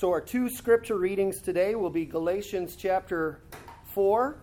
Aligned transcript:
So, 0.00 0.08
our 0.12 0.22
two 0.22 0.48
scripture 0.48 0.96
readings 0.96 1.42
today 1.42 1.74
will 1.74 1.90
be 1.90 2.06
Galatians 2.06 2.74
chapter 2.74 3.42
4, 3.92 4.40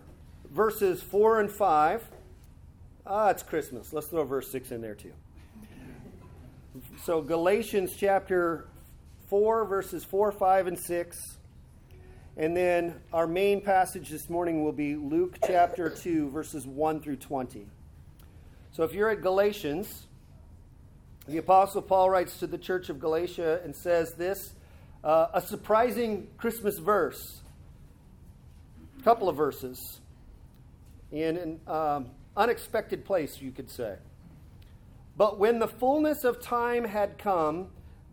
verses 0.52 1.02
4 1.02 1.40
and 1.40 1.50
5. 1.50 2.10
Ah, 3.04 3.30
it's 3.30 3.42
Christmas. 3.42 3.92
Let's 3.92 4.06
throw 4.06 4.22
verse 4.22 4.48
6 4.52 4.70
in 4.70 4.80
there 4.80 4.94
too. 4.94 5.12
So, 7.02 7.22
Galatians 7.22 7.96
chapter 7.96 8.68
4, 9.30 9.64
verses 9.64 10.04
4, 10.04 10.30
5, 10.30 10.66
and 10.68 10.78
6. 10.78 11.38
And 12.36 12.56
then 12.56 12.94
our 13.12 13.26
main 13.26 13.60
passage 13.60 14.10
this 14.10 14.30
morning 14.30 14.62
will 14.62 14.70
be 14.70 14.94
Luke 14.94 15.38
chapter 15.44 15.90
2, 15.90 16.30
verses 16.30 16.68
1 16.68 17.00
through 17.00 17.16
20. 17.16 17.66
So, 18.70 18.84
if 18.84 18.92
you're 18.92 19.10
at 19.10 19.22
Galatians, 19.22 20.06
the 21.26 21.38
Apostle 21.38 21.82
Paul 21.82 22.10
writes 22.10 22.38
to 22.38 22.46
the 22.46 22.58
church 22.58 22.90
of 22.90 23.00
Galatia 23.00 23.60
and 23.64 23.74
says 23.74 24.14
this 24.14 24.54
uh, 25.04 25.26
a 25.34 25.40
surprising 25.40 26.28
Christmas 26.36 26.78
verse. 26.78 27.40
A 28.98 29.02
couple 29.02 29.28
of 29.28 29.36
verses 29.36 30.00
in 31.12 31.36
an 31.36 31.60
um, 31.66 32.10
unexpected 32.36 33.04
place, 33.04 33.40
you 33.40 33.50
could 33.50 33.70
say. 33.70 33.96
But 35.16 35.38
when 35.38 35.58
the 35.58 35.68
fullness 35.68 36.24
of 36.24 36.40
time 36.40 36.84
had 36.84 37.18
come, 37.18 37.68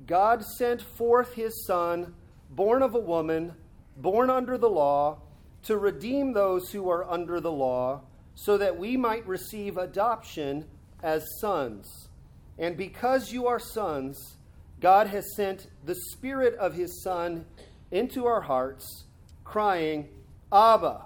God 0.07 0.43
sent 0.43 0.81
forth 0.81 1.33
his 1.33 1.65
Son, 1.65 2.13
born 2.49 2.81
of 2.81 2.95
a 2.95 2.99
woman, 2.99 3.53
born 3.97 4.29
under 4.29 4.57
the 4.57 4.69
law, 4.69 5.19
to 5.63 5.77
redeem 5.77 6.33
those 6.33 6.71
who 6.71 6.89
are 6.89 7.09
under 7.09 7.39
the 7.39 7.51
law, 7.51 8.01
so 8.35 8.57
that 8.57 8.77
we 8.77 8.97
might 8.97 9.25
receive 9.27 9.77
adoption 9.77 10.65
as 11.01 11.25
sons. 11.39 12.09
And 12.57 12.77
because 12.77 13.31
you 13.31 13.47
are 13.47 13.59
sons, 13.59 14.37
God 14.81 15.07
has 15.07 15.35
sent 15.35 15.67
the 15.83 15.95
Spirit 15.95 16.55
of 16.55 16.73
His 16.73 17.01
Son 17.01 17.45
into 17.91 18.25
our 18.25 18.41
hearts, 18.41 19.05
crying, 19.43 20.09
Abba, 20.51 21.05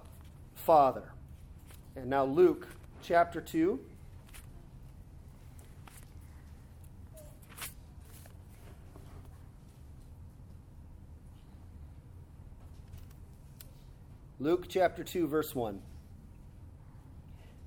Father. 0.56 1.12
And 1.96 2.10
now, 2.10 2.26
Luke 2.26 2.68
chapter 3.02 3.42
2. 3.42 3.80
Luke 14.42 14.66
chapter 14.70 15.04
2, 15.04 15.28
verse 15.28 15.54
1. 15.54 15.82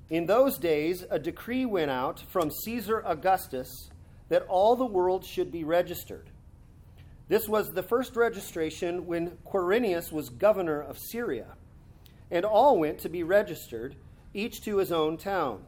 In 0.08 0.26
those 0.26 0.58
days, 0.58 1.04
a 1.10 1.18
decree 1.18 1.66
went 1.66 1.90
out 1.90 2.24
from 2.30 2.50
Caesar 2.50 3.02
Augustus 3.04 3.90
that 4.32 4.46
all 4.48 4.76
the 4.76 4.86
world 4.86 5.26
should 5.26 5.52
be 5.52 5.62
registered. 5.62 6.30
This 7.28 7.46
was 7.46 7.68
the 7.68 7.82
first 7.82 8.16
registration 8.16 9.04
when 9.04 9.36
Quirinius 9.44 10.10
was 10.10 10.30
governor 10.30 10.80
of 10.80 10.98
Syria, 10.98 11.48
and 12.30 12.42
all 12.46 12.78
went 12.78 12.98
to 13.00 13.10
be 13.10 13.24
registered, 13.24 13.94
each 14.32 14.64
to 14.64 14.78
his 14.78 14.90
own 14.90 15.18
town. 15.18 15.64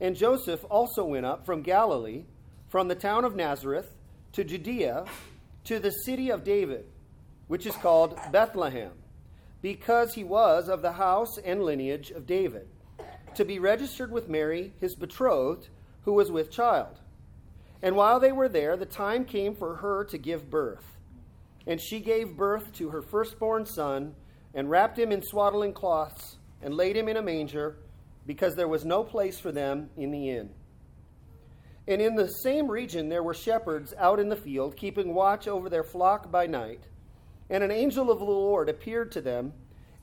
And 0.00 0.14
Joseph 0.14 0.64
also 0.70 1.04
went 1.06 1.26
up 1.26 1.44
from 1.44 1.62
Galilee, 1.62 2.26
from 2.68 2.86
the 2.86 2.94
town 2.94 3.24
of 3.24 3.34
Nazareth, 3.34 3.96
to 4.30 4.44
Judea, 4.44 5.04
to 5.64 5.80
the 5.80 5.90
city 5.90 6.30
of 6.30 6.44
David, 6.44 6.84
which 7.48 7.66
is 7.66 7.74
called 7.74 8.16
Bethlehem, 8.30 8.92
because 9.60 10.14
he 10.14 10.22
was 10.22 10.68
of 10.68 10.82
the 10.82 10.92
house 10.92 11.36
and 11.44 11.64
lineage 11.64 12.12
of 12.12 12.28
David 12.28 12.68
to 13.34 13.44
be 13.44 13.58
registered 13.58 14.12
with 14.12 14.28
Mary, 14.28 14.72
his 14.80 14.94
betrothed, 14.94 15.68
who 16.02 16.12
was 16.12 16.30
with 16.30 16.48
child. 16.48 17.00
And 17.82 17.96
while 17.96 18.20
they 18.20 18.32
were 18.32 18.48
there, 18.48 18.76
the 18.76 18.86
time 18.86 19.24
came 19.24 19.54
for 19.54 19.76
her 19.76 20.04
to 20.04 20.18
give 20.18 20.50
birth. 20.50 20.84
And 21.66 21.80
she 21.80 22.00
gave 22.00 22.36
birth 22.36 22.72
to 22.74 22.90
her 22.90 23.02
firstborn 23.02 23.66
son, 23.66 24.14
and 24.54 24.70
wrapped 24.70 24.98
him 24.98 25.12
in 25.12 25.22
swaddling 25.22 25.72
cloths, 25.72 26.36
and 26.62 26.74
laid 26.74 26.96
him 26.96 27.08
in 27.08 27.16
a 27.16 27.22
manger, 27.22 27.78
because 28.26 28.54
there 28.54 28.68
was 28.68 28.84
no 28.84 29.04
place 29.04 29.38
for 29.38 29.52
them 29.52 29.90
in 29.96 30.10
the 30.10 30.30
inn. 30.30 30.50
And 31.86 32.00
in 32.00 32.14
the 32.14 32.28
same 32.28 32.68
region 32.68 33.08
there 33.08 33.22
were 33.22 33.34
shepherds 33.34 33.94
out 33.98 34.18
in 34.18 34.28
the 34.28 34.36
field, 34.36 34.76
keeping 34.76 35.14
watch 35.14 35.46
over 35.46 35.68
their 35.68 35.84
flock 35.84 36.30
by 36.30 36.46
night. 36.46 36.84
And 37.50 37.62
an 37.62 37.70
angel 37.70 38.10
of 38.10 38.18
the 38.18 38.24
Lord 38.24 38.68
appeared 38.68 39.12
to 39.12 39.20
them, 39.20 39.52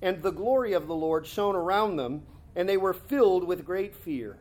and 0.02 0.22
the 0.22 0.32
glory 0.32 0.74
of 0.74 0.88
the 0.88 0.96
Lord 0.96 1.26
shone 1.26 1.56
around 1.56 1.98
them 1.98 2.24
and 2.56 2.68
they 2.68 2.78
were 2.78 2.94
filled 2.94 3.44
with 3.46 3.66
great 3.66 3.96
fear. 3.96 4.38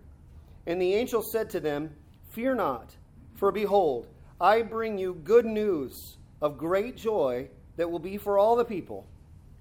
And 0.66 0.80
the 0.80 0.94
angel 0.94 1.22
said 1.22 1.50
to 1.50 1.60
them, 1.60 1.94
Fear 2.30 2.56
not, 2.56 2.94
for 3.42 3.50
behold, 3.50 4.06
I 4.40 4.62
bring 4.62 4.98
you 4.98 5.14
good 5.14 5.44
news 5.44 6.16
of 6.40 6.56
great 6.56 6.96
joy 6.96 7.48
that 7.76 7.90
will 7.90 7.98
be 7.98 8.16
for 8.16 8.38
all 8.38 8.54
the 8.54 8.64
people. 8.64 9.04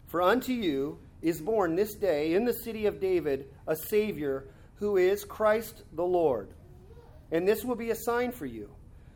For 0.05 0.21
unto 0.21 0.53
you 0.53 0.99
is 1.23 1.41
born 1.41 1.75
this 1.75 1.95
day 1.95 2.35
in 2.35 2.45
the 2.45 2.53
city 2.53 2.85
of 2.85 2.99
David 2.99 3.47
a 3.65 3.75
Savior 3.75 4.45
who 4.75 4.97
is 4.97 5.25
Christ 5.25 5.81
the 5.93 6.03
Lord. 6.03 6.49
And 7.31 7.47
this 7.47 7.65
will 7.65 7.75
be 7.75 7.89
a 7.89 7.95
sign 7.95 8.31
for 8.31 8.45
you. 8.45 8.69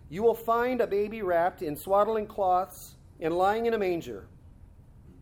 You 0.10 0.24
will 0.24 0.34
find 0.34 0.82
a 0.82 0.88
baby 0.88 1.22
wrapped 1.22 1.62
in 1.62 1.78
swaddling 1.78 2.26
cloths 2.26 2.96
and 3.20 3.38
lying 3.38 3.68
in 3.68 3.76
a 3.76 3.78
manger. 3.78 4.26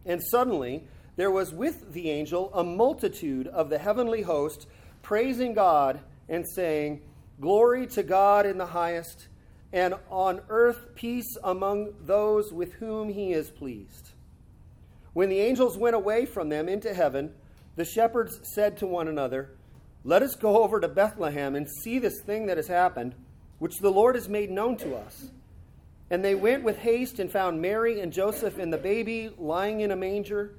And 0.06 0.24
suddenly, 0.24 0.88
there 1.18 1.32
was 1.32 1.52
with 1.52 1.92
the 1.92 2.12
angel 2.12 2.50
a 2.54 2.64
multitude 2.64 3.48
of 3.48 3.70
the 3.70 3.78
heavenly 3.78 4.22
host 4.22 4.68
praising 5.02 5.54
God 5.54 6.00
and 6.30 6.46
saying, 6.48 7.02
Glory 7.42 7.88
to 7.88 8.04
God 8.04 8.46
in 8.46 8.58
the 8.58 8.68
highest, 8.68 9.28
and 9.74 9.96
on 10.12 10.40
earth 10.50 10.94
peace 10.94 11.36
among 11.44 11.94
those 12.06 12.54
with 12.54 12.74
whom 12.74 13.10
he 13.10 13.34
is 13.34 13.50
pleased. 13.50 14.12
When 15.14 15.30
the 15.30 15.40
angels 15.40 15.78
went 15.78 15.96
away 15.96 16.28
from 16.28 16.50
them 16.50 16.70
into 16.70 16.94
heaven, 16.94 17.34
the 17.76 17.84
shepherds 17.84 18.40
said 18.54 18.78
to 18.78 18.88
one 18.88 19.08
another, 19.08 19.56
Let 20.04 20.22
us 20.22 20.36
go 20.36 20.62
over 20.62 20.80
to 20.80 20.88
Bethlehem 20.88 21.56
and 21.56 21.68
see 21.68 21.98
this 21.98 22.22
thing 22.22 22.46
that 22.46 22.58
has 22.58 22.68
happened, 22.68 23.16
which 23.58 23.80
the 23.80 23.90
Lord 23.90 24.14
has 24.14 24.30
made 24.30 24.52
known 24.52 24.78
to 24.78 24.96
us. 24.96 25.32
And 26.12 26.24
they 26.24 26.36
went 26.36 26.64
with 26.64 26.78
haste 26.78 27.18
and 27.18 27.32
found 27.32 27.60
Mary 27.60 28.00
and 28.00 28.14
Joseph 28.14 28.60
and 28.60 28.72
the 28.72 28.78
baby 28.78 29.32
lying 29.40 29.82
in 29.82 29.90
a 29.90 29.96
manger. 29.96 30.54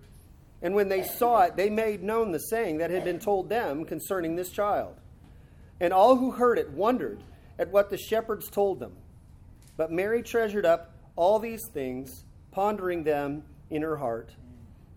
And 0.61 0.75
when 0.75 0.89
they 0.89 1.05
saw 1.05 1.43
it, 1.43 1.55
they 1.57 1.71
made 1.71 2.03
known 2.03 2.33
the 2.33 2.41
saying 2.41 2.79
that 2.79 2.91
had 2.91 3.05
been 3.05 3.21
told 3.21 3.49
them 3.49 3.85
concerning 3.85 4.35
this 4.35 4.51
child. 4.51 4.97
And 5.79 5.93
all 5.93 6.17
who 6.17 6.33
heard 6.33 6.59
it 6.59 6.71
wondered 6.71 7.23
at 7.59 7.71
what 7.71 7.91
the 7.91 7.99
shepherds 7.99 8.51
told 8.51 8.81
them. 8.81 8.97
But 9.77 9.91
Mary 9.91 10.23
treasured 10.23 10.67
up 10.67 10.95
all 11.17 11.39
these 11.39 11.67
things, 11.67 12.25
pondering 12.51 13.05
them 13.05 13.45
in 13.71 13.83
her 13.83 13.97
heart. 13.97 14.31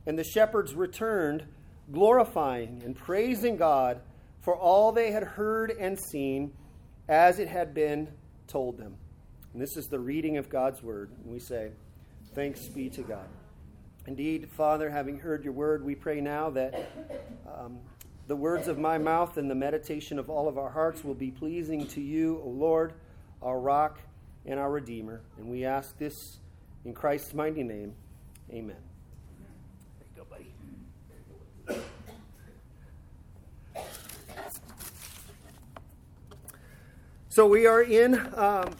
And 0.06 0.18
the 0.18 0.24
shepherds 0.24 0.74
returned, 0.76 1.46
glorifying 1.92 2.82
and 2.86 2.96
praising 2.96 3.58
God 3.58 4.02
for 4.42 4.56
all 4.56 4.92
they 4.92 5.12
had 5.12 5.24
heard 5.24 5.72
and 5.72 6.00
seen 6.00 6.54
as 7.10 7.40
it 7.40 7.48
had 7.48 7.74
been 7.74 8.08
told 8.48 8.78
them. 8.78 8.96
And 9.54 9.62
this 9.62 9.76
is 9.76 9.88
the 9.88 10.00
reading 10.00 10.38
of 10.38 10.50
God's 10.50 10.82
word. 10.84 11.10
And 11.24 11.32
we 11.32 11.40
say, 11.40 11.72
Thanks 12.36 12.68
be 12.68 12.90
to 12.92 13.02
God. 13.02 13.28
Indeed, 14.06 14.50
Father, 14.52 14.90
having 14.90 15.20
heard 15.20 15.44
your 15.44 15.54
word, 15.54 15.84
we 15.84 15.96
pray 15.96 16.22
now 16.22 16.50
that 16.52 16.92
um, 17.46 17.80
the 18.28 18.36
words 18.36 18.68
of 18.68 18.78
my 18.78 18.98
mouth 18.98 19.38
and 19.38 19.50
the 19.50 19.56
meditation 19.56 20.20
of 20.20 20.30
all 20.30 20.48
of 20.48 20.58
our 20.58 20.70
hearts 20.70 21.04
will 21.04 21.16
be 21.16 21.32
pleasing 21.32 21.88
to 21.88 22.02
you, 22.02 22.42
O 22.46 22.50
Lord, 22.50 22.94
our 23.42 23.60
rock 23.60 24.00
and 24.48 24.60
our 24.60 24.72
Redeemer. 24.72 25.22
And 25.38 25.48
we 25.48 25.66
ask 25.66 25.98
this 25.98 26.40
in 26.86 26.94
Christ's 26.94 27.34
mighty 27.34 27.64
name. 27.64 27.94
Amen. 28.52 28.78
There 30.00 30.08
you 30.16 30.24
go, 30.24 30.26
buddy. 30.30 31.82
So 37.30 37.46
we 37.46 37.68
are 37.68 37.84
in 37.84 38.16
um, 38.36 38.72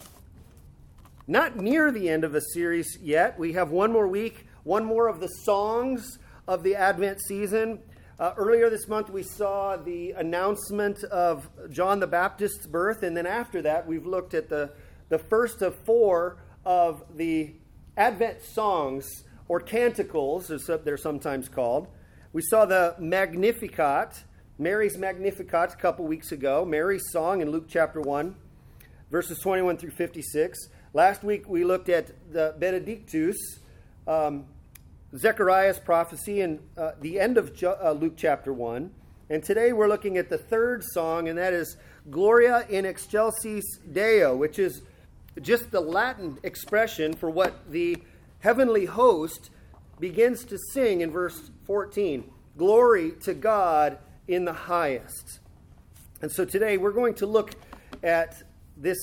not 1.28 1.58
near 1.58 1.92
the 1.92 2.10
end 2.10 2.24
of 2.24 2.34
a 2.34 2.42
series 2.42 2.98
yet. 3.02 3.38
We 3.38 3.54
have 3.54 3.70
one 3.70 3.92
more 3.92 4.08
week 4.08 4.48
one 4.68 4.84
more 4.84 5.08
of 5.08 5.22
the 5.22 5.30
songs 5.30 6.20
of 6.46 6.62
the 6.62 6.76
Advent 6.76 7.22
season. 7.22 7.80
Uh, 8.20 8.34
earlier 8.36 8.70
this 8.70 8.86
month, 8.90 9.10
we 9.10 9.24
saw 9.24 9.78
the 9.78 10.12
announcement 10.12 11.02
of 11.06 11.50
John 11.70 12.02
the 12.02 12.08
Baptist's 12.08 12.68
birth, 12.68 13.02
and 13.02 13.16
then 13.16 13.26
after 13.26 13.62
that, 13.62 13.88
we've 13.88 14.06
looked 14.06 14.34
at 14.34 14.50
the, 14.50 14.74
the 15.10 15.20
first 15.20 15.62
of 15.62 15.76
four 15.86 16.38
of 16.66 17.04
the 17.16 17.54
Advent 17.96 18.44
songs, 18.44 19.24
or 19.48 19.60
canticles, 19.60 20.52
as 20.52 20.70
they're 20.84 20.98
sometimes 20.98 21.50
called. 21.50 21.88
We 22.34 22.42
saw 22.42 22.66
the 22.66 22.96
Magnificat, 23.00 24.24
Mary's 24.60 24.98
Magnificat, 24.98 25.74
a 25.74 25.78
couple 25.78 26.06
weeks 26.06 26.32
ago, 26.32 26.66
Mary's 26.66 27.10
song 27.12 27.42
in 27.42 27.50
Luke 27.50 27.66
chapter 27.68 28.02
1, 28.02 28.36
verses 29.10 29.40
21 29.40 29.78
through 29.78 29.92
56. 29.92 30.70
Last 30.94 31.24
week, 31.24 31.48
we 31.48 31.64
looked 31.64 31.90
at 31.90 32.12
the 32.32 32.56
Benedictus. 32.60 33.38
Um, 34.08 34.46
Zechariah's 35.16 35.80
prophecy 35.80 36.42
in 36.42 36.60
uh, 36.78 36.92
the 37.00 37.20
end 37.20 37.38
of 37.38 37.52
uh, 37.64 37.92
Luke 37.92 38.14
chapter 38.18 38.52
1. 38.52 38.92
And 39.30 39.44
today 39.44 39.74
we're 39.74 39.88
looking 39.88 40.18
at 40.18 40.30
the 40.30 40.38
third 40.38 40.84
song, 40.84 41.30
and 41.30 41.38
that 41.38 41.54
is 41.54 41.78
Gloria 42.10 42.66
in 42.70 42.86
Excelsis 42.86 43.64
Deo, 43.92 44.36
which 44.36 44.60
is 44.60 44.82
just 45.42 45.72
the 45.72 45.82
Latin 45.82 46.38
expression 46.44 47.14
for 47.14 47.30
what 47.30 47.72
the 47.72 47.98
heavenly 48.40 48.86
host 48.86 49.50
begins 50.00 50.46
to 50.46 50.58
sing 50.58 51.02
in 51.02 51.12
verse 51.12 51.52
14 51.66 52.32
Glory 52.58 53.12
to 53.24 53.36
God 53.36 54.00
in 54.28 54.46
the 54.46 54.54
highest. 54.54 55.40
And 56.22 56.32
so 56.32 56.44
today 56.44 56.78
we're 56.78 56.92
going 56.92 57.14
to 57.16 57.28
look 57.28 57.52
at 58.02 58.42
this 58.76 58.98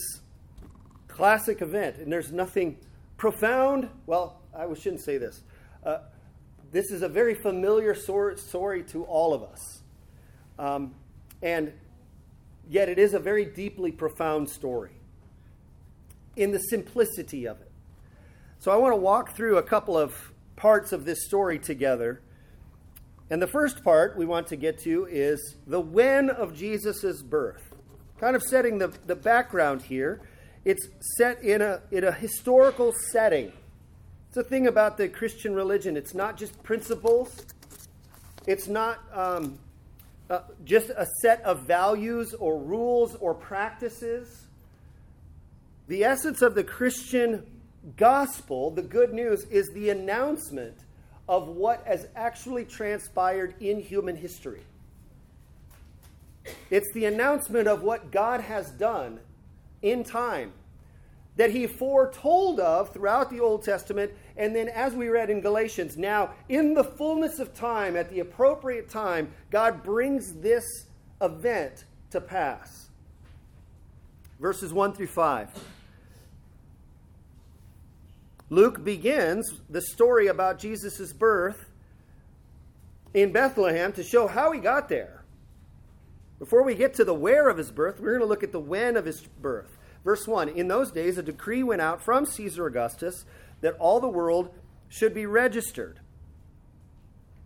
classic 1.06 1.62
event, 1.62 1.98
and 1.98 2.12
there's 2.12 2.32
nothing 2.32 2.76
profound. 3.16 3.88
Well, 4.06 4.40
I 4.52 4.66
shouldn't 4.74 5.02
say 5.02 5.18
this. 5.18 5.42
Uh, 5.86 5.98
this 6.72 6.90
is 6.90 7.02
a 7.02 7.08
very 7.08 7.34
familiar 7.34 7.94
story 7.94 8.82
to 8.88 9.04
all 9.04 9.32
of 9.32 9.44
us. 9.44 9.82
Um, 10.58 10.94
and 11.40 11.72
yet 12.68 12.88
it 12.88 12.98
is 12.98 13.14
a 13.14 13.20
very 13.20 13.44
deeply 13.44 13.92
profound 13.92 14.50
story 14.50 14.90
in 16.36 16.52
the 16.52 16.58
simplicity 16.58 17.46
of 17.46 17.60
it. 17.60 17.70
So 18.58 18.70
I 18.70 18.76
want 18.76 18.92
to 18.92 18.96
walk 18.96 19.34
through 19.36 19.58
a 19.58 19.62
couple 19.62 19.96
of 19.96 20.32
parts 20.56 20.92
of 20.92 21.04
this 21.04 21.26
story 21.26 21.58
together. 21.58 22.20
And 23.30 23.40
the 23.40 23.46
first 23.46 23.84
part 23.84 24.16
we 24.16 24.26
want 24.26 24.46
to 24.48 24.56
get 24.56 24.78
to 24.80 25.06
is 25.06 25.56
the 25.66 25.80
when 25.80 26.30
of 26.30 26.54
Jesus' 26.54 27.22
birth. 27.22 27.74
Kind 28.18 28.36
of 28.36 28.42
setting 28.42 28.78
the, 28.78 28.92
the 29.06 29.16
background 29.16 29.82
here. 29.82 30.22
It's 30.64 30.88
set 31.18 31.42
in 31.42 31.60
a, 31.60 31.82
in 31.90 32.04
a 32.04 32.12
historical 32.12 32.92
setting. 33.10 33.52
It's 34.28 34.36
a 34.36 34.42
thing 34.42 34.66
about 34.66 34.96
the 34.96 35.08
Christian 35.08 35.54
religion. 35.54 35.96
It's 35.96 36.14
not 36.14 36.36
just 36.36 36.62
principles, 36.62 37.44
it's 38.46 38.66
not 38.66 38.98
um, 39.12 39.58
uh, 40.30 40.40
just 40.64 40.90
a 40.90 41.06
set 41.20 41.42
of 41.42 41.60
values 41.60 42.34
or 42.34 42.58
rules 42.58 43.14
or 43.16 43.34
practices. 43.34 44.43
The 45.88 46.04
essence 46.04 46.40
of 46.42 46.54
the 46.54 46.64
Christian 46.64 47.46
gospel, 47.96 48.70
the 48.70 48.82
good 48.82 49.12
news, 49.12 49.44
is 49.44 49.70
the 49.74 49.90
announcement 49.90 50.78
of 51.28 51.48
what 51.48 51.86
has 51.86 52.06
actually 52.16 52.64
transpired 52.64 53.54
in 53.60 53.80
human 53.80 54.16
history. 54.16 54.62
It's 56.70 56.92
the 56.92 57.06
announcement 57.06 57.68
of 57.68 57.82
what 57.82 58.10
God 58.10 58.40
has 58.40 58.70
done 58.70 59.20
in 59.82 60.04
time 60.04 60.52
that 61.36 61.50
he 61.50 61.66
foretold 61.66 62.60
of 62.60 62.92
throughout 62.92 63.30
the 63.30 63.40
Old 63.40 63.64
Testament. 63.64 64.12
And 64.36 64.54
then, 64.54 64.68
as 64.68 64.94
we 64.94 65.08
read 65.08 65.30
in 65.30 65.40
Galatians, 65.40 65.96
now 65.96 66.30
in 66.48 66.74
the 66.74 66.84
fullness 66.84 67.38
of 67.38 67.54
time, 67.54 67.96
at 67.96 68.10
the 68.10 68.20
appropriate 68.20 68.88
time, 68.88 69.32
God 69.50 69.82
brings 69.82 70.34
this 70.34 70.86
event 71.20 71.84
to 72.10 72.20
pass. 72.20 72.88
Verses 74.38 74.72
1 74.72 74.92
through 74.92 75.08
5. 75.08 75.73
Luke 78.54 78.84
begins 78.84 79.60
the 79.68 79.82
story 79.82 80.28
about 80.28 80.60
Jesus' 80.60 81.12
birth 81.12 81.66
in 83.12 83.32
Bethlehem 83.32 83.92
to 83.94 84.04
show 84.04 84.28
how 84.28 84.52
he 84.52 84.60
got 84.60 84.88
there. 84.88 85.24
Before 86.38 86.62
we 86.62 86.76
get 86.76 86.94
to 86.94 87.04
the 87.04 87.14
where 87.14 87.48
of 87.48 87.58
his 87.58 87.72
birth, 87.72 87.98
we're 87.98 88.10
going 88.10 88.20
to 88.20 88.26
look 88.26 88.44
at 88.44 88.52
the 88.52 88.60
when 88.60 88.96
of 88.96 89.06
his 89.06 89.22
birth. 89.22 89.76
Verse 90.04 90.28
1 90.28 90.50
In 90.50 90.68
those 90.68 90.92
days, 90.92 91.18
a 91.18 91.22
decree 91.22 91.64
went 91.64 91.82
out 91.82 92.00
from 92.00 92.26
Caesar 92.26 92.66
Augustus 92.66 93.24
that 93.60 93.74
all 93.80 93.98
the 93.98 94.08
world 94.08 94.50
should 94.88 95.14
be 95.14 95.26
registered, 95.26 95.98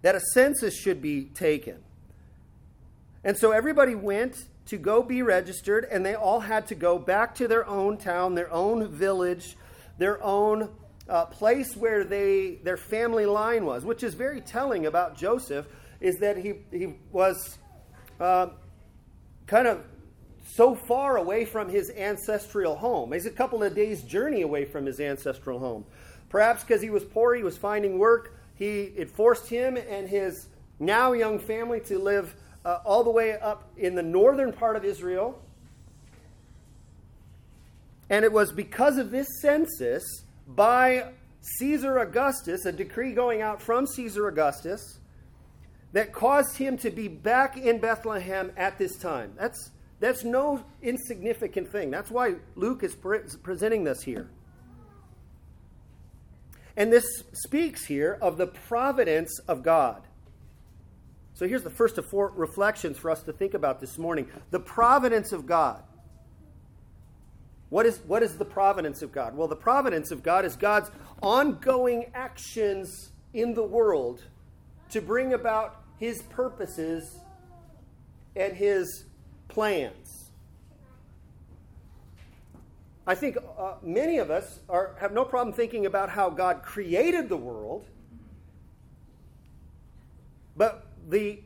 that 0.02 0.14
a 0.14 0.20
census 0.34 0.78
should 0.78 1.00
be 1.00 1.24
taken. 1.24 1.78
And 3.24 3.38
so 3.38 3.52
everybody 3.52 3.94
went 3.94 4.48
to 4.66 4.76
go 4.76 5.02
be 5.02 5.22
registered, 5.22 5.86
and 5.90 6.04
they 6.04 6.14
all 6.14 6.40
had 6.40 6.66
to 6.66 6.74
go 6.74 6.98
back 6.98 7.34
to 7.36 7.48
their 7.48 7.66
own 7.66 7.96
town, 7.96 8.34
their 8.34 8.52
own 8.52 8.86
village, 8.88 9.56
their 9.96 10.22
own 10.22 10.68
uh, 11.08 11.24
place 11.26 11.76
where 11.76 12.04
they 12.04 12.58
their 12.62 12.76
family 12.76 13.26
line 13.26 13.64
was, 13.64 13.84
which 13.84 14.02
is 14.02 14.14
very 14.14 14.40
telling 14.40 14.86
about 14.86 15.16
Joseph, 15.16 15.66
is 16.00 16.18
that 16.18 16.36
he 16.36 16.54
he 16.70 16.94
was 17.12 17.58
uh, 18.20 18.48
kind 19.46 19.66
of 19.66 19.84
so 20.54 20.74
far 20.74 21.16
away 21.16 21.44
from 21.44 21.68
his 21.68 21.90
ancestral 21.90 22.76
home. 22.76 23.12
He's 23.12 23.26
a 23.26 23.30
couple 23.30 23.62
of 23.62 23.74
days' 23.74 24.02
journey 24.02 24.42
away 24.42 24.64
from 24.64 24.86
his 24.86 25.00
ancestral 25.00 25.58
home. 25.58 25.84
Perhaps 26.28 26.64
because 26.64 26.82
he 26.82 26.90
was 26.90 27.04
poor, 27.04 27.34
he 27.34 27.42
was 27.42 27.56
finding 27.56 27.98
work. 27.98 28.34
He 28.54 28.92
it 28.96 29.10
forced 29.10 29.48
him 29.48 29.76
and 29.76 30.08
his 30.08 30.48
now 30.78 31.12
young 31.12 31.38
family 31.38 31.80
to 31.80 31.98
live 31.98 32.34
uh, 32.64 32.80
all 32.84 33.04
the 33.04 33.10
way 33.10 33.38
up 33.38 33.70
in 33.76 33.94
the 33.94 34.02
northern 34.02 34.52
part 34.52 34.76
of 34.76 34.84
Israel. 34.84 35.40
And 38.10 38.24
it 38.24 38.32
was 38.32 38.52
because 38.52 38.98
of 38.98 39.10
this 39.10 39.26
census 39.40 40.24
by 40.48 41.12
Caesar 41.58 41.98
Augustus, 41.98 42.64
a 42.64 42.72
decree 42.72 43.12
going 43.12 43.42
out 43.42 43.62
from 43.62 43.86
Caesar 43.86 44.28
Augustus, 44.28 44.98
that 45.92 46.12
caused 46.12 46.56
him 46.56 46.76
to 46.78 46.90
be 46.90 47.08
back 47.08 47.56
in 47.56 47.78
Bethlehem 47.78 48.52
at 48.56 48.78
this 48.78 48.96
time. 48.96 49.32
That's 49.36 49.70
that's 50.00 50.22
no 50.22 50.64
insignificant 50.80 51.70
thing. 51.70 51.90
That's 51.90 52.10
why 52.10 52.36
Luke 52.54 52.84
is 52.84 52.94
pre- 52.94 53.20
presenting 53.42 53.84
this 53.84 54.02
here. 54.02 54.30
And 56.76 56.92
this 56.92 57.24
speaks 57.32 57.84
here 57.84 58.16
of 58.22 58.36
the 58.36 58.46
providence 58.46 59.40
of 59.48 59.64
God. 59.64 60.02
So 61.34 61.48
here's 61.48 61.64
the 61.64 61.70
first 61.70 61.98
of 61.98 62.06
four 62.06 62.32
reflections 62.36 62.98
for 62.98 63.10
us 63.10 63.22
to 63.24 63.32
think 63.32 63.54
about 63.54 63.80
this 63.80 63.98
morning 63.98 64.28
the 64.50 64.60
providence 64.60 65.32
of 65.32 65.46
God. 65.46 65.82
What 67.70 67.86
is, 67.86 67.98
what 68.06 68.22
is 68.22 68.38
the 68.38 68.44
providence 68.44 69.02
of 69.02 69.12
God? 69.12 69.36
Well, 69.36 69.48
the 69.48 69.56
providence 69.56 70.10
of 70.10 70.22
God 70.22 70.44
is 70.44 70.56
God's 70.56 70.90
ongoing 71.22 72.10
actions 72.14 73.10
in 73.34 73.54
the 73.54 73.62
world 73.62 74.22
to 74.90 75.02
bring 75.02 75.34
about 75.34 75.82
his 75.98 76.22
purposes 76.22 77.18
and 78.34 78.54
his 78.54 79.04
plans. 79.48 80.30
I 83.06 83.14
think 83.14 83.38
uh, 83.58 83.74
many 83.82 84.18
of 84.18 84.30
us 84.30 84.60
are, 84.68 84.94
have 85.00 85.12
no 85.12 85.24
problem 85.24 85.54
thinking 85.54 85.86
about 85.86 86.10
how 86.10 86.28
God 86.28 86.62
created 86.62 87.28
the 87.28 87.38
world, 87.38 87.86
but 90.56 90.86
the 91.08 91.40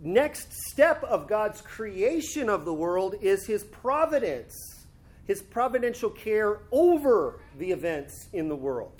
next 0.00 0.52
step 0.70 1.02
of 1.02 1.26
God's 1.26 1.60
creation 1.60 2.48
of 2.48 2.64
the 2.64 2.72
world 2.72 3.16
is 3.20 3.46
his 3.46 3.64
providence, 3.64 4.54
his 5.28 5.42
providential 5.42 6.10
care 6.10 6.60
over 6.72 7.38
the 7.58 7.70
events 7.70 8.28
in 8.32 8.48
the 8.48 8.56
world. 8.56 8.90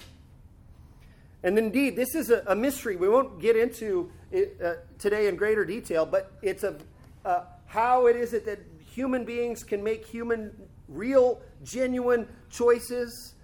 And 1.42 1.58
indeed, 1.58 1.96
this 1.96 2.14
is 2.14 2.30
a, 2.30 2.44
a 2.46 2.54
mystery. 2.54 2.96
We 2.96 3.08
won't 3.08 3.40
get 3.40 3.56
into 3.56 4.12
it 4.30 4.56
uh, 4.62 4.74
today 4.98 5.26
in 5.28 5.36
greater 5.36 5.64
detail, 5.64 6.04
but 6.04 6.32
it's 6.42 6.64
a, 6.64 6.76
uh, 7.24 7.44
how 7.66 8.06
it 8.06 8.14
is 8.16 8.34
it 8.34 8.44
that 8.44 8.58
human 8.92 9.24
beings 9.24 9.64
can 9.64 9.82
make 9.82 10.04
human, 10.04 10.54
real, 10.88 11.40
genuine 11.64 12.28
choices, 12.50 13.34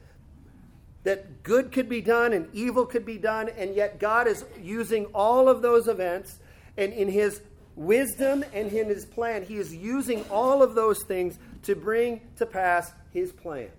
that 1.05 1.43
good 1.43 1.73
could 1.73 1.89
be 1.89 2.03
done 2.03 2.33
and 2.35 2.49
evil 2.53 2.85
could 2.85 3.07
be 3.07 3.17
done, 3.17 3.49
and 3.57 3.75
yet 3.75 3.99
God 3.99 4.27
is 4.27 4.45
using 4.61 5.07
all 5.07 5.49
of 5.49 5.63
those 5.63 5.89
events, 5.89 6.39
and 6.77 6.93
in 6.93 7.09
His 7.09 7.41
wisdom 7.77 8.45
and 8.53 8.71
in 8.73 8.89
His 8.89 9.07
plan, 9.07 9.43
He 9.45 9.57
is 9.57 9.75
using 9.75 10.25
all 10.31 10.63
of 10.63 10.75
those 10.75 11.03
things 11.05 11.39
to 11.65 11.75
bring 11.75 12.21
to 12.37 12.47
pass 12.47 12.93
His 13.13 13.33
plan. 13.33 13.71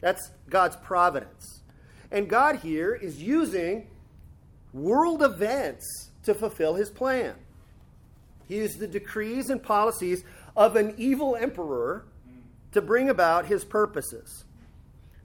That's 0.00 0.30
God's 0.48 0.76
providence. 0.76 1.62
And 2.10 2.28
God 2.28 2.56
here 2.56 2.94
is 2.94 3.22
using 3.22 3.88
world 4.72 5.22
events 5.22 6.10
to 6.24 6.34
fulfill 6.34 6.74
His 6.74 6.90
plan. 6.90 7.34
He 8.48 8.56
used 8.56 8.78
the 8.78 8.86
decrees 8.86 9.50
and 9.50 9.62
policies 9.62 10.24
of 10.56 10.74
an 10.74 10.94
evil 10.96 11.36
emperor 11.36 12.06
to 12.72 12.82
bring 12.82 13.08
about 13.10 13.46
his 13.46 13.64
purposes. 13.64 14.44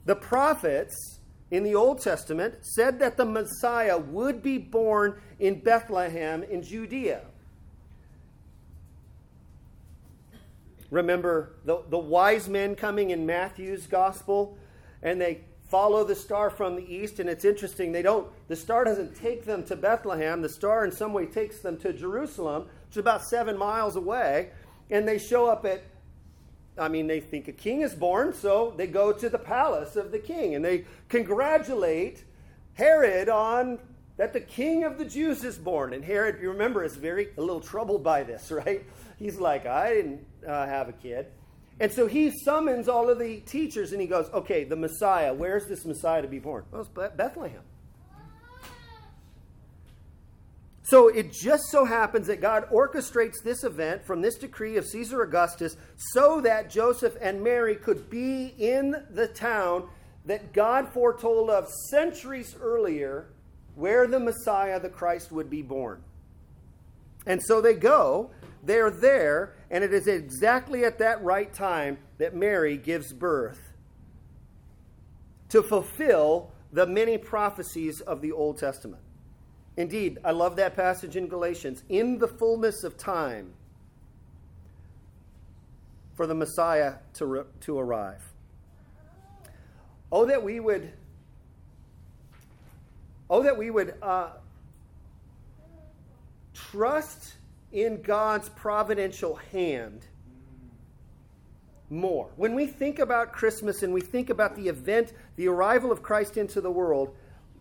The 0.05 0.15
prophets 0.15 1.19
in 1.49 1.63
the 1.63 1.75
Old 1.75 2.01
Testament 2.01 2.55
said 2.61 2.99
that 2.99 3.17
the 3.17 3.25
Messiah 3.25 3.97
would 3.97 4.43
be 4.43 4.57
born 4.57 5.21
in 5.39 5.59
Bethlehem 5.59 6.43
in 6.43 6.61
Judea. 6.61 7.21
Remember 10.93 11.53
the, 11.65 11.81
the 11.89 11.97
wise 11.97 12.47
men 12.47 12.75
coming 12.75 13.09
in 13.09 13.25
Matthew's 13.25 13.87
gospel, 13.87 14.57
and 15.01 15.19
they 15.19 15.41
follow 15.69 16.03
the 16.03 16.15
star 16.15 16.51
from 16.51 16.75
the 16.75 16.93
east 16.93 17.19
and 17.19 17.27
it's 17.27 17.43
interesting 17.43 17.91
they 17.91 18.03
don't 18.03 18.27
the 18.47 18.55
star 18.55 18.83
doesn't 18.83 19.15
take 19.15 19.43
them 19.43 19.63
to 19.63 19.75
bethlehem 19.75 20.39
the 20.39 20.49
star 20.49 20.85
in 20.85 20.91
some 20.91 21.13
way 21.13 21.25
takes 21.25 21.61
them 21.61 21.77
to 21.77 21.91
jerusalem 21.91 22.67
which 22.85 22.91
is 22.91 22.97
about 22.97 23.23
seven 23.23 23.57
miles 23.57 23.95
away 23.95 24.51
and 24.91 25.07
they 25.07 25.17
show 25.17 25.47
up 25.47 25.65
at 25.65 25.81
I 26.77 26.87
mean, 26.87 27.07
they 27.07 27.19
think 27.19 27.47
a 27.47 27.51
king 27.51 27.81
is 27.81 27.93
born, 27.93 28.33
so 28.33 28.73
they 28.75 28.87
go 28.87 29.11
to 29.11 29.29
the 29.29 29.37
palace 29.37 29.95
of 29.95 30.11
the 30.11 30.19
king 30.19 30.55
and 30.55 30.65
they 30.65 30.85
congratulate 31.07 32.23
Herod 32.73 33.29
on 33.29 33.79
that 34.17 34.33
the 34.33 34.41
king 34.41 34.83
of 34.83 34.97
the 34.97 35.05
Jews 35.05 35.43
is 35.43 35.57
born. 35.57 35.93
And 35.93 36.03
Herod, 36.03 36.41
you 36.41 36.49
remember, 36.49 36.83
is 36.83 36.95
very 36.95 37.29
a 37.37 37.41
little 37.41 37.61
troubled 37.61 38.03
by 38.03 38.23
this, 38.23 38.51
right? 38.65 38.83
He's 39.23 39.39
like, 39.39 39.65
I 39.65 39.93
didn't 39.93 40.25
uh, 40.45 40.67
have 40.67 40.89
a 40.89 40.91
kid. 40.91 41.27
And 41.79 41.89
so 41.89 42.07
he 42.07 42.29
summons 42.43 42.89
all 42.89 43.09
of 43.09 43.19
the 43.19 43.37
teachers 43.37 43.93
and 43.93 44.01
he 44.01 44.07
goes, 44.07 44.29
Okay, 44.33 44.65
the 44.65 44.75
Messiah, 44.75 45.33
where's 45.33 45.65
this 45.65 45.85
Messiah 45.85 46.21
to 46.21 46.27
be 46.27 46.39
born? 46.39 46.65
Well, 46.71 46.81
it's 46.81 46.89
Bethlehem. 47.15 47.61
So 50.83 51.07
it 51.07 51.31
just 51.31 51.63
so 51.69 51.85
happens 51.85 52.27
that 52.27 52.41
God 52.41 52.69
orchestrates 52.69 53.41
this 53.41 53.63
event 53.63 54.03
from 54.05 54.21
this 54.21 54.35
decree 54.35 54.75
of 54.75 54.85
Caesar 54.85 55.21
Augustus 55.23 55.77
so 55.95 56.41
that 56.41 56.69
Joseph 56.69 57.15
and 57.21 57.41
Mary 57.41 57.75
could 57.75 58.09
be 58.09 58.53
in 58.57 59.05
the 59.09 59.27
town 59.27 59.87
that 60.25 60.51
God 60.51 60.89
foretold 60.93 61.49
of 61.49 61.69
centuries 61.89 62.57
earlier 62.61 63.29
where 63.75 64.05
the 64.05 64.19
Messiah, 64.19 64.81
the 64.81 64.89
Christ, 64.89 65.31
would 65.31 65.49
be 65.49 65.61
born. 65.61 66.03
And 67.25 67.41
so 67.41 67.61
they 67.61 67.73
go, 67.73 68.31
they're 68.63 68.89
there, 68.89 69.53
and 69.69 69.83
it 69.83 69.93
is 69.93 70.07
exactly 70.07 70.85
at 70.85 70.97
that 70.99 71.21
right 71.23 71.51
time 71.53 71.97
that 72.17 72.33
Mary 72.33 72.77
gives 72.77 73.11
birth 73.11 73.73
to 75.49 75.61
fulfill 75.61 76.51
the 76.71 76.87
many 76.87 77.17
prophecies 77.17 78.01
of 78.01 78.21
the 78.21 78.31
Old 78.31 78.57
Testament. 78.57 79.01
Indeed, 79.75 80.19
I 80.23 80.31
love 80.31 80.55
that 80.55 80.75
passage 80.75 81.15
in 81.15 81.27
Galatians. 81.27 81.83
In 81.89 82.19
the 82.19 82.27
fullness 82.27 82.83
of 82.83 82.97
time 82.97 83.53
for 86.15 86.25
the 86.25 86.35
Messiah 86.35 86.95
to, 87.15 87.45
to 87.61 87.79
arrive. 87.79 88.23
Oh, 90.11 90.25
that 90.25 90.43
we 90.43 90.59
would, 90.59 90.93
oh, 93.29 93.43
that 93.43 93.57
we 93.57 93.71
would 93.71 93.95
uh, 94.01 94.29
trust 96.53 97.33
in 97.73 98.01
God's 98.01 98.47
providential 98.49 99.35
hand 99.35 100.05
more. 101.89 102.29
When 102.37 102.55
we 102.55 102.65
think 102.65 102.99
about 102.99 103.33
Christmas 103.33 103.83
and 103.83 103.93
we 103.93 104.01
think 104.01 104.29
about 104.29 104.55
the 104.55 104.69
event, 104.69 105.13
the 105.35 105.47
arrival 105.49 105.91
of 105.91 106.01
Christ 106.01 106.37
into 106.37 106.61
the 106.61 106.71
world, 106.71 107.15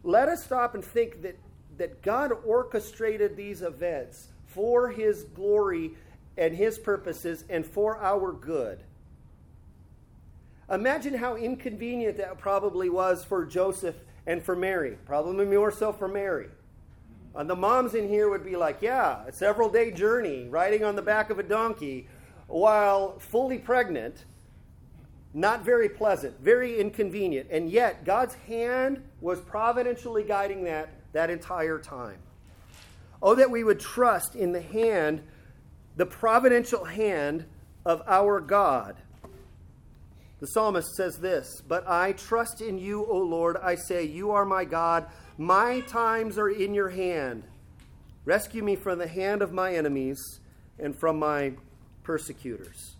let 0.04 0.28
us 0.28 0.44
stop 0.44 0.74
and 0.74 0.84
think 0.84 1.22
that 1.22 1.36
that 1.78 2.02
God 2.02 2.32
orchestrated 2.44 3.36
these 3.36 3.62
events 3.62 4.28
for 4.46 4.90
his 4.90 5.24
glory 5.24 5.92
and 6.36 6.54
his 6.54 6.78
purposes 6.78 7.44
and 7.48 7.64
for 7.64 7.98
our 7.98 8.32
good. 8.32 8.82
Imagine 10.70 11.14
how 11.14 11.36
inconvenient 11.36 12.16
that 12.18 12.38
probably 12.38 12.88
was 12.88 13.24
for 13.24 13.44
Joseph 13.44 13.96
and 14.26 14.42
for 14.42 14.54
Mary, 14.54 14.96
probably 15.04 15.44
more 15.44 15.72
so 15.72 15.92
for 15.92 16.08
Mary. 16.08 16.48
The 17.34 17.56
moms 17.56 17.94
in 17.94 18.08
here 18.08 18.28
would 18.28 18.44
be 18.44 18.56
like, 18.56 18.78
yeah, 18.80 19.24
a 19.26 19.32
several 19.32 19.70
day 19.70 19.90
journey 19.90 20.48
riding 20.48 20.84
on 20.84 20.96
the 20.96 21.02
back 21.02 21.30
of 21.30 21.38
a 21.38 21.42
donkey 21.42 22.08
while 22.46 23.18
fully 23.18 23.58
pregnant. 23.58 24.24
Not 25.34 25.64
very 25.64 25.88
pleasant, 25.88 26.38
very 26.40 26.78
inconvenient. 26.78 27.48
And 27.50 27.70
yet, 27.70 28.04
God's 28.04 28.34
hand 28.34 29.02
was 29.22 29.40
providentially 29.40 30.24
guiding 30.24 30.64
that 30.64 30.90
that 31.12 31.30
entire 31.30 31.78
time. 31.78 32.18
Oh, 33.22 33.34
that 33.34 33.50
we 33.50 33.64
would 33.64 33.78
trust 33.78 34.34
in 34.34 34.52
the 34.52 34.60
hand, 34.60 35.22
the 35.96 36.06
providential 36.06 36.84
hand 36.84 37.46
of 37.84 38.02
our 38.06 38.40
God. 38.40 38.96
The 40.40 40.46
psalmist 40.48 40.96
says 40.96 41.18
this 41.18 41.62
But 41.66 41.88
I 41.88 42.12
trust 42.12 42.60
in 42.60 42.78
you, 42.78 43.06
O 43.06 43.18
Lord. 43.18 43.56
I 43.56 43.76
say, 43.76 44.04
You 44.04 44.32
are 44.32 44.44
my 44.44 44.64
God. 44.64 45.06
My 45.42 45.80
times 45.80 46.38
are 46.38 46.48
in 46.48 46.72
your 46.72 46.90
hand. 46.90 47.42
Rescue 48.24 48.62
me 48.62 48.76
from 48.76 49.00
the 49.00 49.08
hand 49.08 49.42
of 49.42 49.52
my 49.52 49.74
enemies 49.74 50.38
and 50.78 50.94
from 50.94 51.18
my 51.18 51.54
persecutors. 52.04 52.94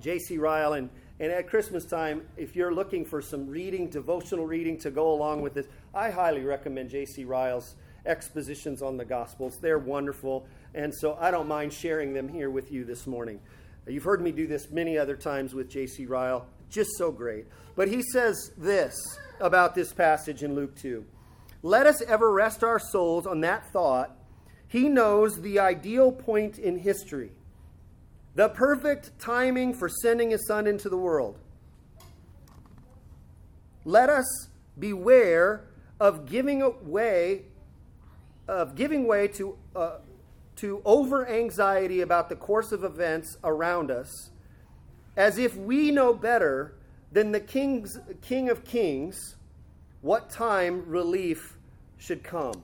J.C. 0.00 0.38
Ryle, 0.38 0.72
and, 0.72 0.88
and 1.20 1.30
at 1.30 1.50
Christmas 1.50 1.84
time, 1.84 2.26
if 2.38 2.56
you're 2.56 2.72
looking 2.72 3.04
for 3.04 3.20
some 3.20 3.50
reading, 3.50 3.90
devotional 3.90 4.46
reading 4.46 4.78
to 4.78 4.90
go 4.90 5.12
along 5.12 5.42
with 5.42 5.52
this, 5.52 5.66
I 5.94 6.08
highly 6.08 6.42
recommend 6.42 6.88
J.C. 6.88 7.26
Ryle's 7.26 7.74
expositions 8.06 8.80
on 8.80 8.96
the 8.96 9.04
Gospels. 9.04 9.58
They're 9.60 9.78
wonderful, 9.78 10.46
and 10.74 10.90
so 10.94 11.18
I 11.20 11.30
don't 11.30 11.48
mind 11.48 11.74
sharing 11.74 12.14
them 12.14 12.28
here 12.28 12.48
with 12.48 12.72
you 12.72 12.86
this 12.86 13.06
morning. 13.06 13.40
You've 13.86 14.04
heard 14.04 14.22
me 14.22 14.32
do 14.32 14.46
this 14.46 14.70
many 14.70 14.96
other 14.96 15.16
times 15.16 15.52
with 15.52 15.68
J.C. 15.68 16.06
Ryle. 16.06 16.46
Just 16.70 16.92
so 16.96 17.12
great. 17.12 17.44
But 17.76 17.88
he 17.88 18.00
says 18.10 18.52
this 18.56 18.94
about 19.38 19.74
this 19.74 19.92
passage 19.92 20.42
in 20.42 20.54
Luke 20.54 20.74
2 20.76 21.04
Let 21.62 21.86
us 21.86 22.02
ever 22.02 22.30
rest 22.30 22.64
our 22.64 22.78
souls 22.78 23.26
on 23.26 23.40
that 23.40 23.70
thought. 23.72 24.16
He 24.66 24.88
knows 24.88 25.40
the 25.40 25.58
ideal 25.58 26.10
point 26.10 26.58
in 26.58 26.78
history, 26.78 27.32
the 28.34 28.48
perfect 28.48 29.18
timing 29.18 29.74
for 29.74 29.88
sending 29.88 30.30
his 30.30 30.46
son 30.46 30.66
into 30.66 30.88
the 30.88 30.96
world. 30.96 31.38
Let 33.84 34.08
us 34.08 34.48
beware 34.78 35.64
of 36.00 36.26
giving 36.26 36.62
way 36.82 37.42
of 38.48 38.74
giving 38.74 39.06
way 39.06 39.28
to 39.28 39.56
uh, 39.76 39.98
to 40.56 40.82
over 40.84 41.28
anxiety 41.28 42.00
about 42.00 42.28
the 42.28 42.36
course 42.36 42.72
of 42.72 42.82
events 42.82 43.36
around 43.44 43.90
us 43.90 44.30
as 45.16 45.38
if 45.38 45.56
we 45.56 45.90
know 45.90 46.14
better 46.14 46.74
than 47.10 47.32
the 47.32 47.40
king's, 47.40 47.98
king 48.22 48.48
of 48.48 48.64
kings 48.64 49.36
what 50.02 50.30
time 50.30 50.84
relief 50.86 51.56
should 51.96 52.22
come? 52.22 52.62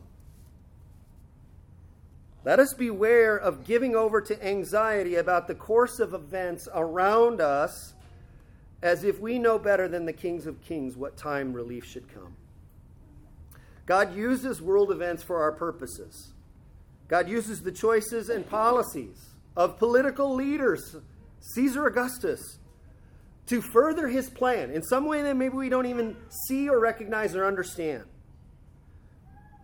Let 2.45 2.61
us 2.61 2.75
beware 2.75 3.37
of 3.37 3.65
giving 3.65 3.97
over 3.97 4.21
to 4.21 4.47
anxiety 4.47 5.17
about 5.17 5.49
the 5.49 5.55
course 5.55 5.99
of 5.99 6.15
events 6.15 6.69
around 6.75 7.41
us 7.41 7.95
as 8.83 9.05
if 9.05 9.21
we 9.21 9.39
know 9.39 9.59
better 9.59 9.89
than 9.89 10.05
the 10.05 10.13
kings 10.13 10.47
of 10.47 10.63
kings 10.63 10.97
what 10.97 11.17
time 11.17 11.53
relief 11.53 11.85
should 11.85 12.13
come. 12.13 12.37
God 13.87 14.15
uses 14.15 14.63
world 14.63 14.93
events 14.93 15.23
for 15.23 15.41
our 15.41 15.53
purposes. 15.53 16.33
God 17.09 17.29
uses 17.29 17.63
the 17.63 17.73
choices 17.73 18.29
and 18.29 18.49
policies 18.49 19.31
of 19.57 19.79
political 19.79 20.35
leaders, 20.35 20.97
Caesar 21.41 21.87
Augustus, 21.87 22.59
to 23.49 23.61
further 23.61 24.09
his 24.09 24.31
plan 24.31 24.71
in 24.71 24.83
some 24.83 25.07
way 25.07 25.23
that 25.23 25.37
maybe 25.37 25.57
we 25.57 25.69
don't 25.69 25.87
even 25.87 26.17
see 26.47 26.69
or 26.69 26.79
recognize 26.79 27.35
or 27.35 27.45
understand. 27.45 28.05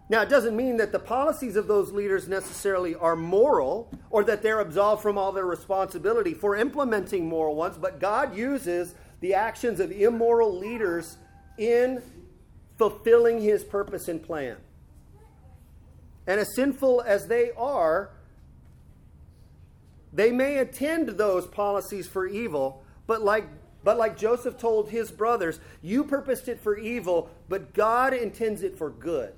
Now, 0.09 0.21
it 0.23 0.29
doesn't 0.29 0.55
mean 0.55 0.76
that 0.79 0.93
the 0.93 0.99
policies 0.99 1.57
of 1.57 1.67
those 1.67 1.91
leaders 1.93 2.29
necessarily 2.29 2.95
are 2.95 3.17
moral 3.17 3.91
or 4.11 4.23
that 4.25 4.43
they're 4.43 4.61
absolved 4.61 5.03
from 5.03 5.17
all 5.17 5.33
their 5.33 5.47
responsibility 5.47 6.35
for 6.35 6.57
implementing 6.57 7.26
moral 7.26 7.55
ones, 7.55 7.79
but 7.79 8.00
God 8.00 8.37
uses 8.37 8.95
the 9.21 9.35
actions 9.35 9.81
of 9.81 9.91
immoral 9.91 10.59
leaders 10.59 11.17
in 11.57 12.03
fulfilling 12.76 13.41
his 13.41 13.64
purpose 13.64 14.09
and 14.09 14.23
plan. 14.23 14.57
And 16.26 16.41
as 16.41 16.55
sinful 16.55 17.03
as 17.03 17.26
they 17.26 17.50
are, 17.57 18.11
they 20.12 20.33
may 20.33 20.59
attend 20.59 21.09
those 21.11 21.47
policies 21.47 22.07
for 22.07 22.26
evil, 22.26 22.85
but 23.07 23.23
like 23.23 23.47
but 23.85 23.99
like 23.99 24.17
Joseph 24.17 24.59
told 24.59 24.88
his 24.88 25.11
brothers, 25.12 25.61
you 25.83 26.05
purposed 26.05 26.49
it 26.49 26.59
for 26.59 26.76
evil, 26.76 27.31
but 27.49 27.75
God 27.75 28.14
intends 28.14 28.62
it 28.62 28.76
for 28.76 28.91
good. 28.91 29.35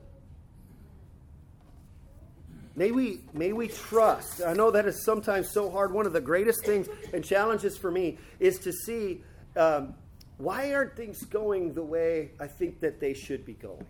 May 2.77 2.91
we, 2.91 3.23
may 3.33 3.53
we 3.53 3.69
trust. 3.69 4.43
I 4.47 4.53
know 4.53 4.71
that 4.71 4.87
is 4.87 5.05
sometimes 5.05 5.51
so 5.51 5.71
hard. 5.71 5.93
One 5.93 6.07
of 6.07 6.13
the 6.13 6.21
greatest 6.21 6.65
things 6.65 6.89
and 7.13 7.25
challenges 7.25 7.77
for 7.77 7.91
me 7.91 8.19
is 8.39 8.59
to 8.61 8.73
see 8.73 9.23
um, 9.57 9.95
why 10.37 10.75
aren't 10.75 10.95
things 10.95 11.25
going 11.25 11.73
the 11.73 11.83
way 11.83 12.33
I 12.39 12.47
think 12.47 12.81
that 12.81 13.01
they 13.01 13.15
should 13.15 13.47
be 13.47 13.55
going? 13.55 13.87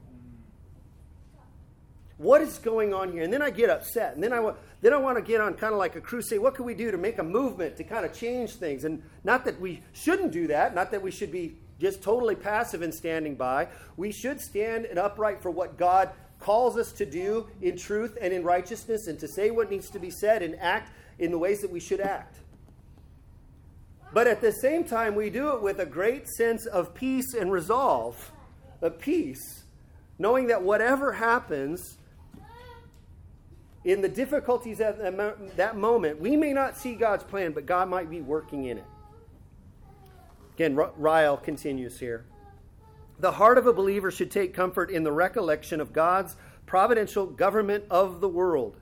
What 2.19 2.41
is 2.41 2.59
going 2.59 2.95
on 2.95 3.13
here? 3.13 3.23
And 3.23 3.33
then 3.33 3.43
I 3.43 3.51
get 3.51 3.69
upset. 3.69 4.15
And 4.15 4.23
then 4.23 4.33
I, 4.33 4.53
then 4.81 4.95
I 4.95 4.97
want 4.97 5.19
to 5.19 5.23
get 5.23 5.41
on 5.41 5.55
kind 5.55 5.73
of 5.73 5.79
like 5.79 5.97
a 5.97 6.01
crusade. 6.01 6.41
What 6.41 6.55
can 6.55 6.65
we 6.65 6.75
do 6.75 6.91
to 6.91 6.97
make 6.97 7.19
a 7.19 7.23
movement 7.23 7.77
to 7.77 7.85
kind 7.85 8.07
of 8.07 8.15
change 8.15 8.55
things? 8.55 8.85
And 8.85 9.03
not 9.23 9.45
that 9.45 9.61
we 9.61 9.83
shouldn't 9.93 10.33
do 10.33 10.47
that, 10.47 10.75
not 10.75 10.91
that 10.93 11.03
we 11.03 11.11
should 11.11 11.31
be 11.31 11.57
just 11.79 12.03
totally 12.03 12.35
passive 12.35 12.81
and 12.81 12.95
standing 12.95 13.35
by. 13.35 13.69
We 13.99 14.13
should 14.13 14.41
stand 14.41 14.87
and 14.87 14.99
upright 14.99 15.43
for 15.43 15.51
what 15.51 15.77
God 15.77 16.11
calls 16.39 16.79
us 16.79 16.93
to 16.93 17.07
do 17.07 17.49
in 17.61 17.77
truth 17.77 18.17
and 18.21 18.33
in 18.33 18.43
righteousness 18.45 19.09
and 19.09 19.19
to 19.19 19.29
say 19.29 19.51
what 19.51 19.71
needs 19.71 19.91
to 19.91 19.99
be 19.99 20.11
said 20.11 20.43
and 20.43 20.57
act 20.59 20.93
in 21.19 21.31
the 21.31 21.39
ways 21.39 21.61
that 21.61 21.71
we 21.71 21.81
should 21.81 22.01
act. 22.01 22.39
But 24.15 24.27
at 24.27 24.41
the 24.41 24.53
same 24.53 24.85
time, 24.85 25.15
we 25.15 25.29
do 25.29 25.51
it 25.55 25.63
with 25.63 25.81
a 25.81 25.87
great 25.87 26.29
sense 26.29 26.65
of 26.65 26.95
peace 26.95 27.35
and 27.35 27.53
resolve, 27.53 28.33
of 28.81 28.99
peace, 28.99 29.65
knowing 30.19 30.47
that 30.47 30.63
whatever 30.63 31.13
happens 31.13 31.99
in 33.87 34.03
the 34.03 34.09
difficulties 34.09 34.81
at 34.81 34.99
that 35.57 35.77
moment, 35.77 36.21
we 36.21 36.37
may 36.37 36.53
not 36.53 36.77
see 36.77 36.95
God's 36.95 37.25
plan, 37.25 37.53
but 37.53 37.65
God 37.65 37.89
might 37.89 38.11
be 38.11 38.21
working 38.21 38.67
in 38.67 38.79
it. 38.79 38.85
Again, 40.55 40.75
Ryle 40.75 41.39
continues 41.39 41.99
here. 41.99 42.27
The 43.19 43.33
heart 43.33 43.57
of 43.57 43.67
a 43.67 43.73
believer 43.73 44.11
should 44.11 44.31
take 44.31 44.53
comfort 44.53 44.91
in 44.91 45.05
the 45.05 45.13
recollection 45.13 45.81
of 45.81 45.95
God's 45.95 46.37
providential 46.67 47.27
government 47.27 47.85
of 47.91 48.21
the 48.21 48.29
world 48.29 48.77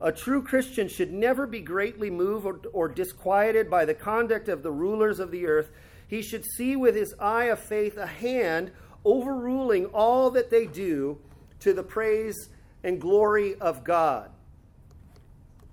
a 0.00 0.10
true 0.10 0.42
Christian 0.42 0.88
should 0.88 1.12
never 1.12 1.46
be 1.46 1.60
greatly 1.60 2.10
moved 2.10 2.46
or, 2.46 2.60
or, 2.72 2.88
disquieted 2.88 3.68
by 3.68 3.84
the 3.84 3.94
conduct 3.94 4.48
of 4.48 4.62
the 4.62 4.72
rulers 4.72 5.20
of 5.20 5.30
the 5.30 5.46
earth. 5.46 5.70
He 6.08 6.22
should 6.22 6.44
see 6.44 6.74
with 6.74 6.94
his 6.94 7.14
eye 7.18 7.44
of 7.44 7.60
faith 7.60 7.96
a 7.96 8.06
hand 8.06 8.72
overruling 9.04 9.86
all 9.86 10.30
that 10.30 10.50
they 10.50 10.66
do 10.66 11.18
to 11.60 11.74
the 11.74 11.82
praise 11.82 12.48
and 12.82 13.00
glory 13.00 13.56
of 13.56 13.84
God. 13.84 14.30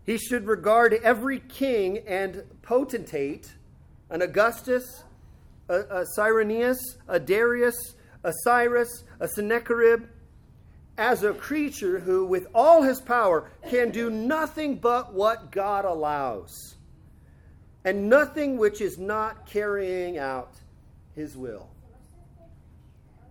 He 0.07 0.17
should 0.17 0.47
regard 0.47 0.93
every 0.93 1.41
king 1.41 1.99
and 2.07 2.43
potentate, 2.61 3.51
an 4.09 4.21
Augustus, 4.21 5.03
a, 5.67 5.79
a 5.79 6.05
Cyrenius, 6.15 6.77
a 7.09 7.19
Darius, 7.19 7.95
a 8.23 8.31
Cyrus, 8.43 9.03
a 9.19 9.27
Sennacherib, 9.27 10.05
as 10.97 11.23
a 11.23 11.33
creature 11.33 11.99
who, 11.99 12.25
with 12.25 12.47
all 12.55 12.83
his 12.83 13.01
power, 13.01 13.51
can 13.69 13.91
do 13.91 14.09
nothing 14.09 14.77
but 14.77 15.13
what 15.13 15.51
God 15.51 15.83
allows, 15.83 16.77
and 17.83 18.09
nothing 18.09 18.57
which 18.57 18.79
is 18.79 18.97
not 18.97 19.45
carrying 19.45 20.17
out 20.17 20.53
his 21.15 21.35
will. 21.35 21.67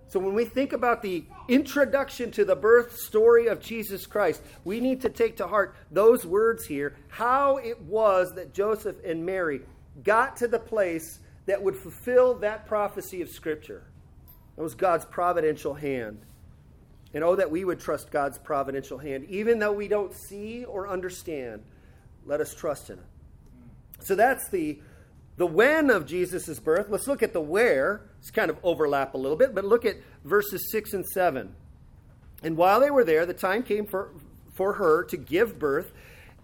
So, 0.08 0.20
when 0.20 0.34
we 0.34 0.44
think 0.44 0.74
about 0.74 1.00
the 1.00 1.24
introduction 1.48 2.30
to 2.32 2.44
the 2.44 2.56
birth 2.56 2.96
story 2.96 3.46
of 3.46 3.60
Jesus 3.60 4.06
Christ, 4.06 4.42
we 4.64 4.80
need 4.80 5.02
to 5.02 5.08
take 5.08 5.36
to 5.36 5.46
heart 5.46 5.76
those 5.90 6.24
words 6.26 6.66
here 6.66 6.96
how 7.08 7.56
it 7.58 7.80
was 7.82 8.34
that 8.34 8.52
Joseph 8.52 8.96
and 9.04 9.24
Mary 9.24 9.60
got 10.02 10.36
to 10.36 10.48
the 10.48 10.58
place 10.58 11.20
that 11.46 11.62
would 11.62 11.76
fulfill 11.76 12.34
that 12.34 12.66
prophecy 12.66 13.22
of 13.22 13.28
Scripture. 13.28 13.84
That 14.56 14.62
was 14.62 14.74
God's 14.74 15.04
providential 15.04 15.74
hand. 15.74 16.18
And 17.14 17.22
oh, 17.22 17.36
that 17.36 17.50
we 17.50 17.64
would 17.64 17.80
trust 17.80 18.10
God's 18.10 18.36
providential 18.36 18.98
hand. 18.98 19.26
Even 19.28 19.58
though 19.58 19.72
we 19.72 19.88
don't 19.88 20.12
see 20.12 20.64
or 20.64 20.88
understand, 20.88 21.62
let 22.26 22.40
us 22.40 22.54
trust 22.54 22.90
in 22.90 22.98
it. 22.98 23.04
So 24.00 24.14
that's 24.14 24.48
the, 24.50 24.80
the 25.36 25.46
when 25.46 25.90
of 25.90 26.06
Jesus' 26.06 26.58
birth. 26.58 26.88
Let's 26.90 27.06
look 27.06 27.22
at 27.22 27.32
the 27.32 27.40
where. 27.40 28.02
It's 28.18 28.30
kind 28.30 28.50
of 28.50 28.58
overlap 28.62 29.14
a 29.14 29.18
little 29.18 29.36
bit, 29.36 29.54
but 29.54 29.64
look 29.64 29.84
at 29.84 29.96
verses 30.26 30.70
6 30.70 30.92
and 30.92 31.06
7. 31.06 31.54
And 32.42 32.56
while 32.56 32.80
they 32.80 32.90
were 32.90 33.04
there, 33.04 33.24
the 33.24 33.34
time 33.34 33.62
came 33.62 33.86
for, 33.86 34.10
for 34.54 34.74
her 34.74 35.04
to 35.04 35.16
give 35.16 35.58
birth, 35.58 35.92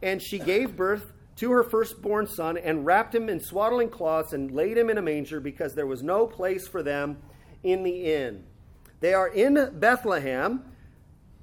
and 0.03 0.23
she 0.23 0.39
gave 0.39 0.77
birth 0.77 1.13
to 1.37 1.51
her 1.53 1.63
firstborn 1.63 2.27
son 2.27 2.57
and 2.57 2.85
wrapped 2.85 3.15
him 3.15 3.29
in 3.29 3.41
swaddling 3.41 3.89
cloths 3.89 4.33
and 4.33 4.51
laid 4.51 4.79
him 4.79 4.91
in 4.91 4.99
a 4.99 5.03
manger 5.03 5.41
because 5.41 5.75
there 5.75 5.87
was 5.87 6.03
no 6.03 6.27
place 6.27 6.69
for 6.69 6.83
them 6.83 7.17
in 7.63 7.83
the 7.83 8.13
inn. 8.13 8.45
They 9.01 9.15
are 9.15 9.29
in 9.29 9.71
Bethlehem, 9.79 10.63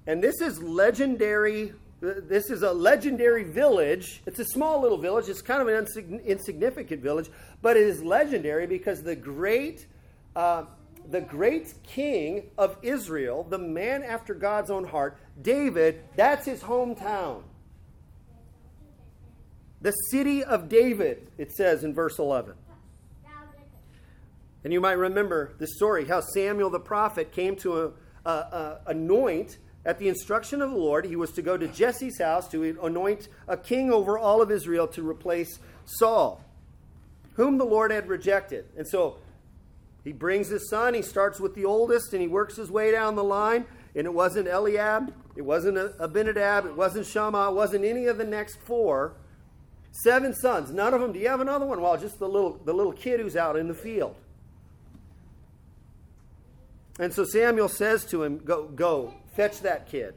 and 0.07 0.23
this 0.23 0.41
is 0.41 0.61
legendary. 0.61 1.73
This 1.99 2.49
is 2.49 2.63
a 2.63 2.71
legendary 2.71 3.43
village. 3.43 4.21
It's 4.25 4.39
a 4.39 4.45
small 4.45 4.81
little 4.81 4.97
village. 4.97 5.27
It's 5.27 5.41
kind 5.41 5.61
of 5.61 5.67
an 5.67 6.21
insignificant 6.25 7.01
village, 7.01 7.29
but 7.61 7.75
it 7.75 7.83
is 7.83 8.01
legendary 8.01 8.67
because 8.67 9.03
the 9.03 9.15
great, 9.15 9.87
uh, 10.35 10.63
the 11.09 11.21
great 11.21 11.73
king 11.83 12.51
of 12.57 12.77
Israel, 12.81 13.45
the 13.49 13.57
man 13.57 14.03
after 14.03 14.33
God's 14.33 14.69
own 14.69 14.85
heart, 14.85 15.17
David, 15.41 16.03
that's 16.15 16.45
his 16.45 16.61
hometown. 16.61 17.43
The 19.81 19.91
city 19.91 20.43
of 20.43 20.69
David, 20.69 21.31
it 21.37 21.51
says 21.51 21.83
in 21.83 21.93
verse 21.93 22.19
11. 22.19 22.53
And 24.63 24.73
you 24.73 24.81
might 24.81 24.93
remember 24.93 25.53
the 25.57 25.67
story 25.67 26.05
how 26.05 26.19
Samuel 26.19 26.69
the 26.69 26.81
prophet 26.81 27.31
came 27.31 27.55
to 27.57 27.81
a, 27.81 27.91
a, 28.25 28.31
a 28.31 28.79
anoint 28.87 29.57
at 29.85 29.99
the 29.99 30.09
instruction 30.09 30.61
of 30.61 30.71
the 30.71 30.77
Lord. 30.77 31.05
He 31.05 31.15
was 31.15 31.31
to 31.31 31.41
go 31.41 31.55
to 31.55 31.67
Jesse's 31.69 32.19
house 32.19 32.49
to 32.49 32.77
anoint 32.83 33.29
a 33.47 33.55
king 33.55 33.91
over 33.91 34.19
all 34.19 34.41
of 34.41 34.51
Israel 34.51 34.87
to 34.89 35.07
replace 35.07 35.59
Saul, 35.85 36.43
whom 37.35 37.57
the 37.57 37.63
Lord 37.63 37.91
had 37.91 38.09
rejected. 38.09 38.65
And 38.77 38.85
so 38.85 39.15
he 40.09 40.13
brings 40.13 40.47
his 40.47 40.67
son. 40.67 40.95
He 40.95 41.03
starts 41.03 41.39
with 41.39 41.53
the 41.53 41.65
oldest 41.65 42.13
and 42.13 42.21
he 42.23 42.27
works 42.27 42.55
his 42.55 42.71
way 42.71 42.91
down 42.91 43.15
the 43.15 43.23
line. 43.23 43.65
And 43.93 44.07
it 44.07 44.13
wasn't 44.13 44.47
Eliab, 44.47 45.13
it 45.35 45.43
wasn't 45.43 45.77
Abinadab, 45.99 46.65
it 46.65 46.75
wasn't 46.75 47.05
Shammah, 47.05 47.51
it 47.51 47.53
wasn't 47.53 47.85
any 47.85 48.07
of 48.07 48.17
the 48.17 48.25
next 48.25 48.55
four. 48.55 49.13
Seven 49.91 50.33
sons. 50.33 50.71
None 50.71 50.95
of 50.95 51.01
them. 51.01 51.13
Do 51.13 51.19
you 51.19 51.27
have 51.27 51.41
another 51.41 51.67
one? 51.67 51.79
Well, 51.79 51.95
just 51.95 52.17
the 52.17 52.27
little 52.27 52.59
the 52.65 52.73
little 52.73 52.91
kid 52.91 53.19
who's 53.19 53.35
out 53.35 53.55
in 53.55 53.67
the 53.67 53.75
field. 53.75 54.15
And 56.97 57.13
so 57.13 57.23
Samuel 57.23 57.69
says 57.69 58.03
to 58.05 58.23
him, 58.23 58.39
Go, 58.39 58.63
go, 58.63 59.13
fetch 59.35 59.59
that 59.61 59.91
kid. 59.91 60.15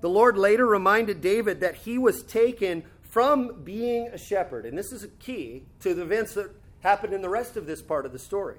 The 0.00 0.08
Lord 0.08 0.36
later 0.36 0.66
reminded 0.66 1.20
David 1.20 1.60
that 1.60 1.76
he 1.76 1.96
was 1.96 2.24
taken 2.24 2.82
from 3.16 3.62
being 3.64 4.08
a 4.08 4.18
shepherd. 4.18 4.66
And 4.66 4.76
this 4.76 4.92
is 4.92 5.02
a 5.02 5.08
key 5.08 5.62
to 5.80 5.94
the 5.94 6.02
events 6.02 6.34
that 6.34 6.50
happened 6.80 7.14
in 7.14 7.22
the 7.22 7.30
rest 7.30 7.56
of 7.56 7.64
this 7.64 7.80
part 7.80 8.04
of 8.04 8.12
the 8.12 8.18
story. 8.18 8.58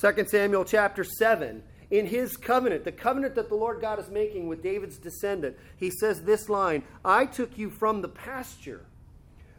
2 0.00 0.26
Samuel 0.28 0.64
chapter 0.64 1.02
7. 1.02 1.64
In 1.90 2.06
his 2.06 2.36
covenant, 2.36 2.84
the 2.84 2.92
covenant 2.92 3.34
that 3.34 3.48
the 3.48 3.56
Lord 3.56 3.80
God 3.80 3.98
is 3.98 4.08
making 4.08 4.46
with 4.46 4.62
David's 4.62 4.96
descendant, 4.96 5.56
he 5.76 5.90
says 5.90 6.22
this 6.22 6.48
line 6.48 6.84
I 7.04 7.26
took 7.26 7.58
you 7.58 7.68
from 7.68 8.00
the 8.00 8.10
pasture, 8.10 8.86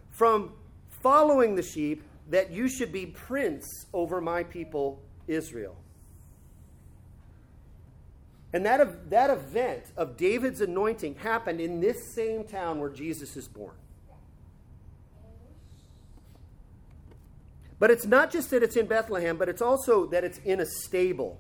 from 0.10 0.54
following 1.02 1.56
the 1.56 1.62
sheep, 1.62 2.04
that 2.30 2.52
you 2.52 2.70
should 2.70 2.94
be 2.94 3.08
prince 3.08 3.86
over 3.92 4.22
my 4.22 4.44
people 4.44 5.02
Israel. 5.28 5.76
And 8.58 8.66
that, 8.66 9.12
that 9.12 9.30
event 9.30 9.84
of 9.96 10.18
David's 10.18 10.62
anointing 10.62 11.18
happened 11.18 11.62
in 11.62 11.80
this 11.80 12.12
same 12.16 12.44
town 12.44 12.80
where 12.80 12.90
Jesus 12.90 13.38
is 13.38 13.48
born. 13.48 13.76
But 17.78 17.92
it's 17.92 18.08
not 18.08 18.32
just 18.32 18.50
that 18.50 18.64
it's 18.64 18.76
in 18.76 18.88
Bethlehem, 18.88 19.38
but 19.38 19.48
it's 19.48 19.62
also 19.62 20.08
that 20.08 20.24
it's 20.24 20.40
in 20.40 20.60
a 20.60 20.66
stable. 20.66 21.40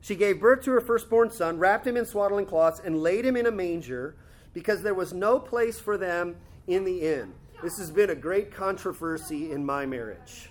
She 0.00 0.14
gave 0.14 0.38
birth 0.38 0.62
to 0.66 0.70
her 0.70 0.80
firstborn 0.80 1.32
son, 1.32 1.58
wrapped 1.58 1.84
him 1.84 1.96
in 1.96 2.06
swaddling 2.06 2.46
cloths, 2.46 2.80
and 2.84 3.02
laid 3.02 3.24
him 3.26 3.36
in 3.36 3.46
a 3.46 3.50
manger 3.50 4.14
because 4.54 4.84
there 4.84 4.94
was 4.94 5.12
no 5.12 5.40
place 5.40 5.80
for 5.80 5.98
them 5.98 6.36
in 6.68 6.84
the 6.84 7.00
inn. 7.00 7.32
This 7.60 7.76
has 7.78 7.90
been 7.90 8.10
a 8.10 8.14
great 8.14 8.54
controversy 8.54 9.50
in 9.50 9.66
my 9.66 9.84
marriage. 9.84 10.48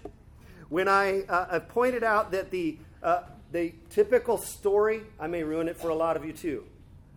When 0.70 0.88
I 0.88 1.22
uh, 1.22 1.50
have 1.50 1.70
pointed 1.70 2.04
out 2.04 2.32
that 2.32 2.52
the, 2.52 2.78
uh, 3.02 3.22
the 3.52 3.74
typical 3.90 4.38
story, 4.38 5.02
I 5.20 5.28
may 5.28 5.44
ruin 5.44 5.68
it 5.68 5.78
for 5.78 5.90
a 5.90 5.96
lot 5.96 6.18
of 6.18 6.26
you 6.26 6.34
too. 6.34 6.66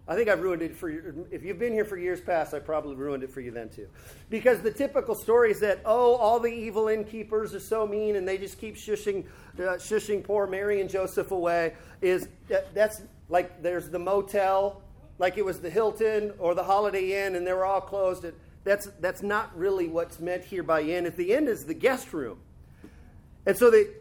I 0.07 0.17
think 0.17 0.29
I've 0.29 0.41
ruined 0.41 0.63
it 0.63 0.77
for 0.77 0.89
you. 0.89 1.27
If 1.31 1.45
you've 1.45 1.59
been 1.59 1.73
here 1.73 1.85
for 1.85 1.97
years 1.97 2.21
past, 2.21 2.53
I 2.53 2.59
probably 2.59 2.97
ruined 2.97 3.23
it 3.23 3.31
for 3.31 3.41
you 3.41 3.53
then 3.53 3.69
too. 3.69 3.87
Because 4.29 4.61
the 4.61 4.71
typical 4.73 5.15
story 5.15 5.53
is 5.53 5.61
that, 5.61 5.81
oh, 5.85 6.17
all 6.17 6.41
the 6.41 6.53
evil 6.53 6.89
innkeepers 6.89 7.55
are 7.55 7.61
so 7.61 7.87
mean 7.87 8.17
and 8.17 8.27
they 8.27 8.37
just 8.37 8.59
keep 8.59 8.75
shushing, 8.77 9.25
uh, 9.59 9.79
shushing 9.79 10.25
poor 10.25 10.49
Mary 10.49 10.81
and 10.81 10.91
Joseph 10.91 11.31
away. 11.31 11.75
Is 12.01 12.27
that, 12.49 12.75
That's 12.75 13.03
like 13.29 13.63
there's 13.63 13.89
the 13.89 14.01
motel 14.01 14.83
like 15.19 15.39
it 15.39 15.45
was 15.45 15.61
the 15.61 15.71
Hilton 15.71 16.33
or 16.39 16.55
the 16.55 16.65
Holiday 16.65 17.25
Inn 17.25 17.37
and 17.37 17.47
they 17.47 17.53
were 17.53 17.65
all 17.65 17.81
closed. 17.81 18.25
That's, 18.65 18.89
that's 19.01 19.23
not 19.23 19.57
really 19.57 19.87
what's 19.87 20.19
meant 20.19 20.45
here 20.45 20.63
by 20.63 20.83
inn. 20.83 21.07
At 21.07 21.17
the 21.17 21.33
end 21.35 21.49
is 21.49 21.65
the 21.65 21.75
guest 21.75 22.13
room. 22.13 22.39
And 23.51 23.59
so 23.59 23.69
the, 23.69 23.93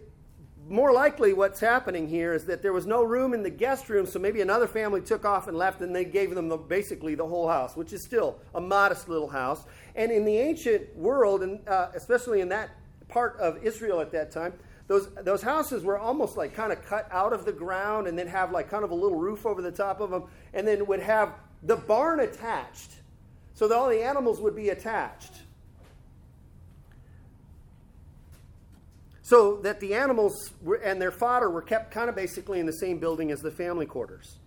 more 0.68 0.94
likely 0.94 1.34
what's 1.34 1.60
happening 1.60 2.08
here 2.08 2.34
is 2.34 2.46
that 2.46 2.62
there 2.62 2.72
was 2.72 2.86
no 2.86 3.02
room 3.02 3.34
in 3.34 3.42
the 3.42 3.50
guest 3.50 3.90
room, 3.90 4.06
so 4.06 4.20
maybe 4.20 4.42
another 4.42 4.68
family 4.68 5.02
took 5.02 5.26
off 5.26 5.48
and 5.48 5.58
left, 5.58 5.82
and 5.82 5.96
they 5.96 6.06
gave 6.06 6.36
them 6.36 6.50
the, 6.50 6.56
basically 6.56 7.16
the 7.16 7.26
whole 7.26 7.48
house, 7.48 7.76
which 7.76 7.92
is 7.92 8.04
still 8.04 8.38
a 8.54 8.62
modest 8.62 9.10
little 9.10 9.28
house. 9.28 9.66
And 9.96 10.12
in 10.12 10.24
the 10.24 10.38
ancient 10.38 10.96
world, 10.96 11.42
and 11.42 11.68
uh, 11.68 11.88
especially 11.96 12.42
in 12.42 12.50
that 12.50 12.70
part 13.08 13.40
of 13.40 13.58
Israel 13.64 14.02
at 14.02 14.12
that 14.12 14.30
time, 14.30 14.54
those, 14.86 15.10
those 15.24 15.42
houses 15.42 15.84
were 15.84 15.98
almost 15.98 16.38
like 16.38 16.54
kind 16.54 16.72
of 16.72 16.86
cut 16.86 17.08
out 17.10 17.34
of 17.34 17.44
the 17.44 17.52
ground 17.52 18.06
and 18.06 18.20
then 18.20 18.28
have 18.28 18.52
like 18.52 18.70
kind 18.70 18.84
of 18.84 18.92
a 18.92 18.96
little 18.96 19.18
roof 19.18 19.48
over 19.48 19.64
the 19.64 19.72
top 19.72 20.00
of 20.00 20.12
them 20.12 20.26
and 20.54 20.68
then 20.68 20.86
would 20.86 21.00
have 21.00 21.34
the 21.64 21.76
barn 21.76 22.20
attached 22.20 22.92
so 23.56 23.68
that 23.68 23.76
all 23.76 23.90
the 23.90 24.04
animals 24.04 24.40
would 24.40 24.56
be 24.56 24.70
attached. 24.70 25.34
So 29.30 29.58
that 29.58 29.80
the 29.80 29.94
animals 29.94 30.54
were, 30.60 30.78
and 30.78 31.00
their 31.00 31.12
fodder 31.12 31.52
were 31.52 31.62
kept 31.62 31.92
kind 31.92 32.10
of 32.10 32.16
basically 32.16 32.60
in 32.60 32.66
the 32.66 32.74
same 32.74 32.98
building 32.98 33.30
as 33.30 33.42
the 33.42 33.52
family 33.52 33.86
quarters. 33.86 34.40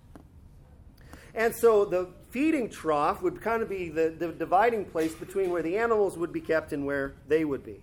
And 1.37 1.55
so 1.55 1.85
the 1.85 2.09
feeding 2.31 2.69
trough 2.69 3.23
would 3.23 3.41
kind 3.41 3.63
of 3.63 3.69
be 3.69 3.91
the, 3.91 4.13
the 4.19 4.33
dividing 4.33 4.87
place 4.87 5.15
between 5.15 5.51
where 5.51 5.63
the 5.63 5.79
animals 5.79 6.19
would 6.19 6.33
be 6.33 6.41
kept 6.41 6.73
and 6.73 6.85
where 6.85 7.15
they 7.29 7.45
would 7.45 7.65
be. 7.65 7.81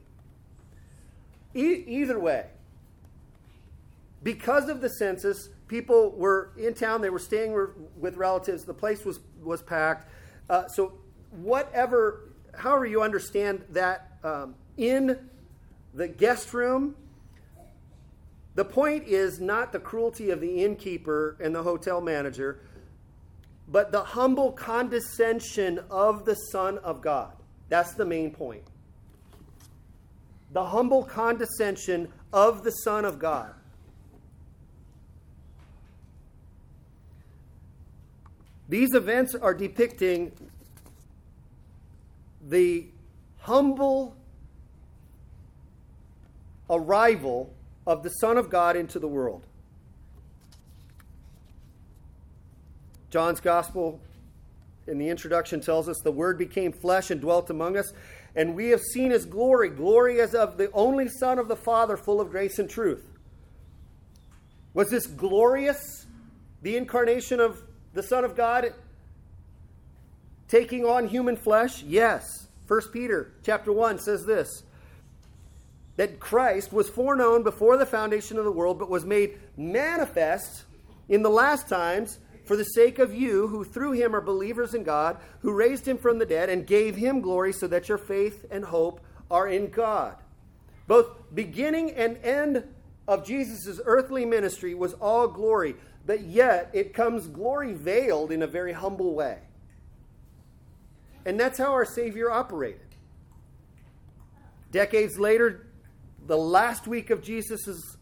E- 1.56 1.86
either 1.88 2.20
way, 2.20 2.48
because 4.22 4.68
of 4.68 4.82
the 4.82 4.90
census, 4.90 5.48
people 5.70 6.12
were 6.18 6.52
in 6.58 6.74
town, 6.74 7.00
they 7.00 7.10
were 7.10 7.18
staying 7.18 7.56
with 7.98 8.18
relatives, 8.18 8.66
the 8.66 8.74
place 8.74 9.06
was, 9.06 9.22
was 9.42 9.62
packed. 9.62 10.12
Uh, 10.50 10.68
so, 10.68 10.96
whatever, 11.32 12.34
however 12.58 12.86
you 12.86 13.02
understand 13.02 13.64
that 13.70 14.18
um, 14.22 14.56
in 14.76 15.30
the 15.94 16.08
guest 16.08 16.54
room, 16.54 16.96
the 18.56 18.66
point 18.66 19.08
is 19.08 19.40
not 19.40 19.72
the 19.72 19.80
cruelty 19.80 20.30
of 20.32 20.42
the 20.42 20.64
innkeeper 20.64 21.38
and 21.40 21.56
the 21.56 21.64
hotel 21.64 22.02
manager, 22.02 22.60
but 23.68 23.92
the 23.92 24.04
humble 24.04 24.52
condescension 24.52 25.80
of 25.90 26.26
the 26.26 26.36
Son 26.36 26.78
of 26.80 27.02
God. 27.02 27.32
That's 27.70 27.94
the 27.94 28.06
main 28.06 28.32
point. 28.32 28.64
the 30.52 30.66
humble 30.66 31.04
condescension 31.04 32.08
of 32.34 32.64
the 32.64 32.72
Son 32.72 33.06
of 33.06 33.20
God. 33.20 33.54
These 38.68 38.94
events 38.94 39.36
are 39.36 39.54
depicting 39.54 40.32
the 42.48 42.88
humble 43.40 44.16
arrival 46.70 47.54
of 47.88 48.04
the 48.04 48.10
Son 48.10 48.38
of 48.38 48.50
God 48.50 48.76
into 48.76 49.00
the 49.00 49.08
world. 49.08 49.46
John's 53.10 53.40
Gospel 53.40 54.00
in 54.88 54.98
the 54.98 55.10
introduction 55.10 55.62
tells 55.62 55.90
us 55.90 56.00
the 56.04 56.12
Word 56.12 56.38
became 56.38 56.72
flesh 56.72 57.10
and 57.10 57.20
dwelt 57.20 57.50
among 57.50 57.78
us, 57.78 57.92
and 58.36 58.56
we 58.56 58.70
have 58.70 58.82
seen 58.82 59.12
his 59.12 59.26
glory, 59.26 59.70
glory 59.70 60.22
as 60.22 60.36
of 60.36 60.58
the 60.58 60.72
only 60.72 61.08
Son 61.08 61.40
of 61.40 61.48
the 61.48 61.56
Father, 61.56 61.98
full 61.98 62.22
of 62.22 62.30
grace 62.30 62.60
and 62.60 62.70
truth. 62.70 63.06
Was 64.74 64.90
this 64.90 65.08
glorious, 65.08 66.06
the 66.62 66.78
incarnation 66.78 67.40
of 67.40 67.64
the 67.94 68.04
Son 68.04 68.24
of 68.24 68.36
God 68.36 68.74
taking 70.48 70.86
on 70.86 71.08
human 71.08 71.36
flesh? 71.36 71.84
Yes. 71.84 72.48
1 72.68 72.82
Peter 72.94 73.32
chapter 73.44 73.74
1 73.74 73.98
says 73.98 74.26
this 74.26 74.64
that 76.00 76.18
Christ 76.18 76.72
was 76.72 76.88
foreknown 76.88 77.44
before 77.44 77.76
the 77.76 77.86
foundation 77.86 78.38
of 78.38 78.46
the 78.46 78.52
world, 78.54 78.80
but 78.80 78.90
was 78.90 79.04
made 79.04 79.38
manifest 79.58 80.64
in 81.10 81.24
the 81.24 81.30
last 81.30 81.68
times 81.68 82.20
for 82.46 82.56
the 82.56 82.64
sake 82.64 83.00
of 83.00 83.14
you, 83.14 83.50
who 83.50 83.66
through 83.66 83.92
him 83.92 84.16
are 84.16 84.22
believers 84.22 84.74
in 84.74 84.84
God, 84.84 85.18
who 85.42 85.52
raised 85.52 85.86
him 85.86 85.98
from 85.98 86.18
the 86.18 86.26
dead 86.26 86.50
and 86.50 86.66
gave 86.66 86.96
him 86.96 87.20
glory, 87.20 87.52
so 87.52 87.68
that 87.68 87.90
your 87.90 87.98
faith 87.98 88.46
and 88.50 88.64
hope 88.64 89.02
are 89.30 89.50
in 89.50 89.72
God. 89.72 90.16
Both 90.88 91.36
beginning 91.36 91.92
and 91.92 92.16
end 92.20 92.64
of 93.06 93.28
Jesus' 93.28 93.82
earthly 93.84 94.24
ministry 94.24 94.74
was 94.74 94.94
all 94.94 95.28
glory, 95.28 95.76
but 96.06 96.22
yet 96.22 96.70
it 96.72 96.94
comes 96.94 97.28
glory 97.28 97.74
veiled 97.74 98.32
in 98.32 98.42
a 98.42 98.48
very 98.48 98.72
humble 98.72 99.16
way. 99.16 99.40
And 101.26 101.38
that's 101.38 101.58
how 101.58 101.74
our 101.74 101.84
Savior 101.84 102.32
operated. 102.32 102.88
Decades 104.72 105.20
later, 105.20 105.66
the 106.30 106.38
last 106.38 106.86
week 106.86 107.10
of 107.10 107.24
Jesus' 107.24 107.98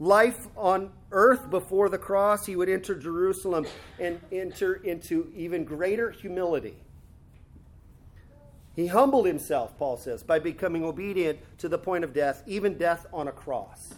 life 0.00 0.48
on 0.56 0.90
earth 1.12 1.48
before 1.50 1.88
the 1.88 1.98
cross, 1.98 2.44
he 2.44 2.56
would 2.56 2.68
enter 2.68 2.96
Jerusalem 2.96 3.64
and 4.00 4.20
enter 4.32 4.74
into 4.74 5.32
even 5.36 5.64
greater 5.64 6.10
humility. 6.10 6.74
He 8.74 8.88
humbled 8.88 9.24
himself, 9.24 9.78
Paul 9.78 9.98
says, 9.98 10.24
by 10.24 10.40
becoming 10.40 10.84
obedient 10.84 11.38
to 11.58 11.68
the 11.68 11.78
point 11.78 12.02
of 12.02 12.12
death, 12.12 12.42
even 12.44 12.76
death 12.76 13.06
on 13.12 13.28
a 13.28 13.32
cross. 13.32 13.94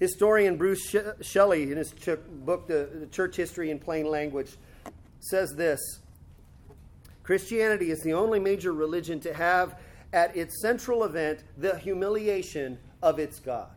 Historian 0.00 0.56
Bruce 0.56 0.92
Shelley, 1.20 1.70
in 1.70 1.78
his 1.78 1.92
book, 1.92 2.66
The 2.66 3.06
Church 3.12 3.36
History 3.36 3.70
in 3.70 3.78
Plain 3.78 4.06
Language, 4.06 4.56
says 5.20 5.54
this 5.54 6.00
Christianity 7.24 7.90
is 7.90 8.02
the 8.02 8.12
only 8.12 8.38
major 8.38 8.72
religion 8.72 9.18
to 9.20 9.34
have 9.34 9.80
at 10.12 10.36
its 10.36 10.60
central 10.60 11.04
event 11.04 11.42
the 11.56 11.76
humiliation 11.78 12.78
of 13.02 13.18
its 13.18 13.40
God. 13.40 13.70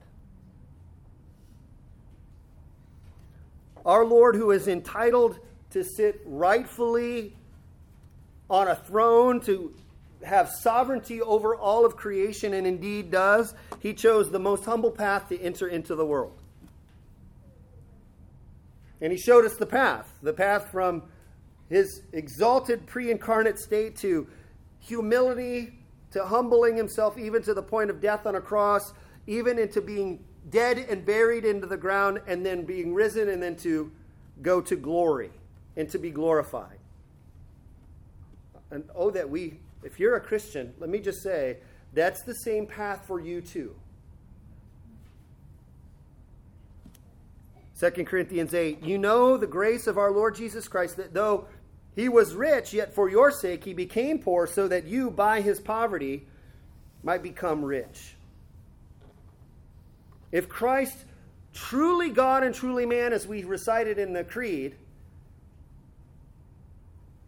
Our 3.85 4.05
Lord, 4.05 4.35
who 4.35 4.51
is 4.51 4.67
entitled 4.67 5.39
to 5.71 5.83
sit 5.83 6.21
rightfully 6.25 7.37
on 8.49 8.67
a 8.67 8.75
throne, 8.75 9.39
to 9.41 9.73
have 10.23 10.49
sovereignty 10.49 11.21
over 11.21 11.55
all 11.55 11.85
of 11.85 11.95
creation, 11.95 12.53
and 12.53 12.67
indeed 12.67 13.11
does, 13.11 13.53
he 13.79 13.93
chose 13.93 14.29
the 14.29 14.39
most 14.39 14.65
humble 14.65 14.91
path 14.91 15.29
to 15.29 15.39
enter 15.39 15.67
into 15.69 15.95
the 15.95 16.05
world. 16.05 16.37
And 18.99 19.11
he 19.11 19.17
showed 19.17 19.45
us 19.45 19.55
the 19.55 19.65
path 19.65 20.11
the 20.21 20.33
path 20.33 20.69
from 20.71 21.03
his 21.69 22.01
exalted 22.13 22.85
pre 22.85 23.11
incarnate 23.11 23.59
state 23.59 23.95
to 23.97 24.27
humility, 24.79 25.73
to 26.11 26.25
humbling 26.25 26.77
himself 26.77 27.17
even 27.17 27.41
to 27.43 27.53
the 27.53 27.61
point 27.61 27.89
of 27.89 28.01
death 28.01 28.25
on 28.25 28.35
a 28.35 28.41
cross, 28.41 28.93
even 29.25 29.59
into 29.59 29.81
being 29.81 30.23
dead 30.49 30.77
and 30.77 31.05
buried 31.05 31.43
into 31.43 31.67
the 31.67 31.77
ground, 31.77 32.21
and 32.27 32.45
then 32.45 32.63
being 32.63 32.93
risen, 32.93 33.29
and 33.29 33.43
then 33.43 33.55
to 33.57 33.91
go 34.41 34.61
to 34.61 34.75
glory 34.75 35.31
and 35.75 35.89
to 35.89 35.97
be 35.97 36.09
glorified. 36.09 36.79
And 38.71 38.83
oh, 38.95 39.11
that 39.11 39.29
we, 39.29 39.59
if 39.83 39.99
you're 39.99 40.15
a 40.15 40.21
Christian, 40.21 40.73
let 40.79 40.89
me 40.89 40.99
just 40.99 41.21
say, 41.21 41.57
that's 41.93 42.21
the 42.21 42.35
same 42.35 42.65
path 42.65 43.05
for 43.05 43.19
you 43.19 43.41
too. 43.41 43.75
2 47.79 47.91
Corinthians 48.05 48.55
8, 48.55 48.83
you 48.83 48.97
know 48.97 49.37
the 49.37 49.45
grace 49.45 49.85
of 49.85 49.99
our 49.99 50.11
Lord 50.11 50.35
Jesus 50.35 50.67
Christ, 50.67 50.97
that 50.97 51.13
though 51.13 51.45
he 51.97 52.09
was 52.09 52.35
rich, 52.35 52.73
yet 52.73 52.93
for 52.93 53.09
your 53.09 53.31
sake 53.31 53.63
he 53.63 53.73
became 53.73 54.19
poor, 54.19 54.45
so 54.45 54.67
that 54.67 54.85
you, 54.85 55.09
by 55.09 55.41
his 55.41 55.59
poverty, 55.59 56.27
might 57.01 57.23
become 57.23 57.65
rich. 57.65 58.13
If 60.31 60.47
Christ, 60.47 60.95
truly 61.55 62.11
God 62.11 62.43
and 62.43 62.53
truly 62.53 62.85
man, 62.85 63.13
as 63.13 63.25
we 63.25 63.43
recited 63.43 63.97
in 63.97 64.13
the 64.13 64.23
Creed, 64.23 64.75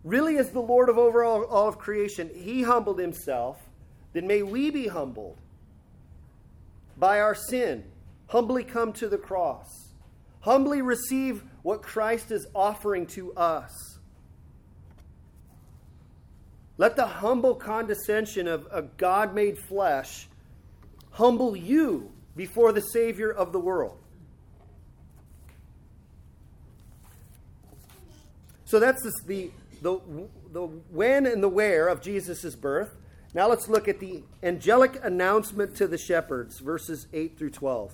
really 0.03 0.35
is 0.35 0.51
the 0.51 0.61
Lord 0.61 0.87
of 0.87 0.99
over 0.99 1.23
all, 1.23 1.45
all 1.45 1.67
of 1.67 1.79
creation, 1.79 2.29
he 2.35 2.61
humbled 2.61 2.99
himself, 2.99 3.57
then 4.13 4.27
may 4.27 4.43
we 4.43 4.69
be 4.69 4.87
humbled 4.87 5.37
by 6.95 7.19
our 7.19 7.33
sin, 7.33 7.85
humbly 8.27 8.63
come 8.63 8.93
to 8.93 9.09
the 9.09 9.17
cross, 9.17 9.89
humbly 10.41 10.83
receive 10.83 11.43
what 11.63 11.81
Christ 11.81 12.29
is 12.29 12.45
offering 12.53 13.07
to 13.07 13.33
us 13.33 13.98
let 16.79 16.95
the 16.95 17.05
humble 17.05 17.55
condescension 17.55 18.47
of 18.47 18.65
a 18.71 18.83
God 18.83 19.35
made 19.35 19.59
flesh 19.59 20.29
humble 21.11 21.53
you 21.53 22.09
before 22.37 22.71
the 22.71 22.79
Savior 22.79 23.29
of 23.29 23.51
the 23.51 23.59
world. 23.59 23.97
So 28.63 28.79
that's 28.79 29.03
the, 29.25 29.51
the, 29.81 29.99
the 30.53 30.61
when 30.61 31.25
and 31.25 31.43
the 31.43 31.49
where 31.49 31.89
of 31.89 32.01
Jesus' 32.01 32.55
birth. 32.55 32.95
Now 33.33 33.49
let's 33.49 33.67
look 33.67 33.89
at 33.89 33.99
the 33.99 34.23
angelic 34.41 35.03
announcement 35.03 35.75
to 35.75 35.87
the 35.87 35.97
shepherds, 35.97 36.59
verses 36.59 37.07
8 37.11 37.37
through 37.37 37.49
12. 37.49 37.93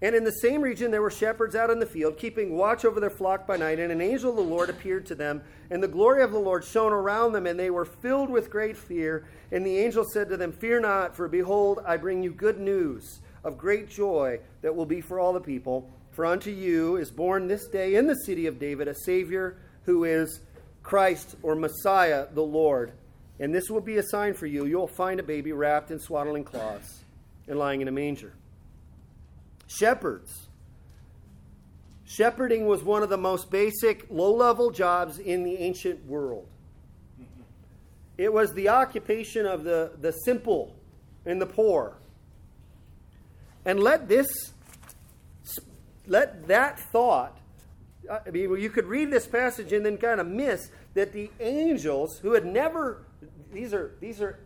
And 0.00 0.14
in 0.14 0.22
the 0.22 0.30
same 0.30 0.62
region 0.62 0.90
there 0.90 1.02
were 1.02 1.10
shepherds 1.10 1.56
out 1.56 1.70
in 1.70 1.80
the 1.80 1.86
field, 1.86 2.18
keeping 2.18 2.56
watch 2.56 2.84
over 2.84 3.00
their 3.00 3.10
flock 3.10 3.46
by 3.46 3.56
night, 3.56 3.80
and 3.80 3.90
an 3.90 4.00
angel 4.00 4.30
of 4.30 4.36
the 4.36 4.42
Lord 4.42 4.70
appeared 4.70 5.06
to 5.06 5.14
them, 5.16 5.42
and 5.70 5.82
the 5.82 5.88
glory 5.88 6.22
of 6.22 6.30
the 6.30 6.38
Lord 6.38 6.64
shone 6.64 6.92
around 6.92 7.32
them, 7.32 7.46
and 7.46 7.58
they 7.58 7.70
were 7.70 7.84
filled 7.84 8.30
with 8.30 8.50
great 8.50 8.76
fear. 8.76 9.26
And 9.50 9.66
the 9.66 9.78
angel 9.78 10.04
said 10.04 10.28
to 10.28 10.36
them, 10.36 10.52
Fear 10.52 10.80
not, 10.80 11.16
for 11.16 11.26
behold, 11.26 11.80
I 11.84 11.96
bring 11.96 12.22
you 12.22 12.30
good 12.30 12.60
news 12.60 13.20
of 13.42 13.58
great 13.58 13.88
joy 13.88 14.38
that 14.62 14.74
will 14.74 14.86
be 14.86 15.00
for 15.00 15.18
all 15.18 15.32
the 15.32 15.40
people. 15.40 15.90
For 16.12 16.26
unto 16.26 16.50
you 16.50 16.96
is 16.96 17.10
born 17.10 17.46
this 17.46 17.66
day 17.68 17.94
in 17.94 18.06
the 18.06 18.14
city 18.14 18.46
of 18.46 18.58
David 18.58 18.88
a 18.88 18.94
Savior 18.94 19.56
who 19.84 20.04
is 20.04 20.40
Christ 20.82 21.36
or 21.42 21.54
Messiah 21.54 22.26
the 22.32 22.42
Lord. 22.42 22.92
And 23.40 23.54
this 23.54 23.70
will 23.70 23.80
be 23.80 23.98
a 23.98 24.02
sign 24.02 24.34
for 24.34 24.46
you. 24.46 24.64
You'll 24.64 24.88
find 24.88 25.20
a 25.20 25.22
baby 25.22 25.52
wrapped 25.52 25.90
in 25.90 25.98
swaddling 25.98 26.44
cloths 26.44 27.04
and 27.46 27.58
lying 27.58 27.80
in 27.80 27.88
a 27.88 27.92
manger. 27.92 28.32
Shepherds. 29.68 30.48
Shepherding 32.04 32.66
was 32.66 32.82
one 32.82 33.02
of 33.02 33.10
the 33.10 33.18
most 33.18 33.50
basic, 33.50 34.06
low 34.10 34.34
level 34.34 34.70
jobs 34.70 35.18
in 35.18 35.44
the 35.44 35.56
ancient 35.58 36.04
world. 36.06 36.48
It 38.16 38.32
was 38.32 38.52
the 38.54 38.70
occupation 38.70 39.46
of 39.46 39.62
the, 39.62 39.92
the 40.00 40.10
simple 40.10 40.74
and 41.24 41.40
the 41.40 41.46
poor. 41.46 41.98
And 43.64 43.78
let 43.78 44.08
this, 44.08 44.26
let 46.06 46.48
that 46.48 46.80
thought, 46.80 47.38
I 48.10 48.30
mean, 48.30 48.58
you 48.58 48.70
could 48.70 48.86
read 48.86 49.10
this 49.10 49.26
passage 49.26 49.74
and 49.74 49.84
then 49.84 49.98
kind 49.98 50.18
of 50.18 50.26
miss 50.26 50.70
that 50.94 51.12
the 51.12 51.30
angels 51.40 52.18
who 52.20 52.32
had 52.32 52.46
never, 52.46 53.04
these 53.52 53.74
are, 53.74 53.94
these 54.00 54.22
are 54.22 54.38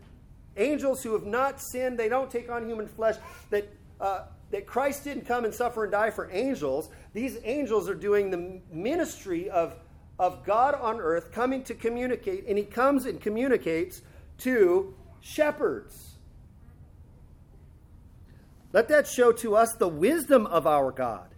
angels 0.56 1.02
who 1.04 1.12
have 1.12 1.24
not 1.24 1.60
sinned, 1.60 1.96
they 1.96 2.08
don't 2.08 2.30
take 2.30 2.50
on 2.50 2.66
human 2.66 2.88
flesh, 2.88 3.14
that 3.50 3.72
uh, 4.00 4.24
that 4.52 4.66
Christ 4.66 5.04
didn't 5.04 5.26
come 5.26 5.44
and 5.44 5.52
suffer 5.52 5.84
and 5.84 5.92
die 5.92 6.10
for 6.10 6.30
angels. 6.30 6.90
These 7.14 7.38
angels 7.42 7.88
are 7.88 7.94
doing 7.94 8.30
the 8.30 8.60
ministry 8.70 9.50
of, 9.50 9.74
of 10.18 10.44
God 10.44 10.74
on 10.74 11.00
earth, 11.00 11.32
coming 11.32 11.64
to 11.64 11.74
communicate, 11.74 12.44
and 12.46 12.56
he 12.56 12.64
comes 12.64 13.06
and 13.06 13.20
communicates 13.20 14.02
to 14.38 14.94
shepherds. 15.20 16.16
Let 18.72 18.88
that 18.88 19.06
show 19.06 19.32
to 19.32 19.56
us 19.56 19.74
the 19.78 19.88
wisdom 19.88 20.46
of 20.46 20.66
our 20.66 20.92
God. 20.92 21.28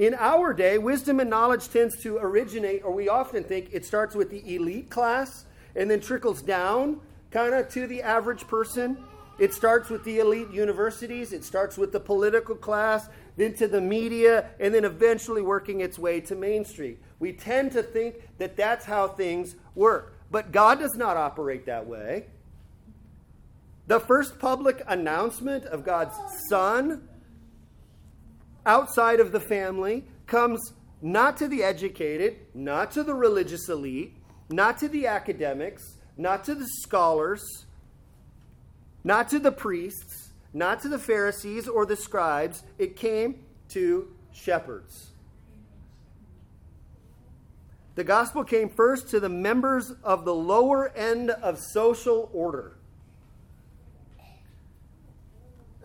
In 0.00 0.14
our 0.14 0.52
day, 0.52 0.78
wisdom 0.78 1.18
and 1.20 1.30
knowledge 1.30 1.68
tends 1.70 2.00
to 2.02 2.18
originate, 2.18 2.84
or 2.84 2.92
we 2.92 3.08
often 3.08 3.42
think 3.42 3.70
it 3.72 3.84
starts 3.84 4.14
with 4.14 4.30
the 4.30 4.54
elite 4.54 4.90
class 4.90 5.44
and 5.74 5.90
then 5.90 6.00
trickles 6.00 6.42
down 6.42 7.00
kind 7.30 7.54
of 7.54 7.68
to 7.70 7.86
the 7.86 8.02
average 8.02 8.46
person. 8.46 8.96
It 9.38 9.54
starts 9.54 9.88
with 9.88 10.02
the 10.04 10.18
elite 10.18 10.50
universities, 10.50 11.32
it 11.32 11.44
starts 11.44 11.78
with 11.78 11.92
the 11.92 12.00
political 12.00 12.56
class, 12.56 13.08
then 13.36 13.54
to 13.54 13.68
the 13.68 13.80
media, 13.80 14.50
and 14.58 14.74
then 14.74 14.84
eventually 14.84 15.42
working 15.42 15.80
its 15.80 15.98
way 15.98 16.20
to 16.22 16.34
Main 16.34 16.64
Street. 16.64 17.00
We 17.20 17.32
tend 17.32 17.72
to 17.72 17.82
think 17.82 18.16
that 18.38 18.56
that's 18.56 18.84
how 18.84 19.08
things 19.08 19.54
work. 19.76 20.16
But 20.30 20.50
God 20.50 20.80
does 20.80 20.96
not 20.96 21.16
operate 21.16 21.66
that 21.66 21.86
way. 21.86 22.26
The 23.86 24.00
first 24.00 24.38
public 24.38 24.82
announcement 24.86 25.64
of 25.64 25.84
God's 25.84 26.14
Son 26.50 27.08
outside 28.66 29.20
of 29.20 29.32
the 29.32 29.40
family 29.40 30.04
comes 30.26 30.72
not 31.00 31.36
to 31.38 31.48
the 31.48 31.62
educated, 31.62 32.38
not 32.54 32.90
to 32.90 33.02
the 33.02 33.14
religious 33.14 33.68
elite, 33.68 34.16
not 34.50 34.78
to 34.78 34.88
the 34.88 35.06
academics, 35.06 35.96
not 36.16 36.44
to 36.44 36.54
the 36.54 36.66
scholars, 36.82 37.66
not 39.04 39.28
to 39.30 39.38
the 39.38 39.52
priests, 39.52 40.30
not 40.52 40.80
to 40.82 40.88
the 40.88 40.98
Pharisees 40.98 41.68
or 41.68 41.86
the 41.86 41.96
scribes. 41.96 42.62
It 42.78 42.96
came 42.96 43.44
to 43.70 44.08
shepherds. 44.32 45.10
The 47.94 48.04
gospel 48.04 48.44
came 48.44 48.68
first 48.68 49.08
to 49.10 49.20
the 49.20 49.28
members 49.28 49.92
of 50.04 50.24
the 50.24 50.34
lower 50.34 50.88
end 50.96 51.30
of 51.30 51.58
social 51.58 52.30
order. 52.32 52.76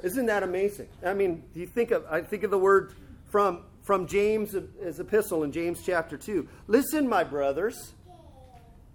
Isn't 0.04 0.28
that 0.28 0.44
amazing? 0.44 0.90
I 1.04 1.14
mean, 1.14 1.44
you 1.56 1.66
think 1.66 1.92
of 1.92 2.06
I 2.12 2.22
think 2.22 2.44
of 2.44 2.52
the 2.52 2.58
word 2.58 2.94
from 3.32 3.64
from 3.82 4.06
James' 4.06 4.54
epistle 4.54 5.44
in 5.44 5.52
James 5.52 5.82
chapter 5.86 6.18
2. 6.18 6.48
Listen, 6.68 7.08
my 7.08 7.24
brothers, 7.24 7.94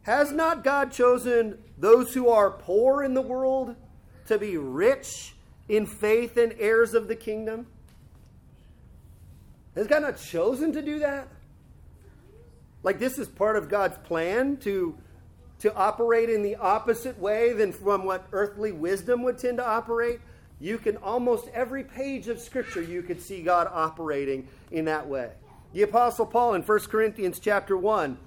has 0.03 0.33
not 0.33 0.65
God 0.65 0.93
chosen 0.93 1.59
those 1.77 2.15
who 2.15 2.29
are 2.29 2.51
poor 2.51 3.03
in 3.03 3.15
the 3.15 3.23
world 3.23 3.75
to 4.29 4.39
be 4.39 4.57
rich 4.57 5.35
in 5.69 5.87
faith 5.87 6.37
and 6.37 6.55
heirs 6.59 6.95
of 6.95 7.09
the 7.09 7.17
kingdom? 7.17 7.67
Has 9.75 9.87
God 9.87 10.03
not 10.03 10.19
chosen 10.19 10.73
to 10.73 10.83
do 10.83 11.01
that? 11.01 11.29
Like 12.83 12.99
this 12.99 13.19
is 13.19 13.29
part 13.29 13.57
of 13.57 13.69
God's 13.69 13.99
plan 13.99 14.57
to 14.59 14.97
to 15.61 15.75
operate 15.75 16.31
in 16.31 16.43
the 16.43 16.57
opposite 16.57 17.19
way 17.19 17.53
than 17.53 17.73
from 17.73 18.05
what 18.05 18.27
earthly 18.33 18.73
wisdom 18.73 19.23
would 19.25 19.39
tend 19.39 19.59
to 19.59 19.67
operate? 19.67 20.21
You 20.61 20.79
can 20.79 20.97
almost 20.99 21.49
every 21.53 21.85
page 21.85 22.29
of 22.29 22.41
Scripture, 22.41 22.83
you 22.83 23.03
could 23.03 23.21
see 23.21 23.43
God 23.43 23.69
operating 23.73 24.49
in 24.71 24.85
that 24.87 25.09
way. 25.09 25.31
The 25.73 25.83
Apostle 25.83 26.27
Paul 26.27 26.55
in 26.55 26.63
1 26.63 26.79
Corinthians 26.81 27.39
chapter 27.39 27.77
1, 27.77 28.19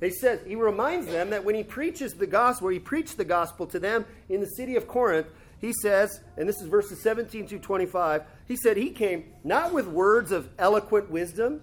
he 0.00 0.10
says, 0.10 0.40
he 0.46 0.56
reminds 0.56 1.06
them 1.06 1.30
that 1.30 1.44
when 1.44 1.54
he 1.54 1.62
preaches 1.62 2.14
the 2.14 2.26
gospel, 2.26 2.68
he 2.68 2.78
preached 2.78 3.16
the 3.16 3.24
gospel 3.24 3.66
to 3.68 3.78
them 3.78 4.04
in 4.28 4.40
the 4.40 4.46
city 4.46 4.76
of 4.76 4.88
Corinth, 4.88 5.28
he 5.62 5.72
says, 5.72 6.20
and 6.36 6.48
this 6.48 6.60
is 6.60 6.66
verses 6.66 7.00
17 7.00 7.46
to 7.46 7.58
25, 7.60 8.24
he 8.48 8.56
said 8.56 8.76
he 8.76 8.90
came 8.90 9.32
not 9.44 9.72
with 9.72 9.86
words 9.86 10.32
of 10.32 10.48
eloquent 10.58 11.08
wisdom. 11.08 11.62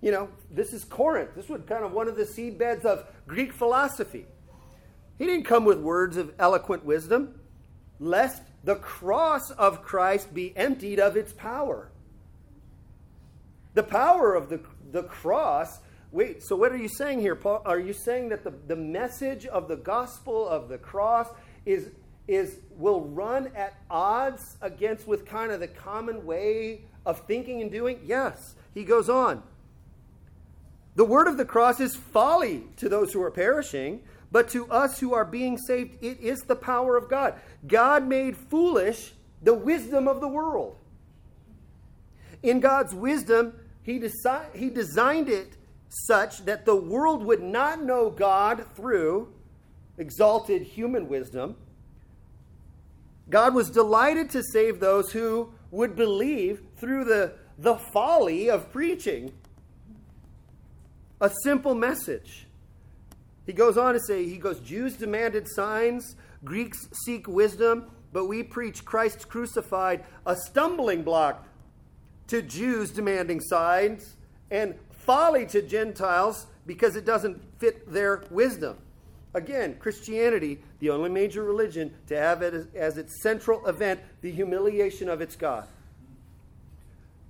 You 0.00 0.10
know, 0.10 0.28
this 0.50 0.72
is 0.72 0.82
Corinth. 0.82 1.30
This 1.36 1.48
was 1.48 1.62
kind 1.62 1.84
of 1.84 1.92
one 1.92 2.08
of 2.08 2.16
the 2.16 2.24
seedbeds 2.24 2.84
of 2.84 3.06
Greek 3.28 3.52
philosophy. 3.52 4.26
He 5.16 5.26
didn't 5.26 5.44
come 5.44 5.64
with 5.64 5.78
words 5.78 6.16
of 6.16 6.34
eloquent 6.40 6.84
wisdom, 6.84 7.38
lest 8.00 8.42
the 8.64 8.74
cross 8.74 9.52
of 9.52 9.82
Christ 9.82 10.34
be 10.34 10.52
emptied 10.56 10.98
of 10.98 11.16
its 11.16 11.32
power. 11.32 11.92
The 13.74 13.84
power 13.84 14.34
of 14.34 14.48
the, 14.48 14.60
the 14.90 15.04
cross. 15.04 15.78
Wait, 16.10 16.42
so 16.42 16.56
what 16.56 16.72
are 16.72 16.76
you 16.76 16.88
saying 16.88 17.20
here, 17.20 17.36
Paul? 17.36 17.62
Are 17.64 17.78
you 17.78 17.92
saying 17.92 18.30
that 18.30 18.42
the, 18.42 18.52
the 18.66 18.74
message 18.74 19.46
of 19.46 19.68
the 19.68 19.76
gospel 19.76 20.48
of 20.48 20.68
the 20.68 20.78
cross 20.78 21.28
is, 21.64 21.90
is 22.28 22.58
will 22.76 23.02
run 23.02 23.50
at 23.54 23.74
odds 23.90 24.56
against 24.60 25.06
with 25.06 25.26
kind 25.26 25.52
of 25.52 25.60
the 25.60 25.68
common 25.68 26.24
way 26.24 26.82
of 27.04 27.20
thinking 27.26 27.60
and 27.62 27.70
doing? 27.70 28.00
Yes. 28.04 28.54
He 28.74 28.84
goes 28.84 29.08
on. 29.08 29.42
The 30.94 31.04
word 31.04 31.26
of 31.26 31.36
the 31.36 31.44
cross 31.44 31.80
is 31.80 31.96
folly 31.96 32.64
to 32.76 32.88
those 32.88 33.12
who 33.12 33.22
are 33.22 33.30
perishing, 33.30 34.02
but 34.30 34.48
to 34.50 34.66
us 34.70 34.98
who 34.98 35.14
are 35.14 35.24
being 35.24 35.58
saved, 35.58 36.02
it 36.02 36.20
is 36.20 36.40
the 36.40 36.56
power 36.56 36.96
of 36.96 37.08
God. 37.08 37.34
God 37.66 38.06
made 38.06 38.36
foolish 38.36 39.12
the 39.42 39.54
wisdom 39.54 40.06
of 40.06 40.20
the 40.20 40.28
world. 40.28 40.76
In 42.42 42.60
God's 42.60 42.94
wisdom, 42.94 43.54
he, 43.82 43.98
deci- 43.98 44.54
he 44.54 44.70
designed 44.70 45.28
it 45.28 45.56
such 45.88 46.44
that 46.44 46.64
the 46.64 46.76
world 46.76 47.24
would 47.24 47.42
not 47.42 47.82
know 47.82 48.10
God 48.10 48.64
through 48.74 49.32
exalted 49.98 50.62
human 50.62 51.08
wisdom. 51.08 51.56
God 53.30 53.54
was 53.54 53.70
delighted 53.70 54.30
to 54.30 54.42
save 54.42 54.80
those 54.80 55.12
who 55.12 55.52
would 55.70 55.96
believe 55.96 56.62
through 56.76 57.04
the, 57.04 57.34
the 57.58 57.76
folly 57.76 58.50
of 58.50 58.70
preaching 58.72 59.32
a 61.20 61.30
simple 61.42 61.74
message. 61.74 62.46
He 63.46 63.52
goes 63.52 63.78
on 63.78 63.94
to 63.94 64.00
say, 64.00 64.26
he 64.26 64.38
goes, 64.38 64.60
Jews 64.60 64.96
demanded 64.96 65.48
signs, 65.48 66.16
Greeks 66.44 66.88
seek 67.04 67.26
wisdom, 67.28 67.90
but 68.12 68.26
we 68.26 68.42
preach 68.42 68.84
Christ 68.84 69.28
crucified, 69.28 70.04
a 70.26 70.36
stumbling 70.36 71.02
block 71.02 71.46
to 72.26 72.42
Jews 72.42 72.90
demanding 72.90 73.40
signs, 73.40 74.16
and 74.50 74.74
folly 74.90 75.46
to 75.46 75.62
Gentiles 75.62 76.46
because 76.66 76.96
it 76.96 77.04
doesn't 77.04 77.40
fit 77.58 77.90
their 77.90 78.24
wisdom. 78.30 78.78
Again, 79.34 79.76
Christianity, 79.78 80.58
the 80.78 80.90
only 80.90 81.08
major 81.08 81.42
religion 81.42 81.94
to 82.08 82.16
have 82.16 82.42
it 82.42 82.52
as, 82.52 82.66
as 82.74 82.98
its 82.98 83.22
central 83.22 83.66
event 83.66 84.00
the 84.20 84.30
humiliation 84.30 85.08
of 85.08 85.20
its 85.20 85.36
God. 85.36 85.66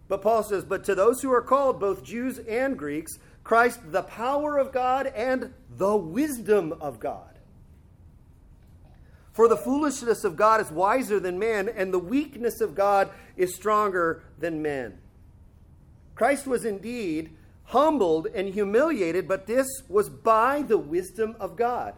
But 0.09 0.21
Paul 0.21 0.43
says, 0.43 0.65
But 0.65 0.85
to 0.85 0.95
those 0.95 1.23
who 1.23 1.33
are 1.33 1.43
called, 1.43 1.79
both 1.79 2.03
Jews 2.03 2.39
and 2.39 2.77
Greeks, 2.77 3.19
Christ, 3.45 3.81
the 3.93 4.03
power 4.03 4.59
of 4.59 4.73
God 4.73 5.07
and 5.07 5.55
the 5.71 5.97
wisdom 5.97 6.73
of 6.81 6.99
God. 6.99 7.29
For 9.33 9.49
the 9.49 9.57
foolishness 9.57 10.25
of 10.25 10.37
God 10.37 10.61
is 10.61 10.71
wiser 10.71 11.19
than 11.19 11.39
man, 11.39 11.69
and 11.69 11.93
the 11.93 11.99
weakness 11.99 12.61
of 12.61 12.75
God 12.75 13.11
is 13.37 13.55
stronger 13.55 14.23
than 14.39 14.61
men. 14.61 14.99
Christ 16.15 16.47
was 16.47 16.65
indeed 16.65 17.31
humbled 17.73 18.27
and 18.35 18.53
humiliated, 18.53 19.27
but 19.27 19.47
this 19.47 19.67
was 19.89 20.11
by 20.11 20.61
the 20.61 20.77
wisdom 20.77 21.35
of 21.41 21.57
God. 21.57 21.95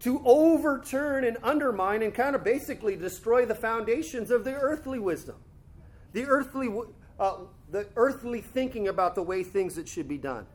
To 0.00 0.20
overturn 0.24 1.24
and 1.24 1.36
undermine 1.42 2.02
and 2.02 2.12
kind 2.12 2.34
of 2.34 2.42
basically 2.42 2.96
destroy 2.96 3.46
the 3.46 3.54
foundations 3.54 4.30
of 4.30 4.44
the 4.44 4.54
earthly 4.54 4.98
wisdom, 4.98 5.36
the 6.12 6.26
earthly 6.26 6.68
uh, 7.18 7.36
the 7.70 7.86
earthly 7.96 8.40
thinking 8.40 8.88
about 8.88 9.14
the 9.14 9.22
way 9.22 9.42
things 9.42 9.76
that 9.76 9.88
should 9.88 10.08
be 10.08 10.18
done. 10.18 10.46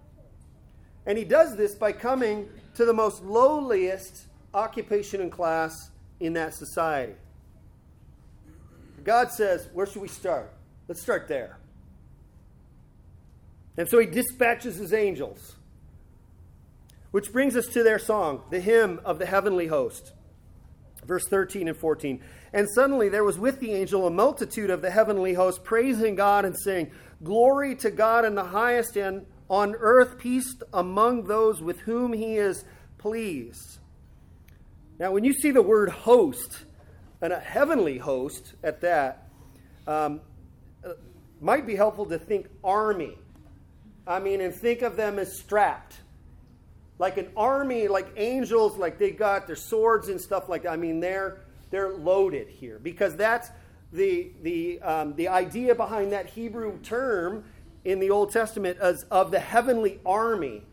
And 1.05 1.17
he 1.17 1.23
does 1.23 1.55
this 1.55 1.73
by 1.73 1.91
coming 1.93 2.49
to 2.75 2.85
the 2.85 2.93
most 2.93 3.23
lowliest 3.23 4.25
occupation 4.53 5.21
and 5.21 5.31
class 5.31 5.89
in 6.19 6.33
that 6.33 6.53
society. 6.53 7.15
God 9.03 9.31
says, 9.31 9.69
Where 9.73 9.85
should 9.85 10.01
we 10.01 10.07
start? 10.07 10.53
Let's 10.87 11.01
start 11.01 11.27
there. 11.27 11.60
And 13.81 13.89
so 13.89 13.97
he 13.97 14.05
dispatches 14.05 14.75
his 14.75 14.93
angels. 14.93 15.55
Which 17.09 17.33
brings 17.33 17.55
us 17.55 17.65
to 17.69 17.81
their 17.81 17.97
song, 17.97 18.43
the 18.51 18.59
hymn 18.59 19.01
of 19.03 19.17
the 19.17 19.25
heavenly 19.25 19.65
host. 19.65 20.13
Verse 21.03 21.27
13 21.27 21.67
and 21.67 21.75
14. 21.75 22.21
And 22.53 22.67
suddenly 22.75 23.09
there 23.09 23.23
was 23.23 23.39
with 23.39 23.59
the 23.59 23.73
angel 23.73 24.05
a 24.05 24.11
multitude 24.11 24.69
of 24.69 24.83
the 24.83 24.91
heavenly 24.91 25.33
host 25.33 25.63
praising 25.63 26.13
God 26.13 26.45
and 26.45 26.55
saying, 26.55 26.91
Glory 27.23 27.73
to 27.77 27.89
God 27.89 28.23
in 28.23 28.35
the 28.35 28.43
highest, 28.43 28.97
and 28.97 29.25
on 29.49 29.73
earth 29.73 30.19
peace 30.19 30.53
among 30.71 31.23
those 31.23 31.59
with 31.59 31.79
whom 31.79 32.13
he 32.13 32.37
is 32.37 32.63
pleased. 32.99 33.79
Now, 34.99 35.11
when 35.11 35.23
you 35.23 35.33
see 35.33 35.49
the 35.49 35.63
word 35.63 35.89
host, 35.89 36.65
and 37.19 37.33
a 37.33 37.39
heavenly 37.39 37.97
host 37.97 38.53
at 38.63 38.81
that, 38.81 39.27
um, 39.87 40.21
uh, 40.85 40.93
might 41.39 41.65
be 41.65 41.75
helpful 41.75 42.05
to 42.05 42.19
think 42.19 42.47
army. 42.63 43.17
I 44.07 44.19
mean, 44.19 44.41
and 44.41 44.53
think 44.53 44.81
of 44.81 44.95
them 44.95 45.19
as 45.19 45.37
strapped. 45.37 45.95
Like 46.97 47.17
an 47.17 47.29
army, 47.35 47.87
like 47.87 48.11
angels, 48.17 48.77
like 48.77 48.97
they 48.97 49.11
got 49.11 49.47
their 49.47 49.55
swords 49.55 50.07
and 50.09 50.19
stuff 50.19 50.49
like 50.49 50.63
that. 50.63 50.71
I 50.71 50.77
mean, 50.77 50.99
they're 50.99 51.41
they're 51.71 51.93
loaded 51.93 52.49
here 52.49 52.77
because 52.77 53.15
that's 53.15 53.49
the, 53.91 54.31
the, 54.41 54.81
um, 54.81 55.15
the 55.15 55.29
idea 55.29 55.73
behind 55.73 56.11
that 56.11 56.27
Hebrew 56.27 56.77
term 56.79 57.43
in 57.83 57.99
the 57.99 58.11
Old 58.11 58.31
Testament 58.31 58.77
is 58.81 59.03
of 59.09 59.31
the 59.31 59.39
heavenly 59.39 59.99
army. 60.05 60.63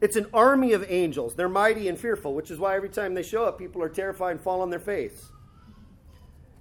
It's 0.00 0.16
an 0.16 0.26
army 0.32 0.72
of 0.72 0.84
angels. 0.88 1.34
They're 1.34 1.48
mighty 1.48 1.88
and 1.88 1.98
fearful, 1.98 2.34
which 2.34 2.50
is 2.50 2.58
why 2.58 2.74
every 2.74 2.88
time 2.88 3.14
they 3.14 3.22
show 3.22 3.44
up, 3.44 3.58
people 3.58 3.82
are 3.82 3.88
terrified 3.88 4.32
and 4.32 4.40
fall 4.40 4.60
on 4.62 4.70
their 4.70 4.80
face. 4.80 5.30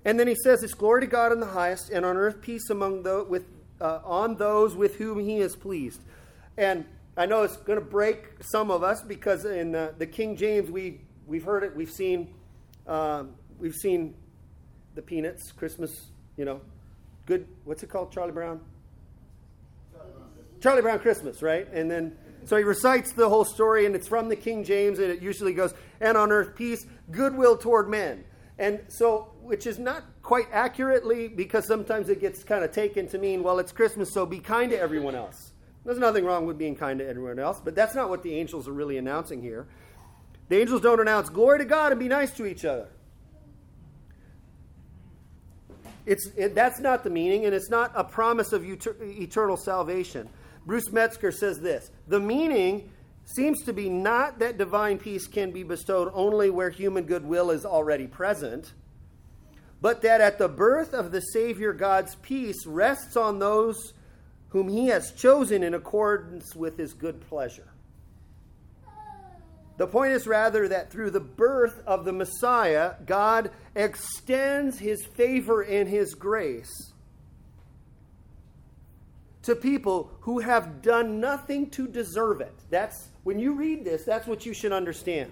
And 0.06 0.20
then 0.20 0.28
he 0.28 0.36
says, 0.36 0.64
It's 0.64 0.74
glory 0.74 1.02
to 1.02 1.08
God 1.08 1.32
in 1.32 1.40
the 1.40 1.48
highest, 1.48 1.90
and 1.90 2.06
on 2.06 2.18
earth 2.18 2.42
peace 2.42 2.70
among 2.70 3.04
the, 3.04 3.24
with, 3.24 3.46
uh, 3.82 4.00
on 4.06 4.36
those 4.36 4.76
with 4.76 4.96
whom 4.96 5.20
he 5.20 5.40
is 5.40 5.56
pleased. 5.56 6.02
And 6.58 6.86
I 7.18 7.26
know 7.26 7.44
it's 7.44 7.58
going 7.58 7.80
to 7.80 7.86
break 7.86 8.30
some 8.42 8.72
of 8.72 8.84
us 8.84 9.02
because 9.02 9.44
in 9.44 9.72
the, 9.72 9.94
the 9.98 10.06
King 10.06 10.38
James, 10.38 10.70
we, 10.70 11.02
we've 11.28 11.44
heard 11.44 11.64
it, 11.64 11.76
we've 11.76 11.92
seen, 11.92 12.34
um, 12.88 13.32
we've 13.60 13.76
seen 13.76 14.14
the 14.96 15.02
Peanuts, 15.02 15.52
Christmas, 15.52 16.08
you 16.38 16.46
know, 16.46 16.62
good, 17.26 17.48
what's 17.66 17.84
it 17.84 17.90
called, 17.90 18.12
Charlie 18.12 18.32
Brown? 18.32 18.62
Charlie 19.94 20.12
Brown, 20.12 20.28
Charlie 20.62 20.82
Brown 20.82 21.00
Christmas, 21.00 21.42
right? 21.42 21.68
And 21.74 21.90
then, 21.90 22.16
so 22.46 22.58
he 22.58 22.64
recites 22.64 23.14
the 23.14 23.30
whole 23.30 23.46
story, 23.46 23.86
and 23.86 23.96
it's 23.96 24.08
from 24.08 24.30
the 24.30 24.36
King 24.36 24.64
James, 24.64 25.00
and 25.00 25.10
it 25.10 25.22
usually 25.22 25.54
goes, 25.54 25.74
and 26.00 26.18
on 26.18 26.32
earth 26.32 26.56
peace, 26.56 26.86
goodwill 27.12 27.58
toward 27.58 27.90
men. 27.90 28.24
And 28.58 28.82
so, 28.90 29.31
which 29.52 29.68
is 29.68 29.78
not 29.78 30.06
quite 30.24 30.48
accurately 30.54 31.28
because 31.28 31.68
sometimes 31.68 32.08
it 32.08 32.22
gets 32.22 32.42
kind 32.42 32.64
of 32.64 32.72
taken 32.72 33.06
to 33.06 33.18
mean, 33.18 33.44
well, 33.44 33.60
it's 33.60 33.74
Christmas, 33.74 34.10
so 34.14 34.26
be 34.26 34.40
kind 34.40 34.72
to 34.72 34.80
everyone 34.80 35.14
else. 35.14 35.52
There's 35.84 35.98
nothing 35.98 36.24
wrong 36.24 36.46
with 36.46 36.58
being 36.58 36.74
kind 36.74 37.00
to 37.00 37.06
everyone 37.06 37.38
else, 37.38 37.60
but 37.62 37.76
that's 37.76 37.94
not 37.94 38.10
what 38.10 38.24
the 38.24 38.34
angels 38.34 38.70
are 38.70 38.72
really 38.72 38.98
announcing 38.98 39.42
here. 39.42 39.68
The 40.48 40.58
angels 40.58 40.80
don't 40.80 41.02
announce 41.02 41.28
glory 41.28 41.60
to 41.60 41.66
God 41.66 41.92
and 41.92 42.00
be 42.00 42.08
nice 42.08 42.32
to 42.38 42.46
each 42.46 42.64
other. 42.64 42.88
It's, 46.06 46.30
it, 46.38 46.56
that's 46.56 46.80
not 46.80 47.04
the 47.04 47.10
meaning, 47.10 47.44
and 47.44 47.54
it's 47.54 47.70
not 47.70 47.92
a 47.94 48.06
promise 48.06 48.54
of 48.54 48.64
eternal 48.66 49.58
salvation. 49.58 50.30
Bruce 50.66 50.94
Metzger 50.94 51.34
says 51.34 51.60
this 51.60 51.92
The 52.08 52.22
meaning 52.22 52.90
seems 53.26 53.64
to 53.64 53.74
be 53.74 53.90
not 53.90 54.40
that 54.40 54.58
divine 54.58 54.98
peace 54.98 55.28
can 55.28 55.52
be 55.52 55.64
bestowed 55.64 56.10
only 56.14 56.50
where 56.50 56.70
human 56.70 57.04
goodwill 57.04 57.52
is 57.52 57.66
already 57.66 58.08
present, 58.08 58.72
but 59.82 60.04
that 60.04 60.22
at 60.22 60.38
the 60.38 60.48
birth 60.48 60.94
of 60.94 61.12
the 61.12 61.22
Savior, 61.22 61.74
God's 61.74 62.16
peace 62.16 62.66
rests 62.66 63.18
on 63.18 63.40
those 63.40 63.94
whom 64.50 64.70
he 64.70 64.88
has 64.88 65.12
chosen 65.12 65.64
in 65.64 65.74
accordance 65.74 66.56
with 66.56 66.78
his 66.78 66.94
good 66.94 67.22
pleasure. 67.22 67.68
The 69.78 69.88
point 69.88 70.12
is 70.12 70.28
rather 70.28 70.68
that 70.68 70.92
through 70.92 71.10
the 71.10 71.20
birth 71.20 71.82
of 71.88 72.06
the 72.06 72.14
Messiah, 72.14 72.96
God 73.06 73.50
extends 73.74 74.78
his 74.78 75.04
favor 75.04 75.62
and 75.62 75.90
his 75.90 76.14
grace 76.14 76.92
to 79.44 79.56
people 79.56 80.12
who 80.22 80.40
have 80.40 80.84
done 80.84 81.20
nothing 81.20 81.70
to 81.72 81.88
deserve 81.88 82.42
it. 82.42 82.54
That's 82.70 83.10
when 83.24 83.40
you 83.40 83.54
read 83.54 83.84
this, 83.84 84.04
that's 84.04 84.28
what 84.28 84.46
you 84.46 84.54
should 84.54 84.72
understand. 84.72 85.32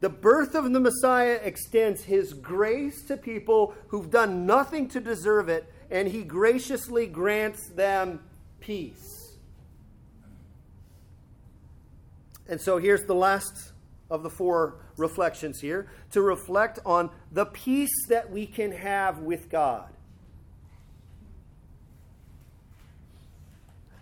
The 0.00 0.08
birth 0.08 0.54
of 0.54 0.72
the 0.72 0.80
Messiah 0.80 1.40
extends 1.42 2.04
his 2.04 2.32
grace 2.32 3.02
to 3.06 3.16
people 3.16 3.74
who've 3.88 4.10
done 4.10 4.46
nothing 4.46 4.88
to 4.88 5.00
deserve 5.00 5.48
it, 5.48 5.72
and 5.90 6.08
he 6.08 6.22
graciously 6.22 7.06
grants 7.06 7.68
them 7.70 8.20
peace. 8.60 9.36
And 12.48 12.60
so 12.60 12.78
here's 12.78 13.04
the 13.04 13.14
last 13.14 13.72
of 14.10 14.22
the 14.22 14.30
four 14.30 14.76
reflections 14.96 15.60
here 15.60 15.90
to 16.12 16.22
reflect 16.22 16.78
on 16.86 17.10
the 17.30 17.44
peace 17.44 18.06
that 18.08 18.30
we 18.30 18.46
can 18.46 18.72
have 18.72 19.18
with 19.18 19.50
God. 19.50 19.90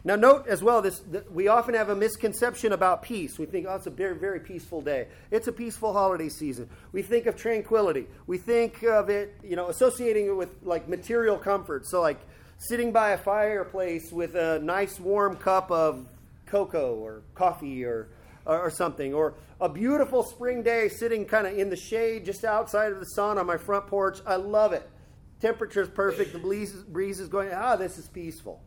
Now, 0.06 0.14
note 0.14 0.46
as 0.46 0.62
well, 0.62 0.82
this 0.82 1.02
we 1.32 1.48
often 1.48 1.74
have 1.74 1.88
a 1.88 1.96
misconception 1.96 2.70
about 2.70 3.02
peace. 3.02 3.40
We 3.40 3.46
think, 3.46 3.66
oh, 3.68 3.74
it's 3.74 3.88
a 3.88 3.90
very, 3.90 4.14
very 4.14 4.38
peaceful 4.38 4.80
day. 4.80 5.08
It's 5.32 5.48
a 5.48 5.52
peaceful 5.52 5.92
holiday 5.92 6.28
season. 6.28 6.70
We 6.92 7.02
think 7.02 7.26
of 7.26 7.34
tranquility. 7.34 8.06
We 8.28 8.38
think 8.38 8.84
of 8.84 9.10
it, 9.10 9.34
you 9.42 9.56
know, 9.56 9.68
associating 9.68 10.26
it 10.28 10.36
with 10.36 10.50
like 10.62 10.88
material 10.88 11.36
comfort. 11.36 11.88
So, 11.88 12.02
like 12.02 12.20
sitting 12.58 12.92
by 12.92 13.10
a 13.10 13.18
fireplace 13.18 14.12
with 14.12 14.36
a 14.36 14.60
nice 14.60 15.00
warm 15.00 15.34
cup 15.34 15.72
of 15.72 16.06
cocoa 16.46 16.94
or 16.94 17.22
coffee 17.34 17.84
or 17.84 18.08
or 18.46 18.70
something, 18.70 19.12
or 19.12 19.34
a 19.60 19.68
beautiful 19.68 20.22
spring 20.22 20.62
day 20.62 20.88
sitting 20.88 21.24
kind 21.24 21.48
of 21.48 21.58
in 21.58 21.68
the 21.68 21.74
shade 21.74 22.24
just 22.24 22.44
outside 22.44 22.92
of 22.92 23.00
the 23.00 23.06
sun 23.06 23.38
on 23.38 23.46
my 23.46 23.56
front 23.56 23.88
porch. 23.88 24.20
I 24.24 24.36
love 24.36 24.72
it. 24.72 24.88
Temperature's 25.40 25.88
perfect. 25.88 26.32
The 26.32 26.38
breeze, 26.38 26.74
breeze 26.74 27.18
is 27.18 27.26
going. 27.26 27.50
Ah, 27.52 27.74
this 27.74 27.98
is 27.98 28.06
peaceful. 28.06 28.62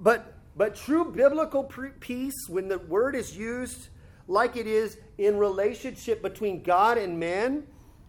But, 0.00 0.34
but 0.56 0.74
true 0.74 1.04
biblical 1.04 1.64
peace, 2.00 2.48
when 2.48 2.68
the 2.68 2.78
word 2.78 3.14
is 3.14 3.36
used 3.36 3.88
like 4.26 4.56
it 4.56 4.66
is 4.66 4.98
in 5.18 5.38
relationship 5.38 6.22
between 6.22 6.62
God 6.62 6.98
and 6.98 7.18
man, 7.18 7.64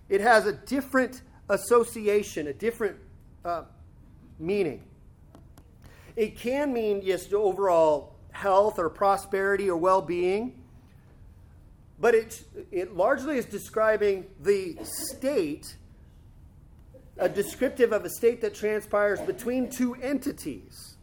it 0.10 0.22
has 0.22 0.46
a 0.46 0.54
different 0.54 1.22
association, 1.50 2.48
a 2.48 2.54
different 2.54 2.98
uh, 3.44 3.64
meaning. 4.40 4.84
It 6.16 6.38
can 6.38 6.74
mean 6.74 7.04
just 7.06 7.34
overall 7.34 8.16
health 8.32 8.80
or 8.80 8.90
prosperity 8.90 9.70
or 9.70 9.78
well 9.78 10.02
being, 10.02 10.62
but 12.00 12.16
it, 12.16 12.44
it 12.72 12.96
largely 12.96 13.38
is 13.38 13.46
describing 13.46 14.26
the 14.42 14.78
state, 14.84 15.76
a 17.18 17.30
descriptive 17.30 17.92
of 17.92 18.06
a 18.06 18.10
state 18.10 18.42
that 18.42 18.54
transpires 18.54 19.20
between 19.22 19.70
two 19.70 19.96
entities. 19.96 20.98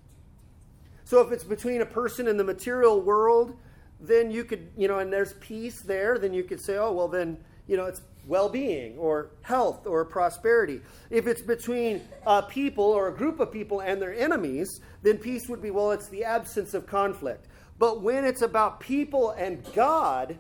So 1.13 1.21
if 1.21 1.31
it's 1.31 1.45
between 1.45 1.83
a 1.83 1.85
person 1.85 2.27
and 2.27 2.41
the 2.41 2.45
material 2.45 2.99
world, 2.99 3.55
then 4.01 4.31
you 4.31 4.45
could, 4.45 4.71
you 4.79 4.89
know, 4.89 5.01
and 5.01 5.13
there's 5.13 5.35
peace 5.35 5.83
there, 5.83 6.17
then 6.17 6.33
you 6.33 6.43
could 6.43 6.59
say, 6.59 6.79
oh, 6.79 6.91
well, 6.91 7.07
then, 7.07 7.37
you 7.67 7.77
know, 7.77 7.85
it's 7.85 8.01
well 8.27 8.49
being 8.49 8.97
or 8.97 9.29
health 9.43 9.87
or 9.87 10.07
prosperity. 10.07 10.81
If 11.11 11.27
it's 11.27 11.43
between 11.43 12.01
a 12.27 12.43
people 12.43 12.85
or 12.85 13.09
a 13.09 13.15
group 13.15 13.41
of 13.41 13.53
people 13.53 13.81
and 13.81 14.01
their 14.01 14.15
enemies, 14.15 14.81
then 15.03 15.19
peace 15.19 15.51
would 15.51 15.61
be, 15.61 15.71
well, 15.71 15.91
it's 15.91 16.09
the 16.09 16.25
absence 16.25 16.73
of 16.73 16.87
conflict. 16.87 17.47
But 17.79 18.01
when 18.01 18.25
it's 18.25 18.41
about 18.41 18.81
people 18.81 19.33
and 19.33 19.63
God, 19.75 20.39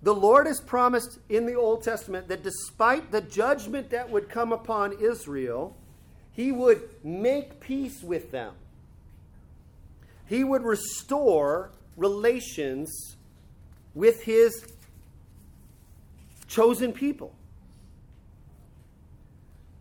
the 0.00 0.14
Lord 0.14 0.46
has 0.46 0.62
promised 0.62 1.18
in 1.28 1.44
the 1.44 1.56
Old 1.56 1.82
Testament 1.82 2.28
that 2.28 2.42
despite 2.42 3.12
the 3.12 3.20
judgment 3.20 3.90
that 3.90 4.08
would 4.08 4.30
come 4.30 4.50
upon 4.50 4.96
Israel, 4.98 5.76
he 6.38 6.52
would 6.52 6.88
make 7.02 7.58
peace 7.58 8.00
with 8.00 8.30
them. 8.30 8.54
He 10.28 10.44
would 10.44 10.62
restore 10.62 11.72
relations 11.96 13.16
with 13.92 14.22
his 14.22 14.64
chosen 16.46 16.92
people. 16.92 17.34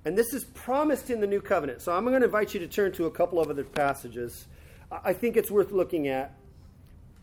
And 0.04 0.18
this 0.18 0.34
is 0.34 0.46
promised 0.46 1.12
in 1.12 1.22
the 1.22 1.28
new 1.28 1.42
covenant. 1.42 1.84
So 1.84 1.92
I'm 1.92 2.06
going 2.06 2.22
to 2.22 2.26
invite 2.26 2.56
you 2.56 2.60
to 2.62 2.68
turn 2.68 2.92
to 2.94 3.06
a 3.06 3.12
couple 3.12 3.40
of 3.40 3.52
other 3.52 3.64
passages. 3.64 4.48
I 4.92 5.14
think 5.14 5.38
it's 5.38 5.52
worth 5.52 5.72
looking 5.72 6.08
at. 6.08 6.34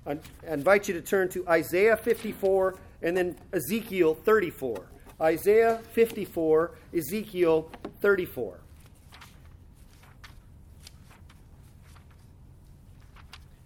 I 0.06 0.16
invite 0.46 0.86
you 0.86 0.94
to 0.94 1.02
turn 1.02 1.28
to 1.30 1.44
Isaiah 1.48 1.96
54 1.96 2.76
and 3.02 3.16
then 3.16 3.34
Ezekiel 3.52 4.14
34. 4.14 4.86
Isaiah 5.20 5.80
54, 5.92 6.70
Ezekiel 6.94 7.68
34. 8.00 8.60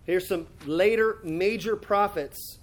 Here's 0.09 0.27
some 0.27 0.47
later 0.65 1.19
major 1.23 1.77
prophets. 1.77 2.59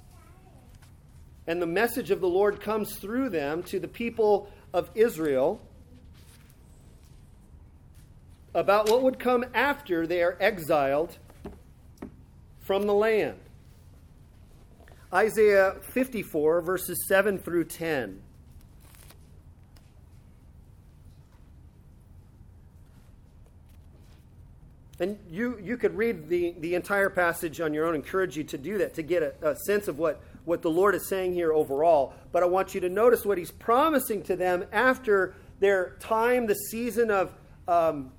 And 1.45 1.61
the 1.61 1.67
message 1.67 2.09
of 2.09 2.19
the 2.19 2.27
Lord 2.27 2.59
comes 2.59 2.95
through 2.95 3.29
them 3.29 3.61
to 3.65 3.79
the 3.79 3.87
people 3.87 4.51
of 4.73 4.89
Israel 4.95 5.61
about 8.55 8.89
what 8.89 9.03
would 9.03 9.19
come 9.19 9.45
after 9.53 10.07
they 10.07 10.23
are 10.23 10.35
exiled 10.39 11.19
from 12.61 12.87
the 12.87 12.95
land. 12.95 13.37
Isaiah 15.13 15.75
54, 15.91 16.61
verses 16.61 17.05
7 17.07 17.37
through 17.37 17.65
10. 17.65 18.23
And 24.99 25.17
you, 25.29 25.59
you 25.61 25.75
could 25.75 25.97
read 25.97 26.29
the, 26.29 26.55
the 26.59 26.75
entire 26.75 27.09
passage 27.09 27.59
on 27.59 27.73
your 27.73 27.85
own, 27.85 27.95
encourage 27.95 28.37
you 28.37 28.45
to 28.45 28.57
do 28.57 28.77
that, 28.77 28.93
to 28.93 29.03
get 29.03 29.23
a, 29.23 29.51
a 29.51 29.55
sense 29.57 29.87
of 29.87 29.99
what, 29.99 30.21
what 30.45 30.61
the 30.61 30.69
Lord 30.69 30.95
is 30.95 31.09
saying 31.09 31.33
here 31.33 31.51
overall. 31.51 32.13
But 32.31 32.43
I 32.43 32.45
want 32.45 32.73
you 32.73 32.81
to 32.81 32.89
notice 32.89 33.25
what 33.25 33.37
he's 33.37 33.51
promising 33.51 34.23
to 34.23 34.35
them 34.37 34.65
after 34.71 35.35
their 35.59 35.97
time, 35.99 36.47
the 36.47 36.55
season 36.55 37.11
of 37.11 37.33
um, 37.67 38.11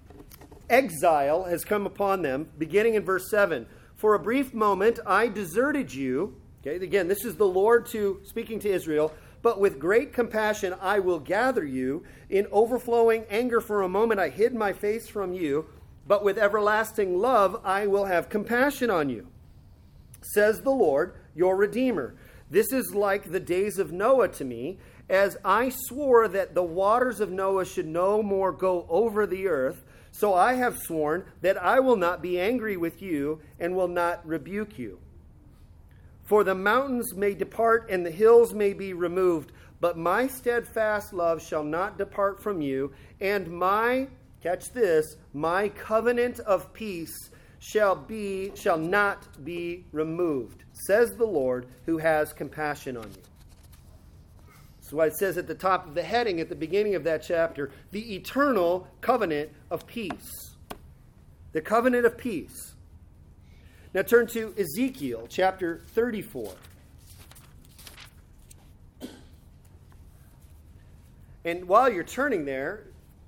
exile 0.68 1.45
has 1.45 1.64
come 1.64 1.87
upon 1.87 2.22
them, 2.22 2.49
beginning 2.59 2.95
in 2.95 3.05
verse 3.05 3.31
7. 3.31 3.66
For 3.95 4.14
a 4.14 4.18
brief 4.18 4.53
moment 4.53 4.99
I 5.07 5.29
deserted 5.29 5.95
you. 5.95 6.37
Okay, 6.61 6.83
again, 6.85 7.09
this 7.09 7.24
is 7.24 7.37
the 7.37 7.47
Lord 7.47 7.87
to 7.87 8.20
speaking 8.24 8.59
to 8.61 8.68
Israel. 8.68 9.12
But 9.41 9.61
with 9.61 9.79
great 9.79 10.12
compassion 10.12 10.74
I 10.81 10.99
will 10.99 11.20
gather 11.20 11.64
you. 11.64 12.05
In 12.29 12.47
overflowing 12.51 13.24
anger 13.31 13.61
for 13.61 13.83
a 13.83 13.89
moment 13.89 14.20
I 14.20 14.29
hid 14.29 14.55
my 14.55 14.72
face 14.72 15.09
from 15.09 15.33
you 15.33 15.66
but 16.07 16.24
with 16.24 16.38
everlasting 16.38 17.18
love 17.18 17.61
I 17.64 17.86
will 17.86 18.04
have 18.04 18.28
compassion 18.28 18.90
on 18.90 19.09
you, 19.09 19.28
says 20.22 20.61
the 20.61 20.70
Lord, 20.70 21.14
your 21.34 21.57
Redeemer. 21.57 22.14
This 22.50 22.72
is 22.72 22.94
like 22.94 23.30
the 23.30 23.40
days 23.40 23.78
of 23.78 23.92
Noah 23.92 24.28
to 24.28 24.44
me, 24.44 24.78
as 25.09 25.36
I 25.44 25.70
swore 25.70 26.28
that 26.28 26.54
the 26.54 26.62
waters 26.62 27.20
of 27.20 27.30
Noah 27.30 27.64
should 27.64 27.86
no 27.86 28.22
more 28.22 28.52
go 28.52 28.86
over 28.88 29.26
the 29.26 29.48
earth. 29.48 29.84
So 30.12 30.32
I 30.32 30.54
have 30.54 30.78
sworn 30.78 31.26
that 31.42 31.62
I 31.62 31.80
will 31.80 31.96
not 31.96 32.22
be 32.22 32.40
angry 32.40 32.76
with 32.76 33.02
you 33.02 33.40
and 33.61 33.76
will 33.76 33.88
not 33.88 34.26
rebuke 34.26 34.78
you. 34.78 34.98
For 36.24 36.42
the 36.42 36.54
mountains 36.54 37.14
may 37.14 37.34
depart 37.34 37.88
and 37.90 38.04
the 38.04 38.11
hills 38.11 38.54
may 38.54 38.72
be 38.72 38.92
removed, 38.92 39.52
but 39.80 39.98
my 39.98 40.26
steadfast 40.26 41.12
love 41.12 41.42
shall 41.42 41.62
not 41.62 41.98
depart 41.98 42.42
from 42.42 42.61
you, 42.61 42.92
and 43.20 43.48
my, 43.48 44.09
catch 44.43 44.72
this, 44.72 45.16
my 45.32 45.68
covenant 45.68 46.41
of 46.41 46.72
peace 46.72 47.30
shall 47.59 47.97
be 47.97 48.53
shall 48.55 48.78
not 48.78 49.45
be 49.45 49.84
removed, 49.93 50.64
says 50.72 51.16
the 51.16 51.26
Lord 51.26 51.66
who 51.87 51.99
has 51.99 52.32
compassion 52.32 52.97
on 52.97 53.11
you. 53.11 53.22
So 54.80 55.01
it 55.01 55.16
says 55.16 55.37
at 55.37 55.49
the 55.49 55.55
top 55.55 55.89
of 55.89 55.95
the 55.95 56.03
heading 56.03 56.41
at 56.41 56.49
the 56.49 56.55
beginning 56.55 56.95
of 56.95 57.03
that 57.05 57.24
chapter, 57.24 57.72
the 57.91 58.14
eternal 58.14 58.87
covenant 59.01 59.51
of 59.68 59.84
peace. 59.87 60.55
The 61.53 61.61
covenant 61.61 62.07
of 62.07 62.16
peace. 62.16 62.74
Now 63.93 64.03
turn 64.03 64.28
to 64.28 64.55
Ezekiel 64.57 65.26
chapter 65.28 65.82
34. 65.89 66.55
And 71.45 71.66
while 71.66 71.93
you're 71.93 72.05
turning 72.05 72.45
there, 72.45 72.84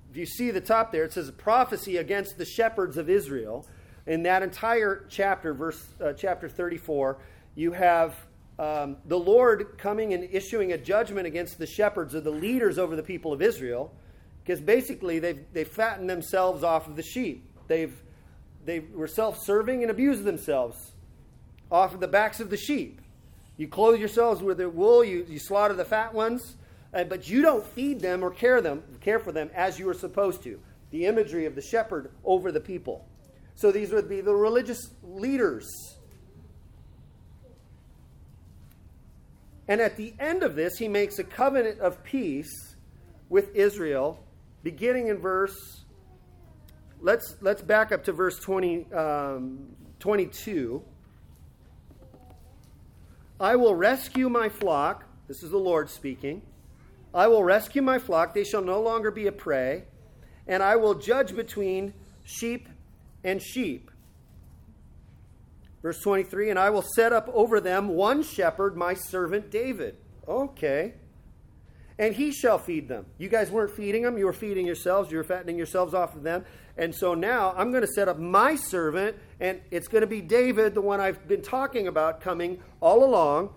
if 0.09 0.17
you 0.17 0.25
see 0.25 0.51
the 0.51 0.61
top 0.61 0.91
there, 0.91 1.03
it 1.03 1.13
says 1.13 1.29
a 1.29 1.33
prophecy 1.33 1.97
against 1.97 2.37
the 2.37 2.45
shepherds 2.45 2.97
of 2.97 3.09
Israel. 3.09 3.67
In 4.07 4.23
that 4.23 4.41
entire 4.41 5.05
chapter, 5.09 5.53
verse 5.53 5.85
uh, 6.03 6.13
chapter 6.13 6.49
34, 6.49 7.17
you 7.55 7.71
have 7.73 8.15
um, 8.57 8.97
the 9.05 9.19
Lord 9.19 9.77
coming 9.77 10.13
and 10.13 10.27
issuing 10.31 10.73
a 10.73 10.77
judgment 10.77 11.27
against 11.27 11.59
the 11.59 11.67
shepherds 11.67 12.15
or 12.15 12.21
the 12.21 12.31
leaders 12.31 12.79
over 12.79 12.95
the 12.95 13.03
people 13.03 13.31
of 13.31 13.41
Israel, 13.41 13.93
because 14.43 14.59
basically 14.59 15.19
they've, 15.19 15.45
they've 15.53 15.67
fattened 15.67 16.09
themselves 16.09 16.63
off 16.63 16.87
of 16.87 16.95
the 16.95 17.03
sheep. 17.03 17.45
They've, 17.67 17.95
they 18.65 18.79
were 18.79 19.07
self 19.07 19.37
serving 19.43 19.83
and 19.83 19.91
abused 19.91 20.23
themselves 20.23 20.93
off 21.71 21.93
of 21.93 21.99
the 21.99 22.07
backs 22.07 22.39
of 22.39 22.49
the 22.49 22.57
sheep. 22.57 22.99
You 23.57 23.67
clothe 23.67 23.99
yourselves 23.99 24.41
with 24.41 24.57
their 24.57 24.69
wool, 24.69 25.03
you, 25.03 25.25
you 25.29 25.37
slaughter 25.37 25.73
the 25.73 25.85
fat 25.85 26.13
ones, 26.13 26.55
uh, 26.93 27.03
but 27.03 27.29
you 27.29 27.41
don't 27.41 27.65
feed 27.65 27.99
them 27.99 28.23
or 28.23 28.31
care 28.31 28.61
them 28.61 28.83
care 29.01 29.19
for 29.19 29.31
them 29.31 29.49
as 29.53 29.79
you 29.79 29.87
are 29.89 29.93
supposed 29.93 30.43
to. 30.43 30.59
The 30.91 31.05
imagery 31.05 31.45
of 31.45 31.55
the 31.55 31.61
shepherd 31.61 32.11
over 32.23 32.51
the 32.51 32.59
people. 32.59 33.07
So 33.55 33.71
these 33.71 33.91
would 33.91 34.09
be 34.09 34.21
the 34.21 34.33
religious 34.33 34.89
leaders. 35.03 35.67
And 39.67 39.81
at 39.81 39.97
the 39.97 40.13
end 40.19 40.41
of 40.41 40.55
this, 40.55 40.77
he 40.77 40.87
makes 40.87 41.19
a 41.19 41.23
covenant 41.23 41.79
of 41.79 42.03
peace 42.03 42.75
with 43.29 43.55
Israel, 43.55 44.23
beginning 44.63 45.09
in 45.09 45.19
verse. 45.19 45.83
Let's 47.01 47.35
let's 47.41 47.61
back 47.61 47.91
up 47.91 48.03
to 48.05 48.11
verse 48.11 48.39
20, 48.39 48.91
um, 48.93 49.75
22. 49.99 50.83
I 53.39 53.55
will 53.55 53.75
rescue 53.75 54.27
my 54.27 54.49
flock. 54.49 55.05
This 55.27 55.43
is 55.43 55.51
the 55.51 55.57
Lord 55.57 55.89
speaking. 55.89 56.41
I 57.13 57.27
will 57.27 57.43
rescue 57.43 57.81
my 57.81 57.99
flock, 57.99 58.33
they 58.33 58.43
shall 58.43 58.61
no 58.61 58.81
longer 58.81 59.11
be 59.11 59.27
a 59.27 59.31
prey, 59.31 59.85
and 60.47 60.61
I 60.61 60.75
will 60.75 60.95
judge 60.95 61.35
between 61.35 61.93
sheep 62.23 62.69
and 63.23 63.41
sheep. 63.41 63.89
Verse 65.81 65.99
23 66.01 66.49
And 66.49 66.59
I 66.59 66.69
will 66.69 66.81
set 66.81 67.13
up 67.13 67.29
over 67.33 67.59
them 67.59 67.89
one 67.89 68.23
shepherd, 68.23 68.75
my 68.75 68.93
servant 68.93 69.49
David. 69.49 69.97
Okay. 70.27 70.93
And 71.97 72.15
he 72.15 72.31
shall 72.31 72.57
feed 72.57 72.87
them. 72.87 73.05
You 73.17 73.27
guys 73.27 73.51
weren't 73.51 73.71
feeding 73.71 74.03
them, 74.03 74.17
you 74.17 74.25
were 74.25 74.33
feeding 74.33 74.65
yourselves, 74.65 75.11
you 75.11 75.17
were 75.17 75.23
fattening 75.23 75.57
yourselves 75.57 75.93
off 75.93 76.15
of 76.15 76.23
them. 76.23 76.45
And 76.77 76.95
so 76.95 77.13
now 77.13 77.53
I'm 77.57 77.71
going 77.71 77.81
to 77.81 77.91
set 77.91 78.07
up 78.07 78.17
my 78.17 78.55
servant, 78.55 79.17
and 79.41 79.59
it's 79.69 79.89
going 79.89 80.01
to 80.01 80.07
be 80.07 80.21
David, 80.21 80.75
the 80.75 80.81
one 80.81 81.01
I've 81.01 81.27
been 81.27 81.41
talking 81.41 81.87
about 81.87 82.21
coming 82.21 82.61
all 82.79 83.03
along. 83.03 83.53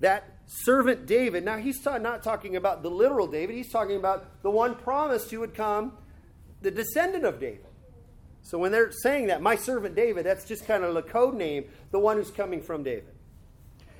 That 0.00 0.35
servant 0.46 1.06
David. 1.06 1.44
Now, 1.44 1.58
he's 1.58 1.84
not 1.84 2.22
talking 2.22 2.56
about 2.56 2.82
the 2.82 2.90
literal 2.90 3.26
David, 3.26 3.56
he's 3.56 3.70
talking 3.70 3.96
about 3.96 4.42
the 4.42 4.50
one 4.50 4.74
promised 4.74 5.30
who 5.30 5.40
would 5.40 5.54
come, 5.54 5.92
the 6.62 6.70
descendant 6.70 7.24
of 7.24 7.40
David. 7.40 7.66
So 8.42 8.58
when 8.58 8.70
they're 8.70 8.92
saying 8.92 9.26
that, 9.26 9.42
my 9.42 9.56
servant 9.56 9.96
David, 9.96 10.24
that's 10.24 10.44
just 10.44 10.66
kind 10.66 10.84
of 10.84 10.94
the 10.94 11.02
code 11.02 11.34
name, 11.34 11.64
the 11.90 11.98
one 11.98 12.16
who's 12.16 12.30
coming 12.30 12.62
from 12.62 12.84
David. 12.84 13.12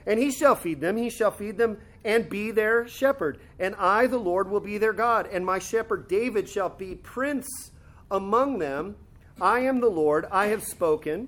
And 0.07 0.21
he 0.21 0.31
shall 0.31 0.55
feed 0.55 0.81
them, 0.81 0.97
he 0.97 1.11
shall 1.11 1.33
feed 1.33 1.59
them 1.59 1.79
and 2.05 2.31
be 2.31 2.53
their 2.53 2.87
shepherd. 2.87 3.41
And 3.59 3.75
I, 3.75 4.07
the 4.07 4.19
Lord, 4.19 4.49
will 4.49 4.61
be 4.61 4.79
their 4.79 4.93
God. 4.93 5.29
And 5.33 5.45
my 5.45 5.59
shepherd 5.59 6.07
David 6.07 6.49
shall 6.49 6.69
be 6.69 6.95
prince 6.95 7.73
among 8.09 8.61
them. 8.61 8.95
I 9.41 9.61
am 9.61 9.81
the 9.81 9.91
Lord, 9.91 10.27
I 10.31 10.47
have 10.47 10.63
spoken. 10.63 11.27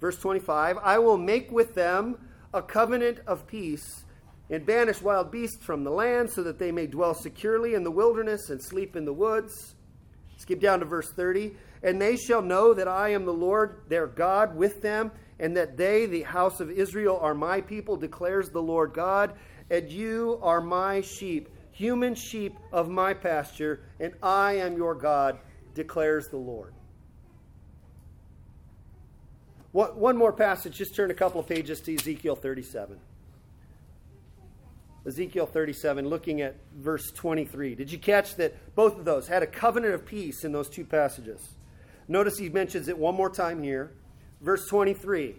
Verse 0.00 0.18
25 0.18 0.78
I 0.82 0.98
will 0.98 1.16
make 1.16 1.52
with 1.52 1.74
them 1.74 2.18
a 2.52 2.62
covenant 2.62 3.20
of 3.28 3.46
peace 3.46 4.02
and 4.48 4.64
banish 4.64 5.02
wild 5.02 5.30
beasts 5.30 5.64
from 5.64 5.84
the 5.84 5.90
land 5.90 6.30
so 6.30 6.42
that 6.42 6.58
they 6.58 6.70
may 6.70 6.86
dwell 6.86 7.14
securely 7.14 7.74
in 7.74 7.82
the 7.82 7.90
wilderness 7.90 8.50
and 8.50 8.62
sleep 8.62 8.94
in 8.94 9.04
the 9.04 9.12
woods. 9.12 9.74
Skip 10.36 10.60
down 10.60 10.80
to 10.80 10.84
verse 10.84 11.10
30. 11.10 11.56
And 11.82 12.00
they 12.00 12.16
shall 12.16 12.42
know 12.42 12.74
that 12.74 12.88
I 12.88 13.10
am 13.10 13.24
the 13.24 13.32
Lord 13.32 13.82
their 13.88 14.06
God 14.06 14.56
with 14.56 14.82
them, 14.82 15.12
and 15.38 15.56
that 15.56 15.76
they, 15.76 16.06
the 16.06 16.22
house 16.22 16.60
of 16.60 16.70
Israel, 16.70 17.18
are 17.20 17.34
my 17.34 17.60
people, 17.60 17.96
declares 17.96 18.48
the 18.48 18.62
Lord 18.62 18.92
God. 18.92 19.34
And 19.70 19.90
you 19.90 20.38
are 20.42 20.60
my 20.60 21.00
sheep, 21.00 21.48
human 21.72 22.14
sheep 22.14 22.56
of 22.72 22.88
my 22.88 23.14
pasture, 23.14 23.82
and 24.00 24.14
I 24.22 24.54
am 24.54 24.76
your 24.76 24.94
God, 24.94 25.38
declares 25.74 26.28
the 26.28 26.38
Lord. 26.38 26.72
One 29.72 30.16
more 30.16 30.32
passage, 30.32 30.76
just 30.76 30.94
turn 30.94 31.10
a 31.10 31.14
couple 31.14 31.38
of 31.38 31.46
pages 31.46 31.80
to 31.82 31.94
Ezekiel 31.94 32.36
37. 32.36 32.98
Ezekiel 35.06 35.46
37, 35.46 36.08
looking 36.08 36.40
at 36.40 36.56
verse 36.76 37.12
23. 37.12 37.76
Did 37.76 37.92
you 37.92 37.98
catch 37.98 38.34
that 38.36 38.74
both 38.74 38.98
of 38.98 39.04
those 39.04 39.28
had 39.28 39.42
a 39.42 39.46
covenant 39.46 39.94
of 39.94 40.04
peace 40.04 40.42
in 40.42 40.50
those 40.50 40.68
two 40.68 40.84
passages? 40.84 41.54
Notice 42.08 42.38
he 42.38 42.48
mentions 42.48 42.88
it 42.88 42.98
one 42.98 43.14
more 43.14 43.30
time 43.30 43.62
here. 43.62 43.92
Verse 44.40 44.66
23, 44.66 45.36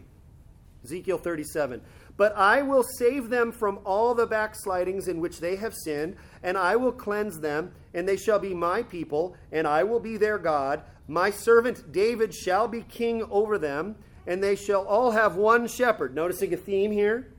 Ezekiel 0.85 1.17
37. 1.17 1.81
But 2.15 2.35
I 2.35 2.61
will 2.61 2.83
save 2.97 3.29
them 3.29 3.51
from 3.51 3.79
all 3.85 4.15
the 4.15 4.25
backslidings 4.25 5.07
in 5.07 5.19
which 5.19 5.39
they 5.39 5.57
have 5.57 5.75
sinned, 5.75 6.15
and 6.41 6.57
I 6.57 6.77
will 6.77 6.93
cleanse 6.93 7.39
them, 7.39 7.73
and 7.93 8.07
they 8.07 8.17
shall 8.17 8.39
be 8.39 8.53
my 8.53 8.83
people, 8.83 9.35
and 9.51 9.67
I 9.67 9.83
will 9.83 9.99
be 9.99 10.15
their 10.17 10.37
God. 10.37 10.81
My 11.09 11.29
servant 11.29 11.91
David 11.91 12.33
shall 12.33 12.67
be 12.67 12.81
king 12.83 13.21
over 13.29 13.57
them, 13.57 13.97
and 14.25 14.41
they 14.41 14.55
shall 14.55 14.85
all 14.85 15.11
have 15.11 15.35
one 15.35 15.67
shepherd. 15.67 16.15
Noticing 16.15 16.53
a 16.53 16.57
theme 16.57 16.91
here? 16.91 17.33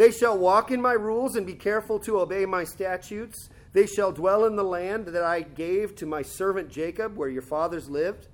They 0.00 0.10
shall 0.10 0.38
walk 0.38 0.70
in 0.70 0.80
my 0.80 0.94
rules 0.94 1.36
and 1.36 1.46
be 1.46 1.52
careful 1.52 1.98
to 1.98 2.20
obey 2.20 2.46
my 2.46 2.64
statutes. 2.64 3.50
They 3.74 3.84
shall 3.84 4.12
dwell 4.12 4.46
in 4.46 4.56
the 4.56 4.64
land 4.64 5.08
that 5.08 5.22
I 5.22 5.42
gave 5.42 5.94
to 5.96 6.06
my 6.06 6.22
servant 6.22 6.70
Jacob, 6.70 7.18
where 7.18 7.28
your 7.28 7.42
fathers 7.42 7.90
lived. 7.90 8.28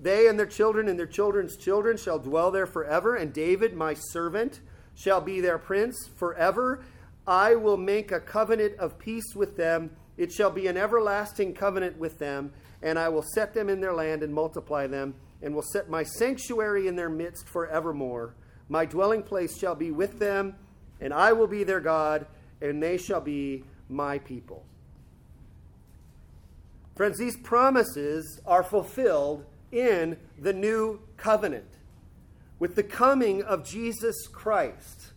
They 0.00 0.26
and 0.26 0.36
their 0.36 0.46
children 0.46 0.88
and 0.88 0.98
their 0.98 1.06
children's 1.06 1.56
children 1.56 1.96
shall 1.96 2.18
dwell 2.18 2.50
there 2.50 2.66
forever, 2.66 3.14
and 3.14 3.32
David, 3.32 3.72
my 3.72 3.94
servant, 3.94 4.62
shall 4.96 5.20
be 5.20 5.40
their 5.40 5.58
prince 5.58 5.96
forever. 6.16 6.82
I 7.24 7.54
will 7.54 7.76
make 7.76 8.10
a 8.10 8.18
covenant 8.18 8.76
of 8.80 8.98
peace 8.98 9.36
with 9.36 9.56
them. 9.56 9.92
It 10.16 10.32
shall 10.32 10.50
be 10.50 10.66
an 10.66 10.76
everlasting 10.76 11.54
covenant 11.54 11.98
with 11.98 12.18
them, 12.18 12.52
and 12.82 12.98
I 12.98 13.10
will 13.10 13.24
set 13.36 13.54
them 13.54 13.68
in 13.68 13.80
their 13.80 13.94
land 13.94 14.24
and 14.24 14.34
multiply 14.34 14.88
them, 14.88 15.14
and 15.40 15.54
will 15.54 15.62
set 15.62 15.88
my 15.88 16.02
sanctuary 16.02 16.88
in 16.88 16.96
their 16.96 17.08
midst 17.08 17.48
forevermore. 17.48 18.34
My 18.68 18.86
dwelling 18.86 19.22
place 19.22 19.56
shall 19.56 19.76
be 19.76 19.92
with 19.92 20.18
them 20.18 20.56
and 21.00 21.14
I 21.14 21.32
will 21.32 21.46
be 21.46 21.64
their 21.64 21.80
God, 21.80 22.26
and 22.60 22.82
they 22.82 22.96
shall 22.96 23.20
be 23.20 23.64
my 23.88 24.18
people. 24.18 24.64
Friends, 26.96 27.18
these 27.18 27.36
promises 27.36 28.40
are 28.46 28.62
fulfilled 28.62 29.44
in 29.72 30.18
the 30.38 30.52
new 30.52 31.00
covenant 31.16 31.64
with 32.58 32.74
the 32.74 32.82
coming 32.82 33.42
of 33.42 33.64
Jesus 33.64 34.26
Christ. 34.28 35.12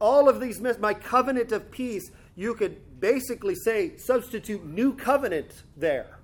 All 0.00 0.28
of 0.28 0.40
these, 0.40 0.60
my 0.60 0.94
covenant 0.94 1.52
of 1.52 1.70
peace, 1.70 2.10
you 2.34 2.54
could 2.54 3.00
basically 3.00 3.54
say, 3.54 3.96
substitute 3.96 4.66
new 4.66 4.94
covenant 4.94 5.62
there. 5.76 6.18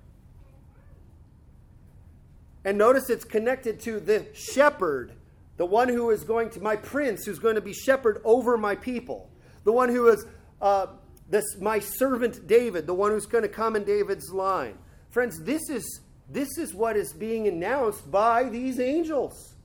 And 2.65 2.77
notice 2.77 3.09
it's 3.09 3.23
connected 3.23 3.79
to 3.81 4.01
the 4.01 4.25
shepherd 4.33 5.13
the 5.59 5.65
one 5.65 5.89
who 5.89 6.09
is 6.09 6.23
going 6.23 6.49
to, 6.51 6.61
my 6.61 6.77
prince, 6.77 7.25
who's 7.25 7.37
going 7.37 7.55
to 7.55 7.61
be 7.61 7.73
shepherd 7.73 8.21
over 8.23 8.57
my 8.57 8.75
people, 8.75 9.29
the 9.65 9.73
one 9.73 9.89
who 9.89 10.07
is 10.07 10.25
uh, 10.61 10.87
this, 11.29 11.43
my 11.59 11.79
servant 11.79 12.47
David, 12.47 12.87
the 12.87 12.93
one 12.93 13.11
who's 13.11 13.25
going 13.25 13.41
to 13.41 13.49
come 13.49 13.75
in 13.75 13.83
David's 13.83 14.31
line. 14.31 14.77
Friends, 15.09 15.43
this 15.43 15.69
is, 15.69 15.99
this 16.29 16.57
is 16.57 16.73
what 16.73 16.95
is 16.95 17.11
being 17.11 17.45
announced 17.45 18.09
by 18.09 18.45
these 18.45 18.79
angels. 18.79 19.55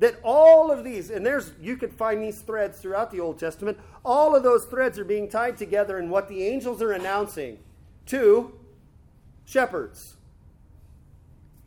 That 0.00 0.16
all 0.22 0.70
of 0.70 0.84
these, 0.84 1.08
and 1.08 1.24
there's 1.24 1.50
you 1.62 1.78
could 1.78 1.94
find 1.94 2.22
these 2.22 2.42
threads 2.42 2.78
throughout 2.78 3.10
the 3.10 3.20
Old 3.20 3.38
Testament, 3.38 3.78
all 4.04 4.36
of 4.36 4.42
those 4.42 4.66
threads 4.66 4.98
are 4.98 5.04
being 5.04 5.30
tied 5.30 5.56
together 5.56 5.98
in 5.98 6.10
what 6.10 6.28
the 6.28 6.44
angels 6.44 6.82
are 6.82 6.92
announcing 6.92 7.58
to 8.06 8.52
shepherds. 9.46 10.18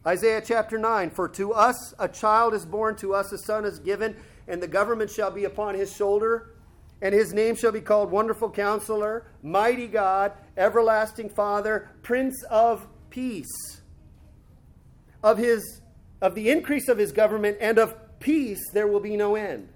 Isaiah 0.05 0.41
chapter 0.45 0.77
9 0.77 1.11
For 1.11 1.29
to 1.29 1.53
us 1.53 1.93
a 1.97 2.07
child 2.07 2.53
is 2.53 2.65
born, 2.65 2.95
to 2.97 3.13
us 3.13 3.31
a 3.31 3.37
son 3.37 3.65
is 3.65 3.79
given, 3.79 4.15
and 4.47 4.61
the 4.61 4.67
government 4.67 5.09
shall 5.09 5.31
be 5.31 5.45
upon 5.45 5.75
his 5.75 5.93
shoulder, 5.95 6.55
and 7.01 7.13
his 7.13 7.33
name 7.33 7.55
shall 7.55 7.71
be 7.71 7.81
called 7.81 8.11
Wonderful 8.11 8.51
Counselor, 8.51 9.25
Mighty 9.41 9.87
God, 9.87 10.33
Everlasting 10.57 11.29
Father, 11.29 11.89
Prince 12.01 12.43
of 12.49 12.87
Peace. 13.09 13.81
Of 15.21 15.37
his 15.37 15.81
of 16.21 16.35
the 16.35 16.49
increase 16.49 16.87
of 16.87 16.97
his 16.97 17.11
government 17.11 17.57
and 17.59 17.77
of 17.77 17.95
peace 18.19 18.69
there 18.71 18.87
will 18.87 19.01
be 19.01 19.17
no 19.17 19.35
end. 19.35 19.69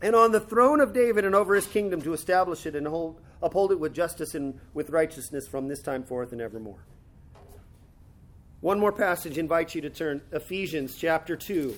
And 0.00 0.16
on 0.16 0.32
the 0.32 0.40
throne 0.40 0.80
of 0.80 0.92
David 0.92 1.24
and 1.24 1.34
over 1.34 1.54
his 1.54 1.66
kingdom 1.66 2.02
to 2.02 2.12
establish 2.12 2.66
it 2.66 2.74
and 2.74 2.86
hold, 2.86 3.20
uphold 3.42 3.70
it 3.70 3.78
with 3.78 3.94
justice 3.94 4.34
and 4.34 4.58
with 4.74 4.90
righteousness 4.90 5.46
from 5.46 5.68
this 5.68 5.82
time 5.82 6.02
forth 6.02 6.32
and 6.32 6.40
evermore. 6.40 6.84
One 8.62 8.78
more 8.78 8.92
passage 8.92 9.38
invites 9.38 9.74
you 9.74 9.80
to 9.80 9.90
turn 9.90 10.22
Ephesians 10.30 10.94
chapter 10.96 11.34
2. 11.34 11.76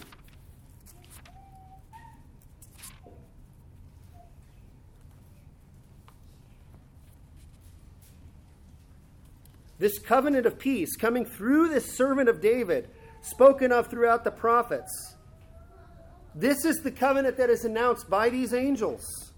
This 9.78 9.98
covenant 9.98 10.44
of 10.44 10.58
peace 10.58 10.94
coming 10.94 11.24
through 11.24 11.70
this 11.70 11.96
servant 11.96 12.28
of 12.28 12.42
David, 12.42 12.90
spoken 13.22 13.72
of 13.72 13.88
throughout 13.88 14.22
the 14.22 14.30
prophets. 14.30 15.16
This 16.34 16.66
is 16.66 16.82
the 16.82 16.92
covenant 16.92 17.38
that 17.38 17.48
is 17.48 17.64
announced 17.64 18.10
by 18.10 18.28
these 18.28 18.52
angels. 18.52 19.32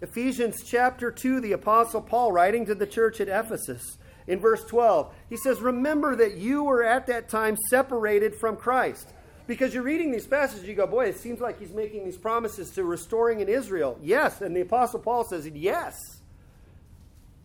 Ephesians 0.00 0.62
chapter 0.64 1.10
2, 1.10 1.42
the 1.42 1.52
Apostle 1.52 2.00
Paul 2.00 2.32
writing 2.32 2.64
to 2.64 2.74
the 2.74 2.86
church 2.86 3.20
at 3.20 3.28
Ephesus 3.28 3.98
in 4.30 4.38
verse 4.38 4.64
12. 4.64 5.12
He 5.28 5.36
says, 5.36 5.60
Remember 5.60 6.14
that 6.14 6.36
you 6.36 6.62
were 6.62 6.84
at 6.84 7.08
that 7.08 7.28
time 7.28 7.56
separated 7.68 8.34
from 8.36 8.56
Christ. 8.56 9.12
Because 9.48 9.74
you're 9.74 9.82
reading 9.82 10.12
these 10.12 10.28
passages, 10.28 10.68
you 10.68 10.76
go, 10.76 10.86
Boy, 10.86 11.06
it 11.06 11.18
seems 11.18 11.40
like 11.40 11.58
he's 11.58 11.72
making 11.72 12.04
these 12.04 12.16
promises 12.16 12.70
to 12.70 12.84
restoring 12.84 13.40
in 13.40 13.48
Israel. 13.48 13.98
Yes. 14.00 14.40
And 14.40 14.54
the 14.54 14.60
Apostle 14.60 15.00
Paul 15.00 15.24
says, 15.24 15.48
Yes. 15.48 15.98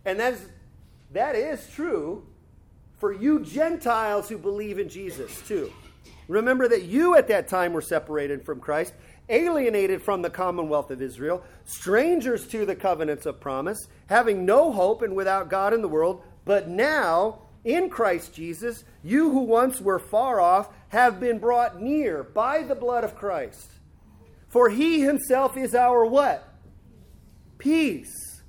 And 0.05 0.19
that 0.19 0.33
is, 0.33 0.45
that 1.13 1.35
is 1.35 1.67
true 1.71 2.27
for 2.99 3.11
you 3.11 3.39
Gentiles 3.39 4.29
who 4.29 4.37
believe 4.37 4.77
in 4.77 4.87
Jesus, 4.87 5.41
too. 5.47 5.73
Remember 6.27 6.67
that 6.67 6.83
you 6.83 7.15
at 7.15 7.27
that 7.29 7.47
time 7.47 7.73
were 7.73 7.81
separated 7.81 8.45
from 8.45 8.59
Christ, 8.59 8.93
alienated 9.27 10.03
from 10.03 10.21
the 10.21 10.29
commonwealth 10.29 10.91
of 10.91 11.01
Israel, 11.01 11.43
strangers 11.65 12.47
to 12.47 12.65
the 12.65 12.75
covenants 12.75 13.25
of 13.25 13.39
promise, 13.39 13.87
having 14.07 14.45
no 14.45 14.71
hope 14.71 15.01
and 15.01 15.15
without 15.15 15.49
God 15.49 15.73
in 15.73 15.81
the 15.81 15.87
world. 15.87 16.21
But 16.45 16.69
now, 16.69 17.39
in 17.63 17.89
Christ 17.89 18.33
Jesus, 18.33 18.83
you 19.03 19.31
who 19.31 19.41
once 19.41 19.81
were 19.81 19.99
far 19.99 20.39
off 20.39 20.69
have 20.89 21.19
been 21.19 21.39
brought 21.39 21.81
near 21.81 22.23
by 22.23 22.61
the 22.61 22.75
blood 22.75 23.03
of 23.03 23.15
Christ. 23.15 23.71
For 24.47 24.69
he 24.69 25.01
himself 25.01 25.57
is 25.57 25.75
our 25.75 26.05
what? 26.05 26.47
Peace. 27.57 28.41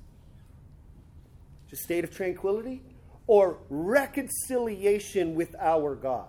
Just 1.69 1.83
state 1.83 2.05
of 2.05 2.15
tranquility 2.15 2.83
or 3.27 3.59
reconciliation 3.71 5.35
with 5.35 5.57
our 5.59 5.95
God. 5.95 6.29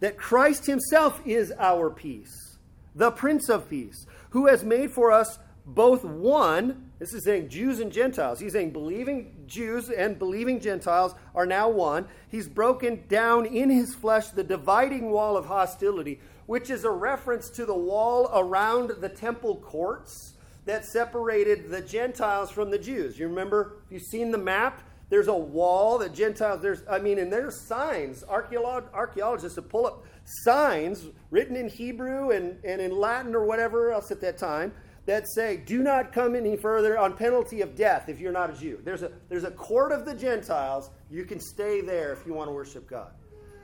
That 0.00 0.16
Christ 0.16 0.66
himself 0.66 1.20
is 1.24 1.52
our 1.58 1.90
peace, 1.90 2.58
the 2.96 3.12
Prince 3.12 3.48
of 3.48 3.68
Peace, 3.70 4.06
who 4.30 4.48
has 4.48 4.64
made 4.64 4.90
for 4.90 5.12
us 5.12 5.38
both 5.64 6.04
one 6.04 6.90
this 7.02 7.14
is 7.14 7.24
saying 7.24 7.48
Jews 7.48 7.80
and 7.80 7.90
Gentiles. 7.90 8.38
He's 8.38 8.52
saying 8.52 8.70
believing 8.70 9.34
Jews 9.48 9.90
and 9.90 10.20
believing 10.20 10.60
Gentiles 10.60 11.16
are 11.34 11.46
now 11.46 11.68
one. 11.68 12.06
He's 12.28 12.46
broken 12.48 13.02
down 13.08 13.44
in 13.44 13.70
his 13.70 13.92
flesh 13.92 14.28
the 14.28 14.44
dividing 14.44 15.10
wall 15.10 15.36
of 15.36 15.46
hostility, 15.46 16.20
which 16.46 16.70
is 16.70 16.84
a 16.84 16.90
reference 16.90 17.50
to 17.50 17.66
the 17.66 17.74
wall 17.74 18.30
around 18.32 18.92
the 19.00 19.08
temple 19.08 19.56
courts 19.56 20.34
that 20.64 20.84
separated 20.84 21.70
the 21.70 21.80
Gentiles 21.80 22.52
from 22.52 22.70
the 22.70 22.78
Jews. 22.78 23.18
You 23.18 23.26
remember, 23.26 23.78
you've 23.90 24.02
seen 24.02 24.30
the 24.30 24.38
map? 24.38 24.80
There's 25.10 25.26
a 25.26 25.34
wall 25.34 25.98
that 25.98 26.14
Gentiles, 26.14 26.62
there's, 26.62 26.84
I 26.88 27.00
mean, 27.00 27.18
and 27.18 27.32
there's 27.32 27.60
signs. 27.60 28.22
Archaeologists 28.28 29.56
have 29.56 29.68
pulled 29.68 29.86
up 29.86 30.04
signs 30.44 31.08
written 31.32 31.56
in 31.56 31.68
Hebrew 31.68 32.30
and, 32.30 32.64
and 32.64 32.80
in 32.80 32.96
Latin 32.96 33.34
or 33.34 33.44
whatever 33.44 33.90
else 33.90 34.12
at 34.12 34.20
that 34.20 34.38
time 34.38 34.72
that 35.06 35.28
say, 35.28 35.56
do 35.56 35.82
not 35.82 36.12
come 36.12 36.34
any 36.36 36.56
further 36.56 36.96
on 36.96 37.16
penalty 37.16 37.60
of 37.60 37.74
death 37.74 38.08
if 38.08 38.20
you're 38.20 38.32
not 38.32 38.50
a 38.50 38.52
Jew. 38.52 38.80
There's 38.84 39.02
a, 39.02 39.10
there's 39.28 39.44
a 39.44 39.50
court 39.50 39.90
of 39.90 40.04
the 40.04 40.14
Gentiles. 40.14 40.90
You 41.10 41.24
can 41.24 41.40
stay 41.40 41.80
there 41.80 42.12
if 42.12 42.24
you 42.24 42.34
want 42.34 42.48
to 42.48 42.52
worship 42.52 42.88
God. 42.88 43.10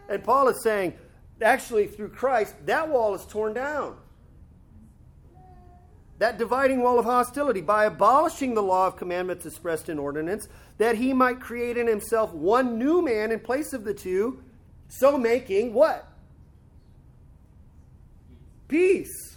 And 0.09 0.25
Paul 0.25 0.49
is 0.49 0.63
saying, 0.63 0.95
actually, 1.41 1.87
through 1.87 2.09
Christ, 2.11 2.55
that 2.67 2.89
wall 2.89 3.15
is 3.15 3.25
torn 3.27 3.55
down. 3.55 3.97
That 6.19 6.39
dividing 6.39 6.83
wall 6.83 6.99
of 6.99 7.05
hostility 7.05 7.61
by 7.61 7.85
abolishing 7.85 8.55
the 8.55 8.63
law 8.63 8.89
of 8.89 8.97
commandments 8.97 9.47
expressed 9.47 9.89
in 9.89 10.01
ordinance, 10.01 10.49
that 10.79 10.97
he 10.97 11.13
might 11.13 11.41
create 11.41 11.77
in 11.77 11.87
himself 11.87 12.33
one 12.33 12.79
new 12.79 13.01
man 13.01 13.31
in 13.31 13.39
place 13.39 13.73
of 13.73 13.85
the 13.85 13.95
two, 13.95 14.43
so 14.89 15.17
making 15.17 15.73
what? 15.73 16.09
Peace 18.67 19.28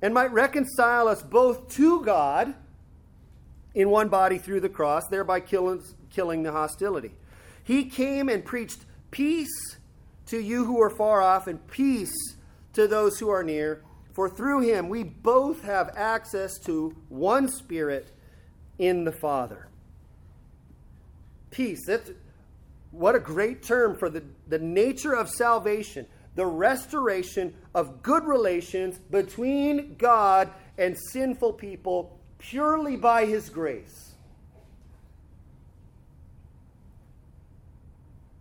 and 0.00 0.14
might 0.14 0.32
reconcile 0.32 1.08
us 1.08 1.22
both 1.22 1.68
to 1.74 2.04
God 2.04 2.54
in 3.74 3.90
one 3.90 4.08
body 4.08 4.38
through 4.38 4.60
the 4.60 4.68
cross, 4.68 5.08
thereby 5.08 5.40
killing, 5.40 5.82
killing 6.10 6.42
the 6.42 6.52
hostility. 6.52 7.12
He 7.64 7.84
came 7.84 8.28
and 8.28 8.44
preached 8.44 8.84
peace 9.10 9.76
to 10.26 10.38
you 10.38 10.64
who 10.64 10.80
are 10.80 10.90
far 10.90 11.20
off 11.20 11.46
and 11.46 11.66
peace 11.68 12.36
to 12.74 12.86
those 12.86 13.18
who 13.18 13.28
are 13.28 13.42
near. 13.42 13.82
For 14.12 14.28
through 14.28 14.60
him 14.60 14.88
we 14.88 15.04
both 15.04 15.62
have 15.62 15.90
access 15.96 16.58
to 16.60 16.96
one 17.08 17.48
Spirit 17.48 18.10
in 18.78 19.04
the 19.04 19.12
Father. 19.12 19.68
Peace. 21.50 21.86
That's 21.86 22.10
what 22.90 23.14
a 23.14 23.20
great 23.20 23.62
term 23.62 23.96
for 23.96 24.08
the, 24.08 24.22
the 24.46 24.58
nature 24.58 25.14
of 25.14 25.28
salvation 25.28 26.06
the 26.38 26.46
restoration 26.46 27.52
of 27.74 28.00
good 28.00 28.24
relations 28.24 28.96
between 29.10 29.96
God 29.96 30.48
and 30.78 30.96
sinful 31.10 31.54
people 31.54 32.16
purely 32.38 32.94
by 32.94 33.26
His 33.26 33.50
grace. 33.50 34.14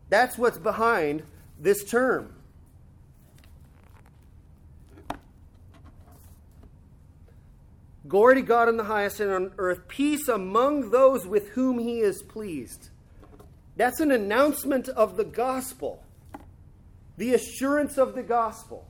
That's 0.09 0.37
what's 0.37 0.59
behind 0.59 1.23
this 1.59 1.83
term. 1.83 2.35
Glory 8.07 8.35
to 8.35 8.41
God 8.43 8.69
in 8.69 8.77
the 8.77 8.83
highest 8.83 9.19
and 9.19 9.31
on 9.31 9.53
earth, 9.57 9.87
peace 9.87 10.27
among 10.27 10.91
those 10.91 11.25
with 11.25 11.49
whom 11.49 11.79
He 11.79 12.01
is 12.01 12.21
pleased. 12.21 12.89
That's 13.75 13.99
an 13.99 14.11
announcement 14.11 14.87
of 14.87 15.17
the 15.17 15.25
gospel 15.25 16.03
the 17.17 17.33
assurance 17.33 17.97
of 17.97 18.15
the 18.15 18.23
gospel. 18.23 18.87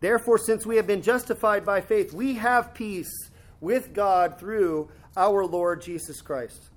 Therefore, 0.00 0.38
since 0.38 0.64
we 0.64 0.76
have 0.76 0.86
been 0.86 1.02
justified 1.02 1.64
by 1.64 1.80
faith, 1.80 2.12
we 2.12 2.34
have 2.34 2.74
peace 2.74 3.30
with 3.60 3.92
God 3.92 4.38
through 4.38 4.90
our 5.16 5.44
Lord 5.44 5.82
Jesus 5.82 6.20
Christ. 6.20 6.68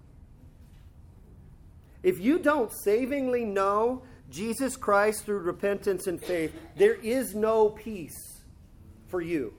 If 2.04 2.20
you 2.20 2.40
don't 2.40 2.72
savingly 2.72 3.44
know 3.44 4.04
Jesus 4.30 4.78
Christ 4.78 5.26
through 5.26 5.40
repentance 5.40 6.08
and 6.08 6.22
faith, 6.24 6.54
there 6.76 6.96
is 6.96 7.36
no 7.36 7.70
peace 7.70 8.42
for 9.08 9.22
you. 9.22 9.54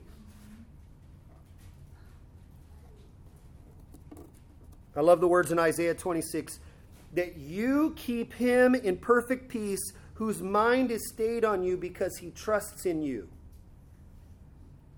I 4.95 5.01
love 5.01 5.21
the 5.21 5.27
words 5.27 5.51
in 5.51 5.59
Isaiah 5.59 5.93
26 5.93 6.59
that 7.13 7.37
you 7.37 7.93
keep 7.95 8.33
him 8.33 8.75
in 8.75 8.97
perfect 8.97 9.49
peace 9.49 9.93
whose 10.15 10.41
mind 10.41 10.91
is 10.91 11.09
stayed 11.09 11.45
on 11.45 11.63
you 11.63 11.77
because 11.77 12.17
he 12.17 12.29
trusts 12.31 12.85
in 12.85 13.01
you. 13.01 13.27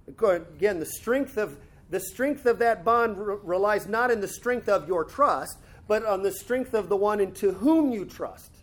Again, 0.07 0.79
the 0.79 0.85
strength 0.85 1.37
of 1.37 1.57
the 1.89 1.99
strength 1.99 2.45
of 2.45 2.59
that 2.59 2.85
bond 2.85 3.17
relies 3.17 3.85
not 3.85 4.11
in 4.11 4.21
the 4.21 4.27
strength 4.27 4.69
of 4.69 4.87
your 4.87 5.03
trust, 5.03 5.57
but 5.87 6.05
on 6.05 6.23
the 6.23 6.31
strength 6.31 6.73
of 6.73 6.87
the 6.87 6.95
one 6.95 7.19
into 7.19 7.51
whom 7.51 7.91
you 7.91 8.05
trust. 8.05 8.55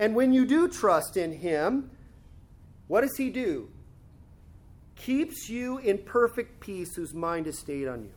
And 0.00 0.16
when 0.16 0.32
you 0.32 0.44
do 0.46 0.66
trust 0.66 1.16
in 1.16 1.32
him, 1.32 1.90
what 2.88 3.02
does 3.02 3.16
he 3.16 3.30
do? 3.30 3.68
Keeps 4.96 5.48
you 5.48 5.78
in 5.78 5.98
perfect 5.98 6.58
peace 6.60 6.94
whose 6.96 7.14
mind 7.14 7.46
is 7.46 7.58
stayed 7.58 7.86
on 7.86 8.02
you. 8.02 8.10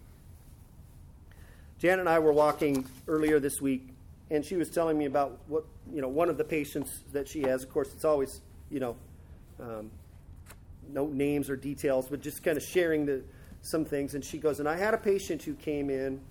Jan 1.83 1.99
and 1.99 2.07
I 2.07 2.19
were 2.19 2.31
walking 2.31 2.87
earlier 3.09 3.41
this 3.41 3.59
week 3.59 3.89
and 4.31 4.45
she 4.45 4.55
was 4.55 4.69
telling 4.69 4.97
me 4.97 5.03
about 5.03 5.37
what 5.47 5.65
you 5.91 5.99
know 5.99 6.07
one 6.07 6.29
of 6.29 6.37
the 6.37 6.43
patients 6.45 7.01
that 7.11 7.27
she 7.27 7.41
has. 7.41 7.61
Of 7.61 7.73
course, 7.73 7.91
it's 7.93 8.05
always 8.05 8.39
you 8.71 8.79
know 8.79 8.95
um, 9.59 9.91
no 10.93 11.07
names 11.07 11.49
or 11.49 11.57
details, 11.57 12.07
but 12.07 12.21
just 12.21 12.41
kind 12.41 12.55
of 12.55 12.63
sharing 12.63 13.05
the 13.05 13.21
some 13.63 13.83
things. 13.83 14.15
And 14.15 14.23
she 14.23 14.37
goes, 14.37 14.61
and 14.61 14.69
I 14.69 14.77
had 14.77 14.93
a 14.93 14.97
patient 14.97 15.43
who 15.43 15.55
came 15.55 15.89
in, 15.89 16.21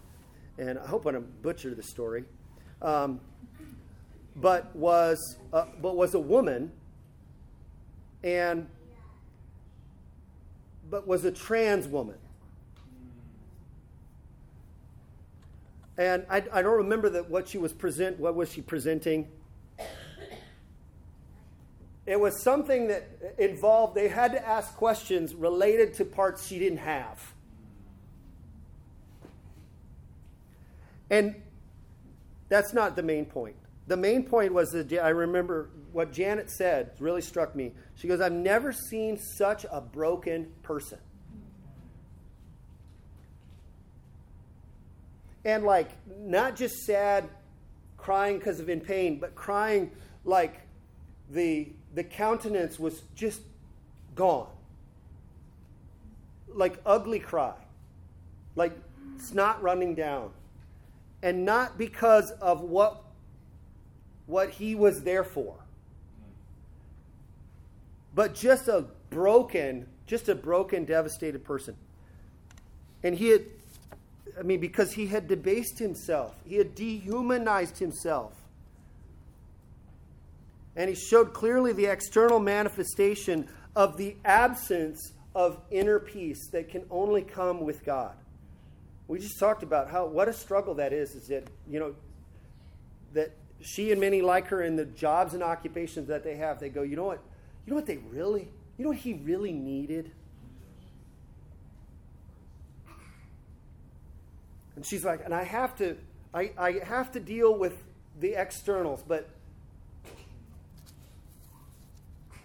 and 0.56 0.78
I 0.78 0.86
hope 0.86 1.06
I 1.06 1.10
don't 1.10 1.42
butcher 1.42 1.74
the 1.74 1.82
story, 1.82 2.24
um, 2.80 3.20
but 4.34 4.74
was 4.74 5.36
uh, 5.52 5.66
but 5.82 5.96
was 5.96 6.14
a 6.14 6.18
woman, 6.18 6.72
and 8.24 8.68
but 10.88 11.06
was 11.06 11.26
a 11.26 11.30
trans 11.30 11.86
woman. 11.86 12.16
And 15.98 16.24
I, 16.30 16.42
I 16.52 16.62
don't 16.62 16.78
remember 16.78 17.10
that 17.10 17.28
what 17.28 17.48
she 17.48 17.58
was 17.58 17.72
present. 17.72 18.18
What 18.18 18.34
was 18.34 18.50
she 18.50 18.62
presenting? 18.62 19.28
It 22.06 22.18
was 22.18 22.42
something 22.42 22.88
that 22.88 23.08
involved. 23.38 23.94
They 23.94 24.08
had 24.08 24.32
to 24.32 24.46
ask 24.46 24.74
questions 24.74 25.34
related 25.34 25.94
to 25.94 26.04
parts 26.04 26.46
she 26.46 26.58
didn't 26.58 26.78
have. 26.78 27.34
And 31.10 31.36
that's 32.48 32.72
not 32.72 32.96
the 32.96 33.02
main 33.02 33.26
point. 33.26 33.56
The 33.86 33.96
main 33.96 34.24
point 34.24 34.52
was 34.52 34.70
that 34.70 34.92
I 34.94 35.10
remember 35.10 35.70
what 35.92 36.12
Janet 36.12 36.50
said 36.50 36.92
really 36.98 37.20
struck 37.20 37.54
me. 37.54 37.72
She 37.96 38.08
goes, 38.08 38.20
I've 38.20 38.32
never 38.32 38.72
seen 38.72 39.18
such 39.18 39.66
a 39.70 39.80
broken 39.80 40.50
person. 40.62 40.98
And 45.44 45.64
like 45.64 45.90
not 46.18 46.56
just 46.56 46.84
sad 46.84 47.28
crying 47.96 48.38
because 48.38 48.60
of 48.60 48.68
in 48.68 48.80
pain 48.80 49.18
but 49.18 49.34
crying 49.34 49.90
like 50.24 50.60
the 51.30 51.68
the 51.94 52.04
countenance 52.04 52.78
was 52.78 53.02
just 53.14 53.42
gone. 54.14 54.48
Like 56.48 56.78
ugly 56.84 57.18
cry. 57.18 57.54
Like 58.56 58.76
snot 59.18 59.62
running 59.62 59.94
down. 59.94 60.30
And 61.22 61.44
not 61.44 61.78
because 61.78 62.30
of 62.32 62.62
what 62.62 63.02
what 64.26 64.50
he 64.50 64.74
was 64.74 65.02
there 65.02 65.24
for. 65.24 65.56
But 68.14 68.34
just 68.34 68.68
a 68.68 68.86
broken 69.10 69.86
just 70.06 70.28
a 70.28 70.34
broken 70.34 70.84
devastated 70.84 71.44
person. 71.44 71.76
And 73.02 73.14
he 73.14 73.28
had 73.28 73.44
I 74.38 74.42
mean, 74.42 74.60
because 74.60 74.92
he 74.92 75.06
had 75.06 75.28
debased 75.28 75.78
himself, 75.78 76.34
he 76.44 76.56
had 76.56 76.74
dehumanized 76.74 77.78
himself. 77.78 78.34
And 80.74 80.88
he 80.88 80.96
showed 80.96 81.34
clearly 81.34 81.72
the 81.72 81.86
external 81.86 82.40
manifestation 82.40 83.48
of 83.76 83.96
the 83.98 84.16
absence 84.24 85.12
of 85.34 85.58
inner 85.70 85.98
peace 85.98 86.48
that 86.52 86.70
can 86.70 86.84
only 86.90 87.22
come 87.22 87.60
with 87.60 87.84
God. 87.84 88.14
We 89.08 89.18
just 89.18 89.38
talked 89.38 89.62
about 89.62 89.90
how 89.90 90.06
what 90.06 90.28
a 90.28 90.32
struggle 90.32 90.74
that 90.74 90.92
is, 90.92 91.14
is 91.14 91.26
that, 91.28 91.44
you 91.68 91.78
know, 91.78 91.94
that 93.12 93.32
she 93.60 93.92
and 93.92 94.00
many 94.00 94.22
like 94.22 94.48
her 94.48 94.62
in 94.62 94.76
the 94.76 94.86
jobs 94.86 95.34
and 95.34 95.42
occupations 95.42 96.08
that 96.08 96.24
they 96.24 96.36
have, 96.36 96.58
they 96.58 96.68
go, 96.68 96.82
you 96.82 96.96
know 96.96 97.04
what? 97.04 97.20
You 97.66 97.70
know 97.70 97.76
what 97.76 97.86
they 97.86 97.98
really, 97.98 98.48
you 98.78 98.84
know 98.84 98.90
what 98.90 98.98
he 98.98 99.14
really 99.14 99.52
needed? 99.52 100.10
And 104.76 104.86
she's 104.86 105.04
like, 105.04 105.24
and 105.24 105.34
I 105.34 105.44
have 105.44 105.76
to, 105.78 105.96
I, 106.32 106.52
I 106.58 106.72
have 106.84 107.12
to 107.12 107.20
deal 107.20 107.56
with 107.56 107.74
the 108.18 108.34
externals, 108.34 109.02
but 109.06 109.28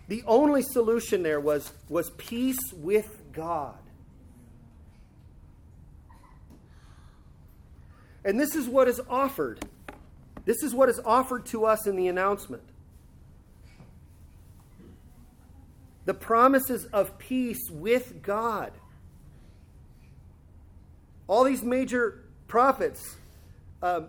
the 0.08 0.24
only 0.26 0.62
solution 0.62 1.24
there 1.24 1.40
was, 1.40 1.72
was 1.90 2.10
peace 2.12 2.60
with 2.74 3.22
God. 3.34 3.78
And 8.24 8.40
this 8.40 8.56
is 8.56 8.68
what 8.68 8.88
is 8.88 9.00
offered. 9.10 9.66
This 10.44 10.64
is 10.64 10.74
what 10.74 10.90
is 10.90 11.00
offered 11.06 11.46
to 11.48 11.66
us 11.66 11.88
in 11.88 11.96
the 11.96 12.08
announcement. 12.08 12.64
The 16.06 16.14
promises 16.14 16.86
of 16.86 17.18
peace 17.18 17.70
with 17.70 18.22
God. 18.22 18.72
All 21.28 21.44
these 21.44 21.64
major 21.64 22.24
prophets, 22.48 23.18
um, 23.82 24.08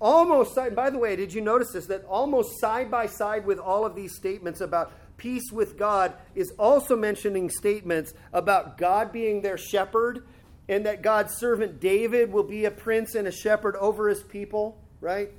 almost 0.00 0.54
side, 0.54 0.74
by 0.74 0.90
the 0.90 0.98
way, 0.98 1.16
did 1.16 1.32
you 1.32 1.40
notice 1.40 1.72
this? 1.72 1.86
That 1.86 2.04
almost 2.06 2.58
side 2.60 2.90
by 2.90 3.06
side 3.06 3.44
with 3.46 3.58
all 3.58 3.84
of 3.84 3.94
these 3.94 4.16
statements 4.16 4.60
about 4.60 4.92
peace 5.16 5.52
with 5.52 5.76
God 5.76 6.14
is 6.34 6.52
also 6.58 6.96
mentioning 6.96 7.50
statements 7.50 8.14
about 8.32 8.78
God 8.78 9.12
being 9.12 9.42
their 9.42 9.58
shepherd 9.58 10.24
and 10.66 10.86
that 10.86 11.02
God's 11.02 11.34
servant 11.36 11.80
David 11.80 12.32
will 12.32 12.44
be 12.44 12.64
a 12.64 12.70
prince 12.70 13.14
and 13.14 13.28
a 13.28 13.32
shepherd 13.32 13.76
over 13.76 14.08
his 14.08 14.22
people, 14.22 14.78
right? 15.00 15.30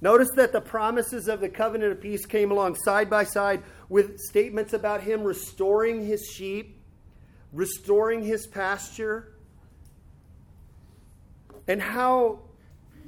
Notice 0.00 0.30
that 0.36 0.52
the 0.52 0.60
promises 0.60 1.28
of 1.28 1.40
the 1.40 1.48
covenant 1.48 1.92
of 1.92 2.00
peace 2.00 2.26
came 2.26 2.50
along 2.50 2.74
side 2.74 3.08
by 3.08 3.24
side 3.24 3.62
with 3.88 4.18
statements 4.18 4.72
about 4.72 5.02
him 5.02 5.22
restoring 5.22 6.06
his 6.06 6.26
sheep, 6.26 6.76
restoring 7.52 8.22
his 8.22 8.46
pasture, 8.46 9.31
and 11.68 11.80
how, 11.80 12.40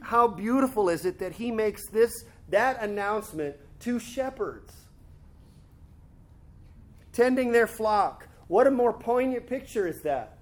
how 0.00 0.28
beautiful 0.28 0.88
is 0.88 1.04
it 1.04 1.18
that 1.18 1.32
he 1.32 1.50
makes 1.50 1.88
this, 1.88 2.24
that 2.48 2.82
announcement 2.82 3.56
to 3.80 3.98
shepherds 3.98 4.72
tending 7.14 7.52
their 7.52 7.66
flock. 7.66 8.28
What 8.48 8.66
a 8.66 8.70
more 8.70 8.92
poignant 8.92 9.46
picture 9.46 9.86
is 9.86 10.02
that? 10.02 10.36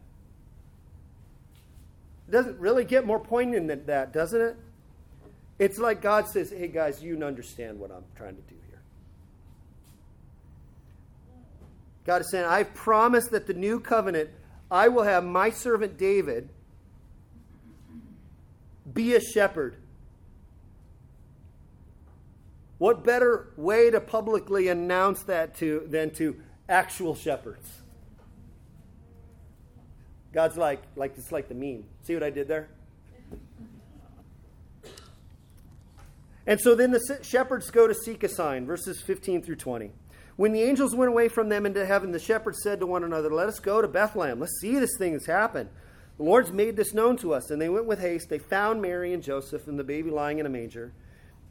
It 2.27 2.33
doesn't 2.33 2.59
really 2.59 2.85
get 2.85 3.07
more 3.07 3.21
poignant 3.21 3.69
than 3.69 3.87
that, 3.87 4.13
doesn't 4.13 4.41
it? 4.41 4.57
It's 5.59 5.79
like 5.79 6.01
God 6.01 6.27
says, 6.27 6.51
hey 6.51 6.69
guys, 6.69 7.03
you 7.03 7.23
understand 7.23 7.79
what 7.79 7.93
I'm 7.93 8.05
trying 8.17 8.35
to 8.35 8.43
do 8.43 8.57
here. 8.69 8.81
God 12.05 12.23
is 12.23 12.31
saying, 12.31 12.47
I've 12.47 12.75
promised 12.75 13.31
that 13.31 13.47
the 13.47 13.55
new 13.55 13.79
covenant, 13.79 14.31
I 14.71 14.89
will 14.89 15.05
have 15.05 15.25
my 15.25 15.51
servant 15.51 15.99
David 15.99 16.49
be 18.95 19.15
a 19.15 19.21
shepherd. 19.21 19.77
What 22.79 23.05
better 23.05 23.53
way 23.57 23.91
to 23.91 24.01
publicly 24.01 24.69
announce 24.69 25.23
that 25.25 25.57
to 25.59 25.87
than 25.87 26.11
to 26.15 26.37
actual 26.69 27.15
shepherds? 27.15 27.69
God's 30.33 30.57
like, 30.57 30.83
like 30.97 31.17
it's 31.17 31.31
like 31.31 31.49
the 31.49 31.55
meme. 31.55 31.85
See 32.03 32.15
what 32.15 32.23
I 32.23 32.31
did 32.31 32.49
there? 32.49 32.69
And 36.45 36.61
so 36.61 36.75
then 36.75 36.91
the 36.91 37.21
shepherds 37.23 37.71
go 37.71 37.87
to 37.87 37.95
seek 37.95 38.25
a 38.25 38.29
sign, 38.29 38.67
verses 38.67 39.01
15 39.01 39.43
through 39.43 39.57
20. 39.57 39.93
When 40.37 40.53
the 40.53 40.63
angels 40.63 40.95
went 40.95 41.11
away 41.11 41.29
from 41.29 41.51
them 41.51 41.67
into 41.67 41.87
heaven, 41.87 42.11
the 42.11 42.19
shepherds 42.19 42.63
said 42.63 42.81
to 42.81 42.87
one 42.87 43.05
another, 43.05 43.31
Let 43.31 43.49
us 43.49 43.61
go 43.61 43.81
to 43.81 43.87
Bethlehem. 43.87 44.41
Let's 44.41 44.59
see 44.61 44.79
this 44.79 44.97
thing 44.99 45.13
has 45.13 45.27
happened 45.27 45.69
the 46.23 46.29
Lord's 46.29 46.53
made 46.53 46.77
this 46.77 46.95
known 46.95 47.17
to 47.17 47.35
us. 47.35 47.51
And 47.51 47.61
they 47.61 47.69
went 47.69 47.87
with 47.87 48.01
haste. 48.01 48.29
They 48.29 48.39
found 48.39 48.81
Mary 48.81 49.13
and 49.13 49.25
Joseph 49.25 49.67
and 49.67 49.77
the 49.77 49.83
baby 49.83 50.09
lying 50.09 50.39
in 50.39 50.47
a 50.47 50.49
manger. 50.49 50.93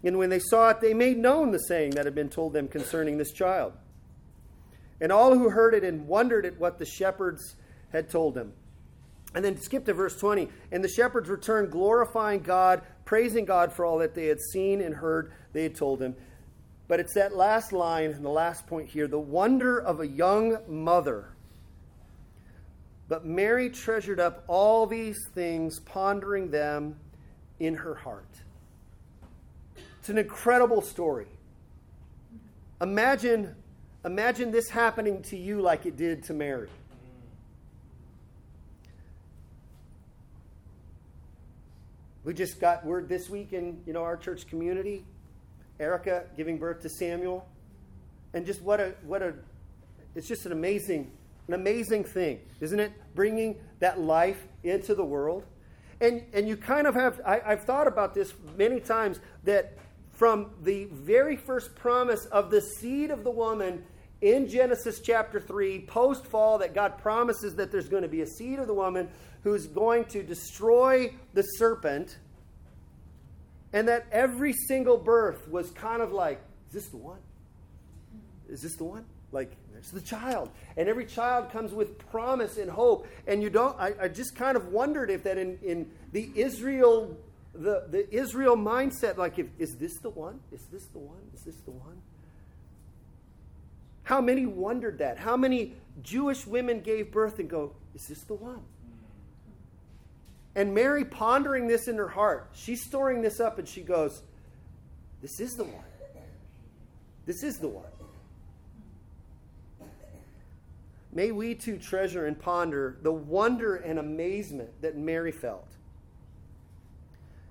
And 0.02 0.18
when 0.18 0.30
they 0.30 0.40
saw 0.40 0.70
it, 0.70 0.80
they 0.80 0.94
made 0.94 1.18
known 1.18 1.52
the 1.52 1.58
saying 1.58 1.92
that 1.92 2.06
had 2.06 2.16
been 2.16 2.30
told 2.30 2.54
them 2.54 2.70
concerning 2.70 3.18
this 3.18 3.34
child. 3.34 3.74
And 5.02 5.12
all 5.12 5.38
who 5.38 5.50
heard 5.50 5.74
it 5.74 5.84
and 5.84 6.08
wondered 6.08 6.46
at 6.46 6.58
what 6.58 6.80
the 6.80 6.86
shepherds 6.86 7.58
had 7.92 8.10
told 8.10 8.34
them. 8.34 8.54
And 9.36 9.44
then 9.44 9.60
skip 9.60 9.84
to 9.88 9.94
verse 9.94 10.18
20. 10.18 10.48
And 10.72 10.82
the 10.82 10.88
shepherds 10.88 11.28
returned, 11.28 11.70
glorifying 11.70 12.40
God, 12.40 12.82
praising 13.04 13.44
God 13.44 13.74
for 13.74 13.84
all 13.84 13.98
that 13.98 14.16
they 14.16 14.28
had 14.28 14.40
seen 14.40 14.80
and 14.80 14.96
heard 14.96 15.34
they 15.52 15.64
had 15.64 15.76
told 15.76 16.02
him. 16.02 16.16
But 16.88 17.02
it's 17.02 17.16
that 17.16 17.36
last 17.36 17.74
line 17.74 18.12
and 18.12 18.24
the 18.24 18.30
last 18.30 18.68
point 18.68 18.88
here 18.88 19.10
the 19.10 19.20
wonder 19.20 19.78
of 19.78 20.00
a 20.00 20.08
young 20.08 20.60
mother 20.70 21.31
but 23.12 23.26
Mary 23.26 23.70
treasured 23.70 24.22
up 24.22 24.46
all 24.48 24.88
these 24.88 25.28
things, 25.36 25.82
pondering 25.82 26.50
them 26.50 26.96
in 27.60 27.76
her 27.76 27.94
heart. 27.94 28.40
It's 30.00 30.08
an 30.08 30.18
incredible 30.18 30.82
story. 30.82 31.28
Imagine, 32.80 33.54
imagine 34.06 34.50
this 34.50 34.70
happening 34.70 35.22
to 35.24 35.36
you 35.36 35.60
like 35.60 35.86
it 35.86 35.98
did 35.98 36.24
to 36.24 36.34
Mary. 36.34 36.70
We 42.24 42.34
just 42.34 42.62
got 42.62 42.86
word 42.86 43.10
this 43.10 43.30
week 43.30 43.52
in 43.52 43.82
you 43.86 43.92
know 43.92 44.04
our 44.04 44.16
church 44.16 44.48
community, 44.48 45.04
Erica 45.82 46.28
giving 46.38 46.58
birth 46.58 46.82
to 46.84 46.88
Samuel, 46.88 47.46
and 48.34 48.46
just 48.46 48.62
what 48.62 48.80
a 48.80 48.94
what 49.04 49.22
a 49.22 49.34
it's 50.16 50.30
just 50.30 50.46
an 50.46 50.54
amazing 50.54 51.12
an 51.54 51.60
amazing 51.60 52.06
thing, 52.06 52.40
isn't 52.62 52.80
it? 52.80 52.94
Bringing 53.14 53.58
that 53.80 54.00
life 54.00 54.48
into 54.64 54.96
the 54.96 55.04
world. 55.04 55.44
And, 56.00 56.24
and 56.34 56.48
you 56.48 56.56
kind 56.56 56.88
of 56.88 56.96
have, 56.96 57.20
I, 57.26 57.42
I've 57.46 57.64
thought 57.64 57.88
about 57.88 58.14
this 58.14 58.34
many 58.58 58.80
times, 58.80 59.20
that 59.44 59.78
from 60.12 60.52
the 60.64 60.86
very 60.86 61.36
first 61.36 61.76
promise 61.76 62.26
of 62.28 62.52
the 62.52 62.62
seed 62.62 63.12
of 63.12 63.24
the 63.24 63.32
woman 63.32 63.84
in 64.22 64.48
Genesis 64.48 65.02
chapter 65.02 65.40
3, 65.40 65.82
post 65.82 66.26
fall, 66.26 66.60
that 66.60 66.74
God 66.74 66.98
promises 67.00 67.56
that 67.56 67.72
there's 67.72 67.90
going 67.90 68.04
to 68.04 68.10
be 68.10 68.22
a 68.22 68.28
seed 68.28 68.60
of 68.60 68.68
the 68.68 68.74
woman 68.74 69.10
who's 69.44 69.68
going 69.68 70.06
to 70.06 70.24
destroy 70.24 71.14
the 71.34 71.42
serpent, 71.42 72.18
and 73.74 73.88
that 73.88 74.06
every 74.12 74.54
single 74.54 74.98
birth 74.98 75.48
was 75.50 75.72
kind 75.72 76.02
of 76.02 76.12
like, 76.14 76.42
is 76.68 76.74
this 76.74 76.88
the 76.90 76.98
one? 76.98 77.20
Is 78.50 78.62
this 78.62 78.76
the 78.76 78.84
one? 78.84 79.06
Like, 79.32 79.52
there's 79.82 80.04
the 80.04 80.08
child. 80.08 80.52
And 80.78 80.88
every 80.88 81.06
child 81.06 81.52
comes 81.52 81.74
with 81.74 81.98
promise 82.10 82.58
and 82.58 82.70
hope. 82.70 83.08
And 83.28 83.42
you 83.42 83.50
don't, 83.50 83.78
I, 83.80 83.94
I 84.02 84.08
just 84.08 84.36
kind 84.36 84.56
of 84.56 84.68
wondered 84.68 85.10
if 85.10 85.24
that 85.24 85.38
in, 85.38 85.58
in 85.64 85.90
the 86.12 86.30
Israel, 86.36 87.18
the, 87.54 87.86
the 87.90 88.08
Israel 88.14 88.56
mindset, 88.56 89.18
like, 89.18 89.40
if, 89.40 89.48
is 89.58 89.76
this 89.78 89.98
the 89.98 90.10
one? 90.10 90.40
Is 90.52 90.62
this 90.72 90.86
the 90.88 91.00
one? 91.00 91.22
Is 91.34 91.42
this 91.42 91.56
the 91.66 91.72
one? 91.72 92.02
How 94.04 94.22
many 94.22 94.46
wondered 94.46 95.00
that? 95.00 95.18
How 95.18 95.36
many 95.36 95.74
Jewish 96.04 96.46
women 96.46 96.82
gave 96.82 97.12
birth 97.12 97.40
and 97.40 97.50
go, 97.50 97.74
is 97.96 98.08
this 98.08 98.22
the 98.24 98.36
one? 98.36 98.62
And 100.54 100.76
Mary 100.76 101.06
pondering 101.06 101.68
this 101.68 101.88
in 101.88 101.96
her 101.96 102.10
heart, 102.10 102.50
she's 102.54 102.84
storing 102.84 103.22
this 103.22 103.40
up 103.40 103.58
and 103.58 103.66
she 103.66 103.82
goes, 103.82 104.22
This 105.22 105.40
is 105.40 105.54
the 105.54 105.64
one. 105.64 105.84
This 107.26 107.42
is 107.42 107.58
the 107.58 107.70
one. 107.70 107.86
May 111.14 111.32
we 111.32 111.56
too 111.56 111.78
treasure 111.78 112.26
and 112.26 112.40
ponder 112.40 112.98
the 113.02 113.12
wonder 113.12 113.76
and 113.76 114.00
amazement 114.00 114.82
that 114.82 114.98
Mary 114.98 115.32
felt. 115.32 115.68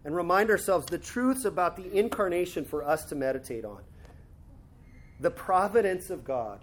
And 0.04 0.16
remind 0.16 0.50
ourselves 0.50 0.86
the 0.86 0.98
truths 0.98 1.44
about 1.44 1.76
the 1.76 1.92
incarnation 1.92 2.64
for 2.64 2.82
us 2.82 3.04
to 3.06 3.14
meditate 3.14 3.66
on. 3.66 3.82
The 5.20 5.30
providence 5.30 6.08
of 6.08 6.24
God. 6.24 6.60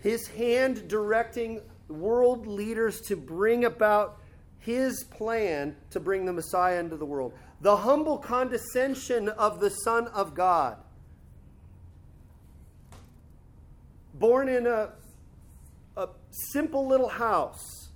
His 0.00 0.28
hand 0.28 0.88
directing 0.88 1.60
world 1.88 2.46
leaders 2.46 3.00
to 3.02 3.16
bring 3.16 3.64
about 3.64 4.20
his 4.58 5.04
plan 5.04 5.76
to 5.90 6.00
bring 6.00 6.24
the 6.24 6.32
Messiah 6.32 6.80
into 6.80 6.96
the 6.96 7.04
world. 7.04 7.34
The 7.60 7.76
humble 7.76 8.18
condescension 8.18 9.28
of 9.28 9.60
the 9.60 9.70
Son 9.70 10.08
of 10.08 10.34
God. 10.34 10.78
Born 14.14 14.48
in 14.48 14.66
a 14.66 14.92
a 15.96 16.08
simple 16.30 16.86
little 16.86 17.08
house 17.08 17.88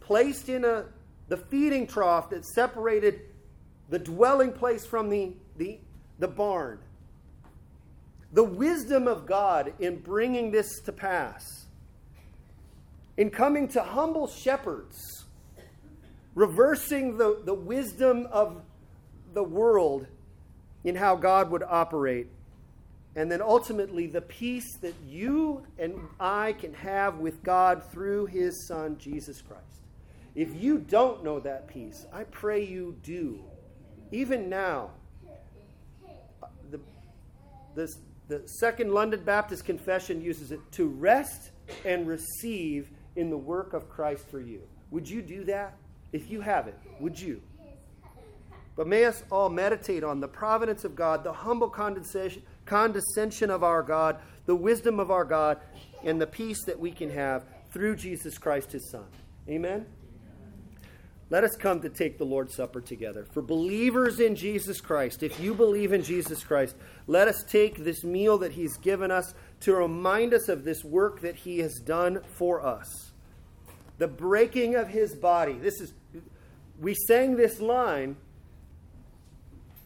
placed 0.00 0.48
in 0.48 0.64
a, 0.64 0.84
the 1.28 1.36
feeding 1.36 1.86
trough 1.86 2.30
that 2.30 2.44
separated 2.44 3.20
the 3.88 3.98
dwelling 3.98 4.52
place 4.52 4.86
from 4.86 5.08
the, 5.08 5.32
the, 5.56 5.78
the 6.18 6.28
barn. 6.28 6.78
The 8.32 8.44
wisdom 8.44 9.06
of 9.06 9.26
God 9.26 9.72
in 9.78 9.98
bringing 9.98 10.50
this 10.50 10.80
to 10.80 10.92
pass, 10.92 11.66
in 13.16 13.30
coming 13.30 13.68
to 13.68 13.82
humble 13.82 14.26
shepherds, 14.26 15.24
reversing 16.34 17.16
the, 17.16 17.40
the 17.44 17.54
wisdom 17.54 18.26
of 18.32 18.62
the 19.32 19.44
world 19.44 20.06
in 20.82 20.96
how 20.96 21.16
God 21.16 21.50
would 21.50 21.62
operate 21.62 22.28
and 23.16 23.30
then 23.30 23.40
ultimately 23.40 24.06
the 24.06 24.20
peace 24.20 24.76
that 24.78 24.94
you 25.06 25.64
and 25.78 25.94
I 26.18 26.52
can 26.54 26.74
have 26.74 27.18
with 27.18 27.42
God 27.42 27.82
through 27.92 28.26
his 28.26 28.66
Son, 28.66 28.98
Jesus 28.98 29.40
Christ. 29.40 29.62
If 30.34 30.60
you 30.60 30.78
don't 30.78 31.22
know 31.22 31.38
that 31.40 31.68
peace, 31.68 32.06
I 32.12 32.24
pray 32.24 32.64
you 32.64 32.96
do. 33.02 33.40
Even 34.10 34.48
now, 34.48 34.90
the, 36.70 36.80
the, 37.76 37.94
the 38.26 38.42
Second 38.46 38.92
London 38.92 39.22
Baptist 39.24 39.64
Confession 39.64 40.20
uses 40.20 40.50
it 40.50 40.60
to 40.72 40.86
rest 40.86 41.50
and 41.84 42.06
receive 42.06 42.90
in 43.14 43.30
the 43.30 43.36
work 43.36 43.74
of 43.74 43.88
Christ 43.88 44.28
for 44.28 44.40
you. 44.40 44.62
Would 44.90 45.08
you 45.08 45.22
do 45.22 45.44
that? 45.44 45.76
If 46.12 46.30
you 46.30 46.40
have 46.40 46.66
it, 46.68 46.78
would 47.00 47.18
you? 47.18 47.40
But 48.76 48.88
may 48.88 49.04
us 49.04 49.22
all 49.30 49.48
meditate 49.48 50.02
on 50.02 50.20
the 50.20 50.28
providence 50.28 50.84
of 50.84 50.96
God, 50.96 51.22
the 51.22 51.32
humble 51.32 51.68
condescension 51.68 52.42
condescension 52.66 53.50
of 53.50 53.62
our 53.62 53.82
God, 53.82 54.18
the 54.46 54.56
wisdom 54.56 55.00
of 55.00 55.10
our 55.10 55.24
God, 55.24 55.58
and 56.02 56.20
the 56.20 56.26
peace 56.26 56.64
that 56.64 56.78
we 56.78 56.90
can 56.90 57.10
have 57.10 57.44
through 57.72 57.96
Jesus 57.96 58.38
Christ, 58.38 58.72
his 58.72 58.90
Son. 58.90 59.04
Amen? 59.48 59.86
Let 61.30 61.42
us 61.42 61.56
come 61.56 61.80
to 61.80 61.88
take 61.88 62.18
the 62.18 62.24
Lord's 62.24 62.54
Supper 62.54 62.80
together. 62.80 63.26
For 63.32 63.42
believers 63.42 64.20
in 64.20 64.36
Jesus 64.36 64.80
Christ, 64.80 65.22
if 65.22 65.40
you 65.40 65.54
believe 65.54 65.92
in 65.92 66.02
Jesus 66.02 66.44
Christ, 66.44 66.76
let 67.06 67.28
us 67.28 67.42
take 67.48 67.78
this 67.78 68.04
meal 68.04 68.38
that 68.38 68.52
He's 68.52 68.76
given 68.76 69.10
us 69.10 69.34
to 69.60 69.74
remind 69.74 70.34
us 70.34 70.48
of 70.48 70.64
this 70.64 70.84
work 70.84 71.22
that 71.22 71.36
He 71.36 71.58
has 71.60 71.80
done 71.80 72.20
for 72.34 72.64
us. 72.64 73.12
The 73.98 74.06
breaking 74.06 74.74
of 74.74 74.88
His 74.88 75.14
body. 75.14 75.54
This 75.54 75.80
is, 75.80 75.94
we 76.78 76.94
sang 76.94 77.36
this 77.36 77.58
line. 77.58 78.16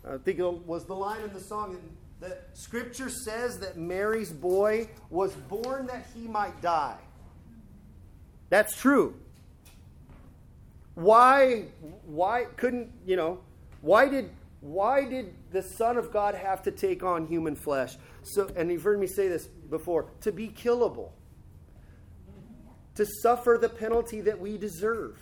I 0.06 0.18
think 0.18 0.40
it 0.40 0.66
was 0.66 0.84
the 0.86 0.94
line 0.94 1.22
in 1.22 1.32
the 1.32 1.40
song 1.40 1.78
the 2.20 2.36
scripture 2.52 3.08
says 3.08 3.60
that 3.60 3.76
Mary's 3.76 4.32
boy 4.32 4.88
was 5.10 5.32
born 5.34 5.86
that 5.86 6.06
he 6.14 6.26
might 6.26 6.60
die. 6.60 6.96
That's 8.50 8.76
true. 8.76 9.14
Why 10.94 11.66
why 12.04 12.46
couldn't, 12.56 12.90
you 13.06 13.16
know, 13.16 13.38
why 13.82 14.08
did 14.08 14.30
why 14.60 15.04
did 15.04 15.32
the 15.52 15.62
Son 15.62 15.96
of 15.96 16.12
God 16.12 16.34
have 16.34 16.62
to 16.64 16.72
take 16.72 17.04
on 17.04 17.26
human 17.26 17.54
flesh? 17.54 17.96
So 18.22 18.50
and 18.56 18.70
you've 18.70 18.82
heard 18.82 18.98
me 18.98 19.06
say 19.06 19.28
this 19.28 19.46
before, 19.46 20.06
to 20.22 20.32
be 20.32 20.48
killable. 20.48 21.10
To 22.96 23.06
suffer 23.22 23.58
the 23.60 23.68
penalty 23.68 24.20
that 24.22 24.40
we 24.40 24.58
deserve. 24.58 25.16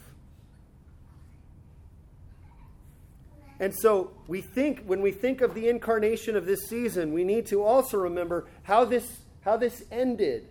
And 3.59 3.75
so 3.75 4.13
we 4.27 4.41
think 4.41 4.85
when 4.85 5.01
we 5.01 5.13
think 5.13 5.41
of 5.41 5.55
the 5.55 5.69
incarnation 5.69 6.37
of 6.37 6.45
this 6.45 6.69
season, 6.69 7.13
we 7.13 7.25
need 7.25 7.47
to 7.47 7.63
also 7.63 7.97
remember 7.97 8.47
how 8.63 8.85
this 8.85 9.21
how 9.41 9.57
this 9.57 9.83
ended. 9.91 10.49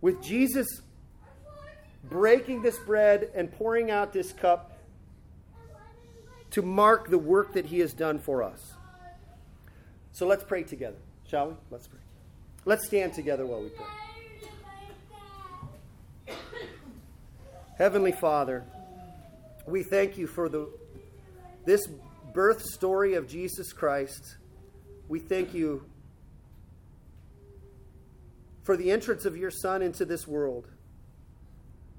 With 0.00 0.22
Jesus 0.22 0.66
breaking 2.04 2.62
this 2.62 2.78
bread 2.78 3.30
and 3.34 3.52
pouring 3.52 3.90
out 3.90 4.12
this 4.12 4.32
cup 4.32 4.78
to 6.50 6.62
mark 6.62 7.08
the 7.08 7.18
work 7.18 7.54
that 7.54 7.66
he 7.66 7.80
has 7.80 7.92
done 7.92 8.18
for 8.18 8.42
us. 8.42 8.74
So 10.12 10.26
let's 10.26 10.44
pray 10.44 10.62
together, 10.62 10.98
shall 11.26 11.48
we? 11.48 11.54
Let's 11.70 11.86
pray. 11.86 12.00
Let's 12.64 12.86
stand 12.86 13.14
together 13.14 13.46
while 13.46 13.62
we 13.62 13.70
pray. 13.70 13.86
Heavenly 17.78 18.12
Father, 18.12 18.64
we 19.66 19.82
thank 19.82 20.18
you 20.18 20.26
for 20.26 20.48
the, 20.48 20.68
this 21.64 21.86
birth 22.32 22.62
story 22.62 23.14
of 23.14 23.28
Jesus 23.28 23.72
Christ. 23.72 24.36
We 25.08 25.18
thank 25.18 25.54
you 25.54 25.84
for 28.62 28.76
the 28.76 28.90
entrance 28.90 29.24
of 29.24 29.36
your 29.36 29.50
Son 29.50 29.82
into 29.82 30.04
this 30.04 30.26
world. 30.26 30.68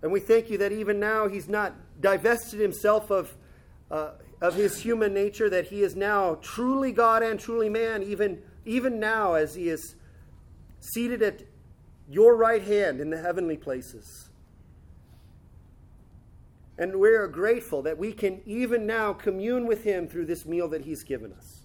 And 0.01 0.11
we 0.11 0.19
thank 0.19 0.49
you 0.49 0.57
that 0.57 0.71
even 0.71 0.99
now 0.99 1.27
he's 1.27 1.47
not 1.47 1.73
divested 2.01 2.59
himself 2.59 3.09
of, 3.09 3.35
uh, 3.89 4.11
of 4.41 4.55
his 4.55 4.81
human 4.81 5.13
nature, 5.13 5.49
that 5.49 5.67
he 5.67 5.81
is 5.81 5.95
now 5.95 6.35
truly 6.41 6.91
God 6.91 7.23
and 7.23 7.39
truly 7.39 7.69
man, 7.69 8.03
even, 8.03 8.41
even 8.65 8.99
now 8.99 9.35
as 9.35 9.55
he 9.55 9.69
is 9.69 9.95
seated 10.81 11.21
at 11.21 11.43
your 12.09 12.35
right 12.35 12.61
hand 12.61 12.99
in 12.99 13.09
the 13.09 13.17
heavenly 13.17 13.55
places. 13.55 14.29
And 16.77 16.99
we 16.99 17.09
are 17.09 17.27
grateful 17.27 17.83
that 17.83 17.97
we 17.97 18.13
can 18.13 18.41
even 18.45 18.85
now 18.85 19.13
commune 19.13 19.67
with 19.67 19.83
Him 19.83 20.07
through 20.07 20.25
this 20.25 20.45
meal 20.45 20.67
that 20.69 20.81
He's 20.81 21.03
given 21.03 21.31
us. 21.33 21.61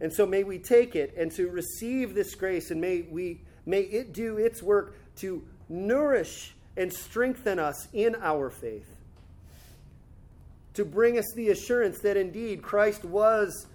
And 0.00 0.12
so 0.12 0.24
may 0.24 0.44
we 0.44 0.58
take 0.58 0.96
it 0.96 1.14
and 1.16 1.30
to 1.32 1.48
receive 1.50 2.14
this 2.14 2.34
grace, 2.34 2.70
and 2.70 2.80
may, 2.80 3.02
we, 3.02 3.42
may 3.66 3.80
it 3.80 4.14
do 4.14 4.38
its 4.38 4.62
work 4.62 4.96
to 5.16 5.44
nourish 5.68 6.54
and 6.76 6.90
strengthen 6.90 7.58
us 7.58 7.88
in 7.92 8.16
our 8.22 8.48
faith. 8.48 8.88
To 10.74 10.84
bring 10.84 11.18
us 11.18 11.26
the 11.34 11.50
assurance 11.50 11.98
that 12.00 12.16
indeed 12.16 12.62
Christ 12.62 13.04
was 13.04 13.66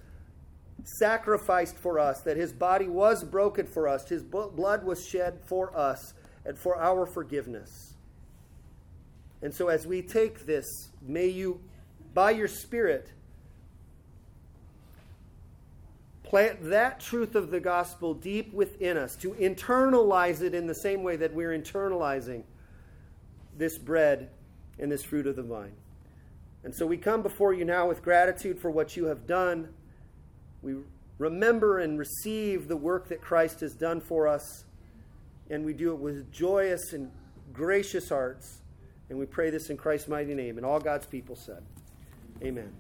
sacrificed 0.83 1.77
for 1.77 1.99
us, 1.99 2.21
that 2.21 2.37
his 2.37 2.51
body 2.53 2.87
was 2.87 3.23
broken 3.23 3.67
for 3.67 3.87
us, 3.87 4.07
his 4.09 4.23
blood 4.23 4.83
was 4.83 5.05
shed 5.05 5.39
for 5.45 5.77
us, 5.77 6.13
and 6.45 6.57
for 6.57 6.77
our 6.77 7.05
forgiveness. 7.05 7.94
And 9.41 9.53
so, 9.53 9.67
as 9.67 9.85
we 9.85 10.01
take 10.01 10.45
this, 10.45 10.65
may 11.01 11.27
you, 11.27 11.59
by 12.13 12.31
your 12.31 12.47
Spirit, 12.47 13.11
plant 16.23 16.69
that 16.69 16.99
truth 16.99 17.35
of 17.35 17.51
the 17.51 17.59
gospel 17.59 18.13
deep 18.13 18.53
within 18.53 18.97
us, 18.97 19.15
to 19.17 19.31
internalize 19.33 20.41
it 20.41 20.53
in 20.53 20.67
the 20.67 20.75
same 20.75 21.03
way 21.03 21.15
that 21.15 21.33
we're 21.33 21.57
internalizing 21.57 22.43
this 23.57 23.77
bread 23.77 24.29
and 24.79 24.91
this 24.91 25.03
fruit 25.03 25.27
of 25.27 25.35
the 25.35 25.43
vine. 25.43 25.71
And 26.63 26.73
so 26.73 26.85
we 26.85 26.97
come 26.97 27.21
before 27.21 27.53
you 27.53 27.63
now 27.63 27.87
with 27.87 28.01
gratitude 28.01 28.59
for 28.59 28.71
what 28.71 28.97
you 28.97 29.05
have 29.05 29.27
done. 29.27 29.69
We 30.61 30.77
remember 31.19 31.79
and 31.79 31.97
receive 31.99 32.67
the 32.67 32.75
work 32.75 33.07
that 33.09 33.21
Christ 33.21 33.59
has 33.59 33.73
done 33.73 34.01
for 34.01 34.27
us, 34.27 34.65
and 35.49 35.63
we 35.63 35.73
do 35.73 35.91
it 35.93 35.99
with 35.99 36.31
joyous 36.31 36.91
and 36.93 37.11
gracious 37.53 38.09
hearts. 38.09 38.61
And 39.09 39.19
we 39.19 39.25
pray 39.25 39.49
this 39.49 39.69
in 39.69 39.77
Christ's 39.77 40.07
mighty 40.07 40.33
name. 40.33 40.57
And 40.57 40.65
all 40.65 40.79
God's 40.79 41.05
people 41.05 41.35
said, 41.35 41.63
Amen. 42.43 42.75